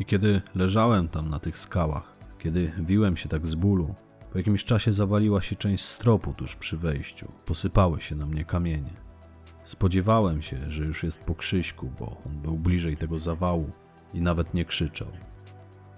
I 0.00 0.04
kiedy 0.04 0.42
leżałem 0.54 1.08
tam 1.08 1.30
na 1.30 1.38
tych 1.38 1.58
skałach, 1.58 2.16
kiedy 2.38 2.72
wiłem 2.78 3.16
się 3.16 3.28
tak 3.28 3.46
z 3.46 3.54
bólu, 3.54 3.94
po 4.32 4.38
jakimś 4.38 4.64
czasie 4.64 4.92
zawaliła 4.92 5.40
się 5.40 5.56
część 5.56 5.84
stropu 5.84 6.34
tuż 6.34 6.56
przy 6.56 6.76
wejściu. 6.76 7.32
Posypały 7.46 8.00
się 8.00 8.16
na 8.16 8.26
mnie 8.26 8.44
kamienie. 8.44 8.92
Spodziewałem 9.64 10.42
się, 10.42 10.70
że 10.70 10.84
już 10.84 11.02
jest 11.02 11.18
po 11.18 11.34
Krzyśku, 11.34 11.92
bo 11.98 12.16
on 12.26 12.42
był 12.42 12.58
bliżej 12.58 12.96
tego 12.96 13.18
zawału 13.18 13.70
i 14.14 14.20
nawet 14.20 14.54
nie 14.54 14.64
krzyczał. 14.64 15.08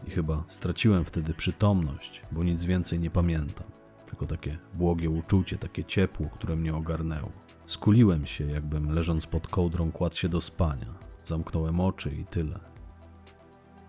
I 0.06 0.10
chyba 0.10 0.44
straciłem 0.48 1.04
wtedy 1.04 1.34
przytomność, 1.34 2.22
bo 2.32 2.44
nic 2.44 2.64
więcej 2.64 3.00
nie 3.00 3.10
pamiętam. 3.10 3.66
Tylko 4.06 4.26
takie 4.26 4.58
błogie 4.74 5.10
uczucie, 5.10 5.58
takie 5.58 5.84
ciepło, 5.84 6.28
które 6.28 6.56
mnie 6.56 6.74
ogarnęło. 6.74 7.32
Skuliłem 7.66 8.26
się, 8.26 8.46
jakbym 8.46 8.92
leżąc 8.92 9.26
pod 9.26 9.48
kołdrą 9.48 9.92
kładł 9.92 10.16
się 10.16 10.28
do 10.28 10.40
spania. 10.40 10.94
Zamknąłem 11.24 11.80
oczy 11.80 12.10
i 12.20 12.24
tyle. 12.24 12.71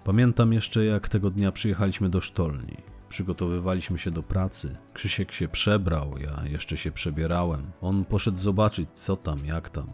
Pamiętam 0.03 0.53
jeszcze, 0.53 0.85
jak 0.85 1.09
tego 1.09 1.29
dnia 1.29 1.51
przyjechaliśmy 1.51 2.09
do 2.09 2.21
sztolni. 2.21 2.77
Przygotowywaliśmy 3.09 3.97
się 3.97 4.11
do 4.11 4.23
pracy. 4.23 4.77
Krzysiek 4.93 5.31
się 5.31 5.47
przebrał, 5.47 6.15
ja 6.17 6.43
jeszcze 6.45 6.77
się 6.77 6.91
przebierałem. 6.91 7.71
On 7.81 8.05
poszedł 8.05 8.37
zobaczyć, 8.37 8.89
co 8.93 9.15
tam, 9.17 9.45
jak 9.45 9.69
tam. 9.69 9.87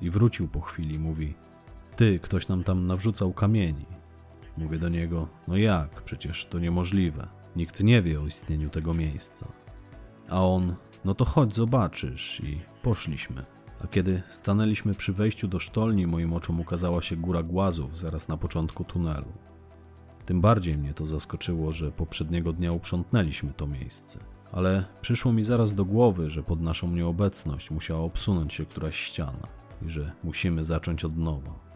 I 0.00 0.10
wrócił 0.10 0.48
po 0.48 0.60
chwili, 0.60 0.98
mówi: 0.98 1.34
Ty, 1.96 2.18
ktoś 2.18 2.48
nam 2.48 2.64
tam 2.64 2.86
nawrzucał 2.86 3.32
kamieni. 3.32 3.86
Mówię 4.56 4.78
do 4.78 4.88
niego: 4.88 5.28
No 5.48 5.56
jak, 5.56 6.02
przecież 6.02 6.46
to 6.46 6.58
niemożliwe. 6.58 7.28
Nikt 7.56 7.82
nie 7.82 8.02
wie 8.02 8.20
o 8.20 8.26
istnieniu 8.26 8.70
tego 8.70 8.94
miejsca. 8.94 9.48
A 10.28 10.44
on: 10.44 10.74
No 11.04 11.14
to 11.14 11.24
chodź, 11.24 11.54
zobaczysz. 11.54 12.40
I 12.40 12.60
poszliśmy. 12.82 13.57
A 13.84 13.86
kiedy 13.86 14.22
stanęliśmy 14.28 14.94
przy 14.94 15.12
wejściu 15.12 15.48
do 15.48 15.58
sztolni, 15.58 16.06
moim 16.06 16.32
oczom 16.32 16.60
ukazała 16.60 17.02
się 17.02 17.16
góra 17.16 17.42
głazów 17.42 17.96
zaraz 17.96 18.28
na 18.28 18.36
początku 18.36 18.84
tunelu. 18.84 19.32
Tym 20.26 20.40
bardziej 20.40 20.78
mnie 20.78 20.94
to 20.94 21.06
zaskoczyło, 21.06 21.72
że 21.72 21.92
poprzedniego 21.92 22.52
dnia 22.52 22.72
uprzątnęliśmy 22.72 23.52
to 23.52 23.66
miejsce. 23.66 24.18
Ale 24.52 24.84
przyszło 25.00 25.32
mi 25.32 25.42
zaraz 25.42 25.74
do 25.74 25.84
głowy, 25.84 26.30
że 26.30 26.42
pod 26.42 26.60
naszą 26.60 26.90
nieobecność 26.90 27.70
musiała 27.70 28.00
obsunąć 28.00 28.54
się 28.54 28.66
któraś 28.66 28.96
ściana 28.96 29.48
i 29.82 29.88
że 29.88 30.12
musimy 30.24 30.64
zacząć 30.64 31.04
od 31.04 31.16
nowa. 31.16 31.68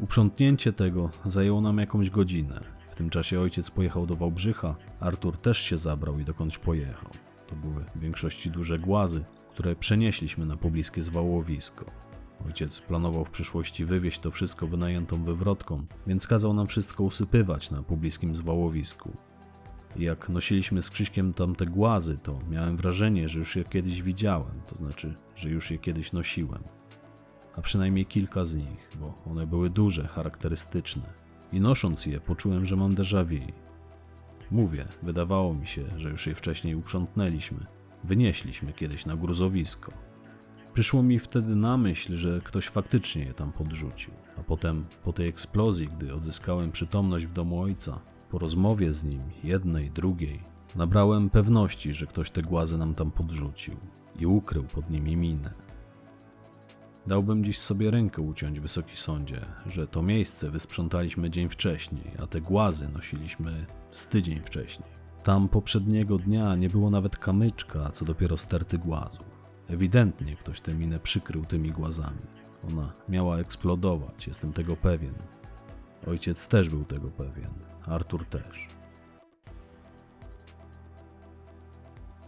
Uprzątnięcie 0.00 0.72
tego 0.72 1.10
zajęło 1.26 1.60
nam 1.60 1.78
jakąś 1.78 2.10
godzinę. 2.10 2.64
W 2.90 2.96
tym 2.96 3.10
czasie 3.10 3.40
ojciec 3.40 3.70
pojechał 3.70 4.06
do 4.06 4.16
Wałbrzycha, 4.16 4.76
Artur 5.00 5.36
też 5.36 5.58
się 5.58 5.76
zabrał 5.76 6.18
i 6.18 6.24
dokądś 6.24 6.58
pojechał. 6.58 7.10
To 7.46 7.56
były 7.56 7.84
w 7.94 8.00
większości 8.00 8.50
duże 8.50 8.78
głazy, 8.78 9.24
które 9.52 9.76
przenieśliśmy 9.76 10.46
na 10.46 10.56
pobliskie 10.56 11.02
zwałowisko. 11.02 11.84
Ojciec 12.46 12.80
planował 12.80 13.24
w 13.24 13.30
przyszłości 13.30 13.84
wywieźć 13.84 14.18
to 14.18 14.30
wszystko 14.30 14.66
wynajętą 14.66 15.24
wywrotką, 15.24 15.86
więc 16.06 16.26
kazał 16.26 16.54
nam 16.54 16.66
wszystko 16.66 17.04
usypywać 17.04 17.70
na 17.70 17.82
pobliskim 17.82 18.36
zwałowisku. 18.36 19.16
Jak 19.96 20.28
nosiliśmy 20.28 20.82
z 20.82 20.90
Krzyśkiem 20.90 21.32
tamte 21.32 21.66
głazy, 21.66 22.18
to 22.22 22.40
miałem 22.50 22.76
wrażenie, 22.76 23.28
że 23.28 23.38
już 23.38 23.56
je 23.56 23.64
kiedyś 23.64 24.02
widziałem, 24.02 24.60
to 24.66 24.76
znaczy, 24.76 25.14
że 25.36 25.50
już 25.50 25.70
je 25.70 25.78
kiedyś 25.78 26.12
nosiłem. 26.12 26.62
A 27.56 27.62
przynajmniej 27.62 28.06
kilka 28.06 28.44
z 28.44 28.54
nich, 28.54 28.90
bo 29.00 29.14
one 29.30 29.46
były 29.46 29.70
duże, 29.70 30.08
charakterystyczne. 30.08 31.02
I 31.52 31.60
nosząc 31.60 32.06
je, 32.06 32.20
poczułem, 32.20 32.64
że 32.64 32.76
mam 32.76 32.94
déjà 32.94 33.24
vu. 33.24 33.52
Mówię, 34.50 34.84
wydawało 35.02 35.54
mi 35.54 35.66
się, 35.66 35.84
że 35.96 36.10
już 36.10 36.26
je 36.26 36.34
wcześniej 36.34 36.74
uprzątnęliśmy, 36.74 37.66
wynieśliśmy 38.04 38.72
kiedyś 38.72 39.06
na 39.06 39.16
gruzowisko. 39.16 39.92
Przyszło 40.72 41.02
mi 41.02 41.18
wtedy 41.18 41.56
na 41.56 41.76
myśl, 41.76 42.16
że 42.16 42.40
ktoś 42.44 42.68
faktycznie 42.68 43.24
je 43.24 43.34
tam 43.34 43.52
podrzucił, 43.52 44.14
a 44.36 44.42
potem, 44.42 44.84
po 45.04 45.12
tej 45.12 45.28
eksplozji, 45.28 45.88
gdy 45.88 46.14
odzyskałem 46.14 46.72
przytomność 46.72 47.26
w 47.26 47.32
domu 47.32 47.62
ojca, 47.62 48.00
po 48.30 48.38
rozmowie 48.38 48.92
z 48.92 49.04
nim, 49.04 49.22
jednej, 49.44 49.90
drugiej, 49.90 50.42
nabrałem 50.76 51.30
pewności, 51.30 51.92
że 51.92 52.06
ktoś 52.06 52.30
te 52.30 52.42
głazy 52.42 52.78
nam 52.78 52.94
tam 52.94 53.10
podrzucił 53.10 53.76
i 54.18 54.26
ukrył 54.26 54.64
pod 54.64 54.90
nimi 54.90 55.16
minę. 55.16 55.54
Dałbym 57.06 57.44
dziś 57.44 57.58
sobie 57.58 57.90
rękę 57.90 58.22
uciąć, 58.22 58.60
wysoki 58.60 58.96
sądzie, 58.96 59.46
że 59.66 59.86
to 59.86 60.02
miejsce 60.02 60.50
wysprzątaliśmy 60.50 61.30
dzień 61.30 61.48
wcześniej, 61.48 62.10
a 62.22 62.26
te 62.26 62.40
głazy 62.40 62.88
nosiliśmy 62.88 63.66
z 63.90 64.06
tydzień 64.06 64.40
wcześniej. 64.44 64.99
Tam 65.22 65.48
poprzedniego 65.48 66.18
dnia 66.18 66.56
nie 66.56 66.70
było 66.70 66.90
nawet 66.90 67.16
kamyczka, 67.16 67.90
co 67.90 68.04
dopiero 68.04 68.36
sterty 68.36 68.78
głazów. 68.78 69.24
Ewidentnie 69.68 70.36
ktoś 70.36 70.60
tę 70.60 70.74
minę 70.74 71.00
przykrył 71.00 71.44
tymi 71.44 71.70
głazami. 71.70 72.22
Ona 72.68 72.92
miała 73.08 73.38
eksplodować, 73.38 74.26
jestem 74.26 74.52
tego 74.52 74.76
pewien. 74.76 75.14
Ojciec 76.06 76.48
też 76.48 76.68
był 76.68 76.84
tego 76.84 77.10
pewien, 77.10 77.50
Artur 77.86 78.24
też. 78.24 78.66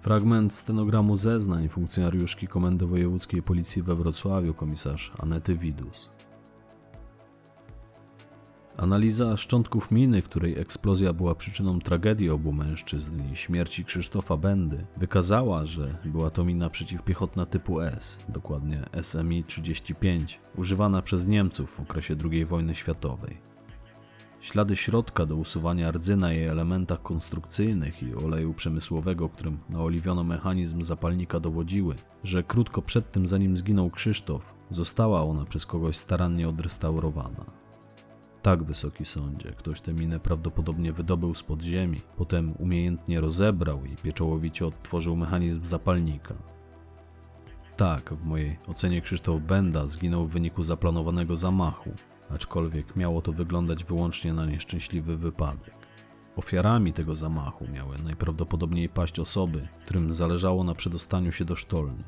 Fragment 0.01 0.55
stenogramu 0.55 1.17
zeznań 1.17 1.69
funkcjonariuszki 1.69 2.49
Komendy 2.49 2.87
Wojewódzkiej 2.87 3.43
Policji 3.43 3.83
we 3.83 3.95
Wrocławiu, 3.95 4.55
komisarz 4.55 5.13
Anety 5.19 5.57
Widus. 5.57 6.11
Analiza 8.77 9.37
szczątków 9.37 9.91
miny, 9.91 10.23
której 10.23 10.59
eksplozja 10.59 11.13
była 11.13 11.35
przyczyną 11.35 11.81
tragedii 11.81 12.31
obu 12.31 12.53
mężczyzn 12.53 13.33
i 13.33 13.37
śmierci 13.37 13.85
Krzysztofa 13.85 14.37
Bendy, 14.37 14.87
wykazała, 14.97 15.67
że 15.67 15.99
była 16.05 16.31
to 16.31 16.45
mina 16.45 16.71
przeciwpiechotna 16.71 17.47
typu 17.47 17.81
S, 17.81 18.25
dokładnie 18.29 18.83
SMI-35, 18.93 20.39
używana 20.57 21.03
przez 21.03 21.29
Niemców 21.29 21.71
w 21.71 21.81
okresie 21.81 22.17
II 22.31 22.45
wojny 22.45 22.75
światowej. 22.75 23.39
Ślady 24.41 24.77
środka 24.77 25.27
do 25.27 25.37
usuwania 25.37 25.91
rdzyna 25.91 26.35
i 26.35 26.39
elementach 26.39 27.03
konstrukcyjnych 27.03 28.03
i 28.03 28.15
oleju 28.15 28.55
przemysłowego, 28.55 29.29
którym 29.29 29.59
naoliwiono 29.71 30.25
mechanizm 30.25 30.83
zapalnika 30.83 31.41
dowodziły, 31.41 31.95
że 32.25 32.43
krótko 32.43 32.83
przed 32.83 33.11
tym 33.11 33.27
zanim 33.27 33.57
zginął 33.57 33.91
Krzysztof, 33.91 34.55
została 34.71 35.23
ona 35.23 35.45
przez 35.45 35.67
kogoś 35.67 35.97
starannie 35.97 36.49
odrestaurowana. 36.49 37.62
Tak, 38.43 38.63
wysoki 38.63 39.05
sądzie, 39.05 39.53
ktoś 39.53 39.81
tę 39.81 39.95
minę 39.95 40.21
prawdopodobnie 40.21 40.93
wydobył 40.93 41.35
z 41.35 41.43
podziemi, 41.43 42.01
potem 42.17 42.55
umiejętnie 42.59 43.21
rozebrał 43.21 43.85
i 43.85 43.97
pieczołowicie 43.97 44.67
odtworzył 44.67 45.17
mechanizm 45.17 45.65
zapalnika. 45.65 46.35
Tak, 47.77 48.15
w 48.15 48.25
mojej 48.25 48.59
ocenie 48.69 49.01
Krzysztof 49.01 49.41
Benda 49.41 49.87
zginął 49.87 50.27
w 50.27 50.33
wyniku 50.33 50.63
zaplanowanego 50.63 51.37
zamachu, 51.37 51.91
aczkolwiek 52.31 52.97
miało 52.97 53.23
to 53.23 53.33
wyglądać 53.33 53.85
wyłącznie 53.85 54.33
na 54.33 54.47
nieszczęśliwy 54.47 55.17
wypadek. 55.17 55.75
Ofiarami 56.37 56.93
tego 56.93 57.17
zamachu 57.17 57.69
miały 57.69 57.99
najprawdopodobniej 57.99 58.89
paść 58.89 59.21
osoby, 59.21 59.69
którym 59.85 60.13
zależało 60.13 60.65
na 60.65 60.75
przedostaniu 60.75 61.33
się 61.33 61.45
do 61.45 61.57
sztolni. 61.57 62.05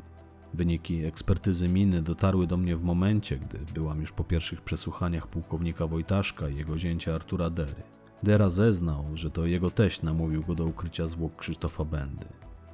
Wyniki 0.54 1.04
ekspertyzy 1.04 1.68
miny 1.68 2.02
dotarły 2.02 2.46
do 2.46 2.56
mnie 2.56 2.76
w 2.76 2.82
momencie, 2.82 3.38
gdy 3.38 3.58
byłam 3.72 4.00
już 4.00 4.12
po 4.12 4.24
pierwszych 4.24 4.60
przesłuchaniach 4.60 5.26
pułkownika 5.26 5.86
Wojtaszka 5.86 6.48
i 6.48 6.56
jego 6.56 6.78
zięcia 6.78 7.14
Artura 7.14 7.50
Dery. 7.50 7.82
Dera 8.22 8.50
zeznał, 8.50 9.04
że 9.14 9.30
to 9.30 9.46
jego 9.46 9.70
teść 9.70 10.02
namówił 10.02 10.42
go 10.42 10.54
do 10.54 10.64
ukrycia 10.64 11.06
zwłok 11.06 11.36
Krzysztofa 11.36 11.84
Bendy 11.84 12.26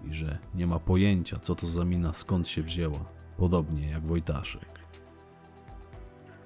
i 0.04 0.12
że 0.12 0.38
nie 0.54 0.66
ma 0.66 0.78
pojęcia, 0.78 1.38
co 1.38 1.54
to 1.54 1.66
za 1.66 1.84
mina, 1.84 2.12
skąd 2.12 2.48
się 2.48 2.62
wzięła, 2.62 3.04
podobnie 3.36 3.90
jak 3.90 4.06
Wojtaszek. 4.06 4.79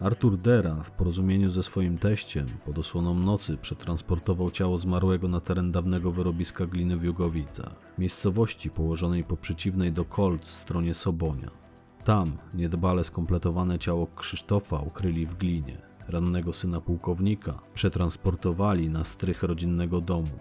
Artur 0.01 0.37
Dera 0.37 0.75
w 0.75 0.91
porozumieniu 0.91 1.51
ze 1.51 1.63
swoim 1.63 1.99
teściem 1.99 2.47
pod 2.65 2.79
osłoną 2.79 3.15
nocy 3.15 3.57
przetransportował 3.57 4.51
ciało 4.51 4.79
zmarłego 4.79 5.29
na 5.29 5.41
teren 5.41 5.73
dawnego 5.73 6.13
wyrobiska 6.13 6.67
gliny 6.67 6.97
w 6.97 7.03
Jugowicach, 7.03 7.77
miejscowości 7.99 8.71
położonej 8.71 9.25
po 9.25 9.37
przeciwnej 9.37 9.93
do 9.93 10.05
Kolc 10.05 10.49
stronie 10.49 10.95
Sobonia. 10.95 11.51
Tam 12.05 12.39
niedbale 12.55 13.05
skompletowane 13.05 13.79
ciało 13.79 14.07
Krzysztofa 14.07 14.79
ukryli 14.79 15.27
w 15.27 15.35
glinie. 15.35 15.79
Rannego 16.09 16.53
syna 16.53 16.81
pułkownika 16.81 17.55
przetransportowali 17.75 18.91
na 18.91 19.05
strych 19.05 19.43
rodzinnego 19.43 20.01
domu. 20.01 20.39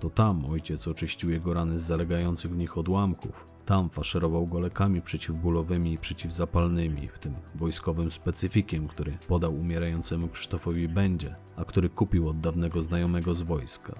To 0.00 0.10
tam 0.10 0.44
ojciec 0.44 0.88
oczyścił 0.88 1.30
jego 1.30 1.54
rany 1.54 1.78
z 1.78 1.82
zalegających 1.82 2.50
w 2.50 2.56
nich 2.56 2.78
odłamków, 2.78 3.46
tam 3.70 3.90
faszerował 3.90 4.46
go 4.46 4.60
lekami 4.60 5.02
przeciwbólowymi 5.02 5.92
i 5.92 5.98
przeciwzapalnymi, 5.98 7.08
w 7.08 7.18
tym 7.18 7.34
wojskowym 7.54 8.10
specyfikiem, 8.10 8.88
który 8.88 9.18
podał 9.28 9.54
umierającemu 9.54 10.28
Krzysztofowi 10.28 10.88
Będzie, 10.88 11.34
a 11.56 11.64
który 11.64 11.88
kupił 11.88 12.28
od 12.28 12.40
dawnego 12.40 12.82
znajomego 12.82 13.34
z 13.34 13.42
wojska. 13.42 13.94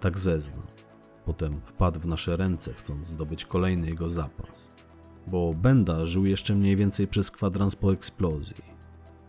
Tak 0.00 0.18
zeznał. 0.18 0.66
Potem 1.24 1.60
wpadł 1.64 2.00
w 2.00 2.06
nasze 2.06 2.36
ręce, 2.36 2.74
chcąc 2.74 3.06
zdobyć 3.06 3.44
kolejny 3.44 3.88
jego 3.88 4.10
zapas. 4.10 4.70
Bo 5.26 5.54
Benda 5.54 6.06
żył 6.06 6.26
jeszcze 6.26 6.54
mniej 6.54 6.76
więcej 6.76 7.08
przez 7.08 7.30
kwadrans 7.30 7.76
po 7.76 7.92
eksplozji. 7.92 8.64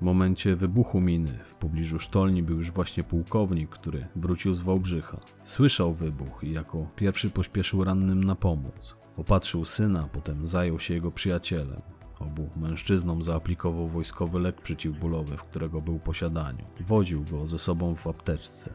W 0.02 0.06
momencie 0.06 0.56
wybuchu 0.56 1.02
miny 1.02 1.40
w 1.46 1.56
pobliżu 1.56 2.00
sztolni 2.00 2.44
był 2.44 2.58
już 2.58 2.72
właśnie 2.72 3.04
pułkownik, 3.04 3.70
który 3.70 4.08
wrócił 4.16 4.54
z 4.54 4.62
Wałbrzycha. 4.62 5.18
Słyszał 5.44 5.94
wybuch 5.94 6.44
i 6.44 6.54
jako 6.54 6.88
pierwszy 6.96 7.30
pośpieszył 7.30 7.84
rannym 7.84 8.24
na 8.24 8.36
pomoc. 8.36 9.07
Opatrzył 9.18 9.66
syna, 9.66 10.10
potem 10.12 10.48
zajął 10.48 10.80
się 10.80 10.94
jego 10.94 11.12
przyjacielem. 11.12 11.82
Obu 12.20 12.50
mężczyznom 12.56 13.22
zaaplikował 13.22 13.88
wojskowy 13.88 14.40
lek 14.40 14.62
przeciwbólowy, 14.62 15.38
w 15.38 15.44
którego 15.44 15.82
był 15.82 16.00
posiadaniu. 16.00 16.66
Woził 16.80 17.24
go 17.32 17.46
ze 17.46 17.60
sobą 17.60 17.96
w 17.96 18.08
apteczce. 18.08 18.74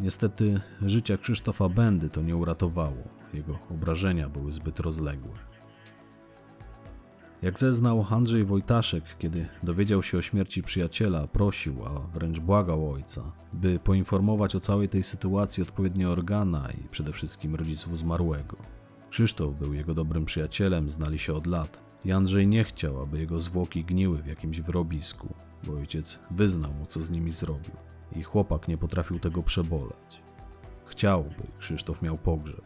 Niestety 0.00 0.60
życia 0.82 1.16
Krzysztofa 1.16 1.68
Bendy 1.68 2.10
to 2.10 2.22
nie 2.22 2.36
uratowało. 2.36 3.02
Jego 3.34 3.58
obrażenia 3.70 4.28
były 4.28 4.52
zbyt 4.52 4.80
rozległe. 4.80 5.38
Jak 7.42 7.58
zeznał 7.58 8.06
Andrzej 8.10 8.44
Wojtaszek, 8.44 9.04
kiedy 9.18 9.48
dowiedział 9.62 10.02
się 10.02 10.18
o 10.18 10.22
śmierci 10.22 10.62
przyjaciela, 10.62 11.26
prosił, 11.26 11.86
a 11.86 11.90
wręcz 12.14 12.40
błagał 12.40 12.92
ojca, 12.92 13.32
by 13.52 13.78
poinformować 13.78 14.56
o 14.56 14.60
całej 14.60 14.88
tej 14.88 15.02
sytuacji 15.02 15.62
odpowiednie 15.62 16.08
organa 16.08 16.68
i 16.70 16.88
przede 16.88 17.12
wszystkim 17.12 17.54
rodziców 17.54 17.98
zmarłego. 17.98 18.75
Krzysztof 19.16 19.54
był 19.54 19.74
jego 19.74 19.94
dobrym 19.94 20.24
przyjacielem, 20.24 20.90
znali 20.90 21.18
się 21.18 21.34
od 21.34 21.46
lat 21.46 21.82
i 22.04 22.12
Andrzej 22.12 22.46
nie 22.46 22.64
chciał, 22.64 23.02
aby 23.02 23.18
jego 23.18 23.40
zwłoki 23.40 23.84
gniły 23.84 24.22
w 24.22 24.26
jakimś 24.26 24.60
wyrobisku, 24.60 25.34
bo 25.64 25.72
ojciec 25.72 26.18
wyznał 26.30 26.72
mu, 26.72 26.86
co 26.86 27.00
z 27.00 27.10
nimi 27.10 27.30
zrobił 27.30 27.76
i 28.16 28.22
chłopak 28.22 28.68
nie 28.68 28.78
potrafił 28.78 29.18
tego 29.18 29.42
przeboleć. 29.42 30.22
Chciał, 30.86 31.22
by 31.24 31.58
Krzysztof 31.58 32.02
miał 32.02 32.18
pogrzeb. 32.18 32.60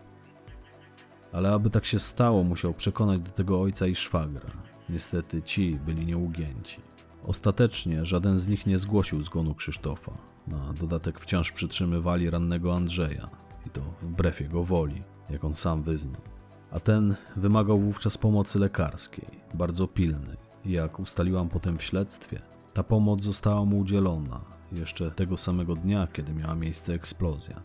Ale 1.33 1.53
aby 1.53 1.71
tak 1.71 1.85
się 1.85 1.99
stało, 1.99 2.45
musiał 2.45 2.75
przekonać 2.75 3.21
do 3.21 3.31
tego 3.31 3.61
ojca 3.61 3.87
i 3.87 3.95
szwagra. 3.95 4.51
Niestety 4.89 5.43
ci 5.43 5.81
byli 5.87 6.07
nieugięci. 6.07 6.81
Ostatecznie 7.23 8.07
żaden 8.07 8.39
z 8.39 8.49
nich 8.49 8.67
nie 8.67 8.79
zgłosił 8.79 9.23
zgonu 9.23 9.55
Krzysztofa. 9.55 10.19
Na 10.47 10.73
dodatek 10.73 11.21
wciąż 11.21 11.53
przytrzymywali 11.53 12.31
rannego 12.31 12.77
Andrzeja 12.77 13.31
i 13.67 13.71
to 13.71 13.81
wbrew 14.03 14.41
jego 14.41 14.65
woli, 14.65 15.03
jak 15.29 15.45
on 15.45 15.55
sam 15.55 15.83
wyznał. 15.83 16.40
A 16.73 16.81
ten 16.81 17.15
wymagał 17.37 17.79
wówczas 17.79 18.19
pomocy 18.19 18.59
lekarskiej, 18.59 19.27
bardzo 19.55 19.89
pilnej. 19.89 20.37
Jak 20.65 21.01
ustaliłam 21.01 21.49
potem 21.49 21.79
w 21.79 21.83
śledztwie, 21.83 22.43
ta 22.75 22.83
pomoc 22.83 23.23
została 23.23 23.65
mu 23.65 23.79
udzielona 23.79 24.41
jeszcze 24.73 25.11
tego 25.11 25.37
samego 25.37 25.75
dnia, 25.75 26.09
kiedy 26.13 26.35
miała 26.35 26.55
miejsce 26.55 26.95
eksplozja. 26.95 27.63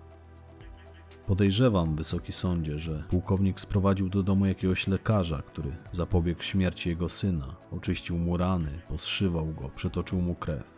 Podejrzewam, 1.26 1.96
wysoki 1.96 2.32
sądzie, 2.32 2.80
że 2.80 3.04
pułkownik 3.10 3.60
sprowadził 3.60 4.10
do 4.10 4.24
domu 4.24 4.46
jakiegoś 4.46 4.88
lekarza, 4.88 5.42
który 5.42 5.76
zapobiegł 5.92 6.44
śmierci 6.44 6.90
jego 6.90 7.10
syna, 7.10 7.56
oczyścił 7.72 8.18
mu 8.18 8.38
rany, 8.38 8.82
poszywał 8.88 9.48
go, 9.54 9.70
przetoczył 9.70 10.22
mu 10.22 10.36
krew. 10.36 10.75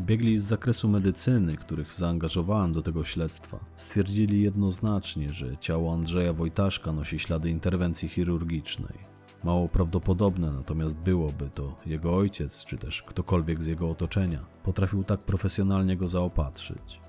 Biegli 0.00 0.38
z 0.38 0.44
zakresu 0.44 0.88
medycyny, 0.88 1.56
których 1.56 1.94
zaangażowałem 1.94 2.72
do 2.72 2.82
tego 2.82 3.04
śledztwa, 3.04 3.64
stwierdzili 3.76 4.42
jednoznacznie, 4.42 5.32
że 5.32 5.56
ciało 5.56 5.94
Andrzeja 5.94 6.32
Wojtaszka 6.32 6.92
nosi 6.92 7.18
ślady 7.18 7.50
interwencji 7.50 8.08
chirurgicznej. 8.08 8.98
Mało 9.44 9.68
prawdopodobne 9.68 10.52
natomiast 10.52 10.96
byłoby 10.96 11.50
to 11.54 11.76
jego 11.86 12.16
ojciec, 12.16 12.64
czy 12.64 12.78
też 12.78 13.02
ktokolwiek 13.02 13.62
z 13.62 13.66
jego 13.66 13.90
otoczenia 13.90 14.44
potrafił 14.62 15.04
tak 15.04 15.20
profesjonalnie 15.20 15.96
go 15.96 16.08
zaopatrzyć. 16.08 17.00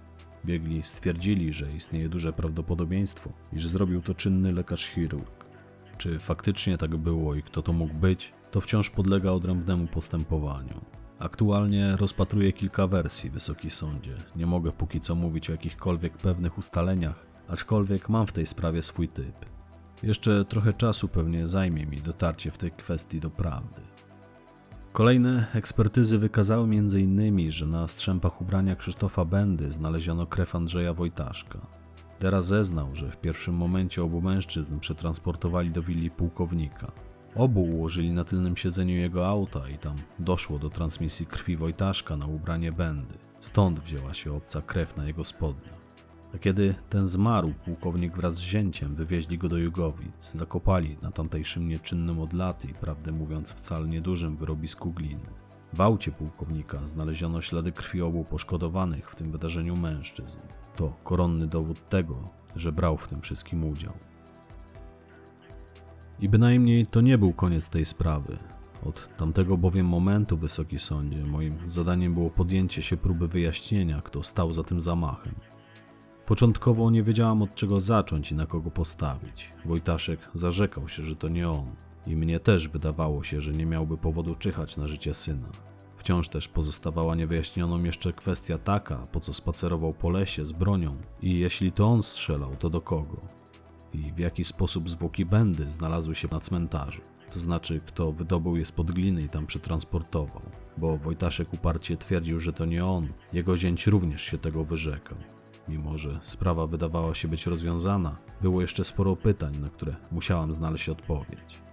Biegli 0.46 0.84
stwierdzili, 0.84 1.54
że 1.54 1.74
istnieje 1.74 2.10
duże 2.10 2.34
prawdopodobieństwo, 2.34 3.34
iż 3.54 3.68
zrobił 3.68 4.02
to 4.02 4.14
czynny 4.14 4.54
lekarz 4.54 4.86
chirurg. 4.86 5.46
Czy 5.98 6.20
faktycznie 6.20 6.78
tak 6.78 6.98
było 6.98 7.36
i 7.36 7.44
kto 7.44 7.62
to 7.62 7.74
mógł 7.74 7.94
być, 7.94 8.34
to 8.52 8.62
wciąż 8.62 8.90
podlega 8.90 9.32
odrębnemu 9.32 9.88
postępowaniu. 9.88 11.05
Aktualnie 11.20 11.96
rozpatruję 11.98 12.54
kilka 12.54 12.88
wersji, 12.88 13.30
Wysoki 13.30 13.70
Sądzie. 13.70 14.16
Nie 14.36 14.46
mogę 14.46 14.72
póki 14.72 15.00
co 15.00 15.16
mówić 15.16 15.50
o 15.50 15.52
jakichkolwiek 15.52 16.18
pewnych 16.18 16.58
ustaleniach, 16.58 17.26
aczkolwiek 17.48 18.10
mam 18.10 18.28
w 18.28 18.32
tej 18.32 18.46
sprawie 18.46 18.82
swój 18.82 19.08
typ. 19.08 19.36
Jeszcze 20.04 20.46
trochę 20.46 20.74
czasu 20.74 21.08
pewnie 21.08 21.48
zajmie 21.48 21.86
mi 21.86 22.02
dotarcie 22.02 22.52
w 22.52 22.58
tej 22.58 22.72
kwestii 22.72 23.20
do 23.20 23.30
prawdy. 23.30 23.82
Kolejne 24.94 25.48
ekspertyzy 25.54 26.18
wykazały 26.18 26.64
m.in., 26.64 27.52
że 27.52 27.66
na 27.66 27.88
strzępach 27.88 28.42
ubrania 28.42 28.76
Krzysztofa 28.76 29.26
Bendy 29.26 29.72
znaleziono 29.72 30.26
krew 30.26 30.56
Andrzeja 30.56 30.94
Wojtaszka. 30.94 31.60
Teraz 32.20 32.48
zeznał, 32.48 32.96
że 32.96 33.12
w 33.12 33.18
pierwszym 33.18 33.56
momencie 33.56 34.04
obu 34.04 34.22
mężczyzn 34.22 34.80
przetransportowali 34.80 35.72
do 35.72 35.82
willi 35.82 36.12
pułkownika. 36.12 36.92
Obu 37.36 37.64
ułożyli 37.64 38.12
na 38.12 38.24
tylnym 38.24 38.58
siedzeniu 38.58 38.96
jego 38.96 39.28
auta 39.28 39.70
i 39.70 39.78
tam 39.78 39.96
doszło 40.20 40.60
do 40.60 40.70
transmisji 40.70 41.26
krwi 41.26 41.58
Wojtaszka 41.58 42.18
na 42.18 42.26
ubranie 42.26 42.72
Bendy. 42.72 43.14
Stąd 43.40 43.80
wzięła 43.80 44.14
się 44.14 44.36
obca 44.36 44.62
krew 44.62 44.98
na 44.98 45.08
jego 45.08 45.24
spodniach. 45.24 45.76
A 46.36 46.38
kiedy 46.38 46.76
ten 46.90 47.08
zmarł, 47.08 47.54
pułkownik 47.66 48.16
wraz 48.16 48.36
z 48.36 48.40
zięciem 48.40 48.96
wywieźli 48.96 49.38
go 49.38 49.50
do 49.50 49.58
Jugowic, 49.58 50.32
zakopali 50.34 50.98
na 51.02 51.12
tamtejszym 51.12 51.68
nieczynnym 51.68 52.20
od 52.20 52.34
lat 52.34 52.66
i, 52.66 52.74
prawdę 52.74 53.12
mówiąc, 53.12 53.52
wcale 53.52 53.88
niedużym 53.88 54.38
wyrobisku 54.38 54.92
gliny. 54.92 55.30
W 55.74 55.82
aucie 55.82 56.12
pułkownika 56.12 56.88
znaleziono 56.88 57.42
ślady 57.42 57.72
krwi 57.72 58.02
obu 58.02 58.24
poszkodowanych 58.24 59.12
w 59.12 59.16
tym 59.16 59.32
wydarzeniu 59.32 59.76
mężczyzn. 59.76 60.40
To 60.76 60.94
koronny 61.04 61.48
dowód 61.48 61.90
tego, 61.90 62.30
że 62.56 62.72
brał 62.72 62.98
w 62.98 63.08
tym 63.08 63.22
wszystkim 63.22 63.66
udział. 63.66 63.94
I 66.20 66.30
bynajmniej 66.30 66.86
to 66.86 67.02
nie 67.02 67.18
był 67.18 67.34
koniec 67.34 67.70
tej 67.70 67.86
sprawy. 67.86 68.38
Od 68.86 69.18
tamtego 69.18 69.58
bowiem 69.58 69.88
momentu, 69.88 70.38
Wysoki 70.38 70.80
Sądzie, 70.80 71.24
moim 71.24 71.58
zadaniem 71.66 72.14
było 72.14 72.30
podjęcie 72.30 72.82
się 72.82 72.98
próby 72.98 73.28
wyjaśnienia, 73.28 74.02
kto 74.02 74.24
stał 74.24 74.54
za 74.54 74.64
tym 74.64 74.82
zamachem. 74.82 75.36
Początkowo 76.26 76.92
nie 76.92 77.04
wiedziałam 77.04 77.42
od 77.42 77.56
czego 77.56 77.80
zacząć 77.80 78.32
i 78.32 78.36
na 78.36 78.46
kogo 78.46 78.72
postawić. 78.72 79.54
Wojtaszek 79.66 80.20
zarzekał 80.34 80.88
się, 80.88 81.04
że 81.04 81.16
to 81.16 81.30
nie 81.30 81.50
on. 81.50 81.76
I 82.08 82.16
mnie 82.16 82.40
też 82.40 82.68
wydawało 82.68 83.24
się, 83.24 83.42
że 83.42 83.52
nie 83.52 83.66
miałby 83.66 83.98
powodu 83.98 84.36
czyhać 84.36 84.78
na 84.78 84.88
życie 84.88 85.14
syna. 85.14 85.48
Wciąż 85.98 86.30
też 86.30 86.48
pozostawała 86.48 87.16
niewyjaśnioną 87.16 87.84
jeszcze 87.84 88.14
kwestia 88.14 88.58
taka, 88.58 88.98
po 88.98 89.20
co 89.20 89.34
spacerował 89.34 89.94
po 89.94 90.10
lesie 90.10 90.46
z 90.46 90.52
bronią 90.52 90.98
i 91.22 91.40
jeśli 91.40 91.72
to 91.72 91.88
on 91.88 92.04
strzelał, 92.04 92.56
to 92.56 92.70
do 92.70 92.82
kogo? 92.82 93.18
I 93.96 94.14
w 94.14 94.20
jaki 94.20 94.44
sposób 94.44 94.90
zwłoki 94.90 95.26
Bendy 95.26 95.72
znalazły 95.72 96.16
się 96.16 96.28
na 96.32 96.40
cmentarzu? 96.40 97.02
To 97.32 97.40
znaczy, 97.40 97.82
kto 97.86 98.12
wydobył 98.12 98.58
je 98.58 98.66
spod 98.66 98.92
gliny 98.92 99.22
i 99.22 99.30
tam 99.30 99.46
przetransportował? 99.46 100.42
Bo 100.78 100.98
Wojtaszek 100.98 101.54
uparcie 101.54 101.98
twierdził, 101.98 102.40
że 102.40 102.54
to 102.54 102.66
nie 102.66 102.86
on. 102.86 103.08
Jego 103.34 103.58
zięć 103.58 103.88
również 103.88 104.22
się 104.22 104.38
tego 104.38 104.64
wyrzekał. 104.64 105.18
Mimo, 105.68 105.98
że 105.98 106.20
sprawa 106.22 106.68
wydawała 106.68 107.16
się 107.16 107.28
być 107.28 107.46
rozwiązana, 107.46 108.18
było 108.42 108.62
jeszcze 108.62 108.84
sporo 108.84 109.16
pytań, 109.16 109.58
na 109.58 109.70
które 109.70 109.96
musiałam 110.12 110.54
znaleźć 110.54 110.90
odpowiedź. 110.90 111.65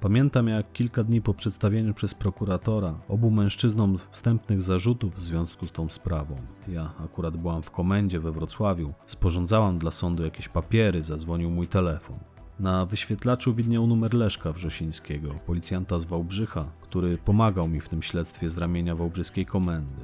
Pamiętam, 0.00 0.48
jak 0.48 0.72
kilka 0.72 1.04
dni 1.04 1.22
po 1.22 1.34
przedstawieniu 1.34 1.94
przez 1.94 2.14
prokuratora 2.14 2.94
obu 3.08 3.30
mężczyznom 3.30 3.98
wstępnych 4.10 4.62
zarzutów 4.62 5.14
w 5.14 5.20
związku 5.20 5.66
z 5.66 5.72
tą 5.72 5.88
sprawą, 5.88 6.36
ja 6.68 6.92
akurat 7.04 7.36
byłam 7.36 7.62
w 7.62 7.70
komendzie 7.70 8.20
we 8.20 8.32
Wrocławiu, 8.32 8.94
sporządzałam 9.06 9.78
dla 9.78 9.90
sądu 9.90 10.24
jakieś 10.24 10.48
papiery, 10.48 11.02
zadzwonił 11.02 11.50
mój 11.50 11.68
telefon. 11.68 12.18
Na 12.60 12.86
wyświetlaczu 12.86 13.54
widniał 13.54 13.86
numer 13.86 14.14
Leszka 14.14 14.52
Wrzosińskiego, 14.52 15.34
policjanta 15.46 15.98
z 15.98 16.04
Wałbrzycha, 16.04 16.64
który 16.80 17.18
pomagał 17.18 17.68
mi 17.68 17.80
w 17.80 17.88
tym 17.88 18.02
śledztwie 18.02 18.48
z 18.48 18.58
ramienia 18.58 18.94
wałbrzyskiej 18.94 19.46
komendy. 19.46 20.02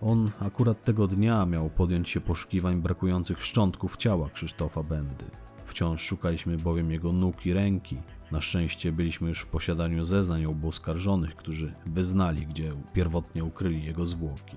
On 0.00 0.30
akurat 0.40 0.84
tego 0.84 1.06
dnia 1.06 1.46
miał 1.46 1.70
podjąć 1.70 2.08
się 2.08 2.20
poszukiwań 2.20 2.82
brakujących 2.82 3.42
szczątków 3.42 3.96
ciała 3.96 4.30
Krzysztofa 4.30 4.82
Bendy. 4.82 5.24
Wciąż 5.72 6.02
szukaliśmy 6.02 6.56
bowiem 6.56 6.90
jego 6.90 7.12
nóg 7.12 7.46
i 7.46 7.52
ręki. 7.52 7.96
Na 8.32 8.40
szczęście 8.40 8.92
byliśmy 8.92 9.28
już 9.28 9.40
w 9.40 9.46
posiadaniu 9.46 10.04
zeznań 10.04 10.46
obu 10.46 10.68
oskarżonych, 10.68 11.36
którzy 11.36 11.74
wyznali, 11.86 12.46
gdzie 12.46 12.72
pierwotnie 12.92 13.44
ukryli 13.44 13.84
jego 13.84 14.06
zwłoki. 14.06 14.56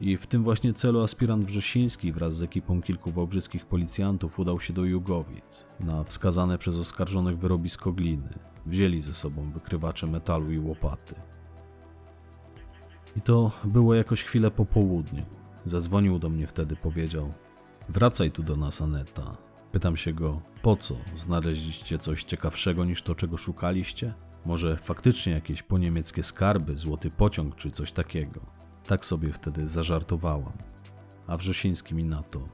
I 0.00 0.16
w 0.16 0.26
tym 0.26 0.44
właśnie 0.44 0.72
celu 0.72 1.02
aspirant 1.02 1.44
Wrzesiński 1.44 2.12
wraz 2.12 2.36
z 2.36 2.42
ekipą 2.42 2.82
kilku 2.82 3.10
wałbrzyskich 3.10 3.66
policjantów 3.66 4.38
udał 4.38 4.60
się 4.60 4.72
do 4.72 4.84
Jugowic, 4.84 5.66
na 5.80 6.04
wskazane 6.04 6.58
przez 6.58 6.78
oskarżonych 6.78 7.38
wyrobisko 7.38 7.92
gliny. 7.92 8.38
Wzięli 8.66 9.00
ze 9.00 9.14
sobą 9.14 9.52
wykrywacze 9.52 10.06
metalu 10.06 10.52
i 10.52 10.58
łopaty. 10.58 11.14
I 13.16 13.20
to 13.20 13.50
było 13.64 13.94
jakoś 13.94 14.24
chwilę 14.24 14.50
po 14.50 14.64
południu. 14.64 15.24
Zadzwonił 15.64 16.18
do 16.18 16.28
mnie 16.28 16.46
wtedy, 16.46 16.76
powiedział: 16.76 17.32
Wracaj 17.88 18.30
tu 18.30 18.42
do 18.42 18.56
nas, 18.56 18.82
Aneta. 18.82 19.36
Pytam 19.72 19.96
się 19.96 20.12
go, 20.12 20.40
po 20.62 20.76
co? 20.76 20.96
Znaleźliście 21.14 21.98
coś 21.98 22.24
ciekawszego 22.24 22.84
niż 22.84 23.02
to, 23.02 23.14
czego 23.14 23.36
szukaliście? 23.36 24.14
Może 24.44 24.76
faktycznie 24.76 25.32
jakieś 25.32 25.62
poniemieckie 25.62 26.22
skarby, 26.22 26.78
złoty 26.78 27.10
pociąg 27.10 27.56
czy 27.56 27.70
coś 27.70 27.92
takiego? 27.92 28.40
Tak 28.86 29.04
sobie 29.04 29.32
wtedy 29.32 29.66
zażartowałam. 29.66 30.52
A 31.26 31.36
Wrzesiński 31.36 31.94
mi 31.94 32.04
na 32.04 32.22
to. 32.22 32.48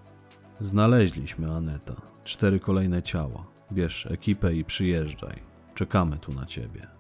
Znaleźliśmy, 0.61 1.53
Aneta. 1.53 1.95
Cztery 2.25 2.61
kolejne 2.61 3.03
ciała. 3.03 3.47
Bierz 3.73 4.07
ekipę 4.07 4.55
i 4.55 4.65
przyjeżdżaj. 4.65 5.43
Czekamy 5.75 6.19
tu 6.19 6.33
na 6.33 6.47
ciebie. 6.47 6.98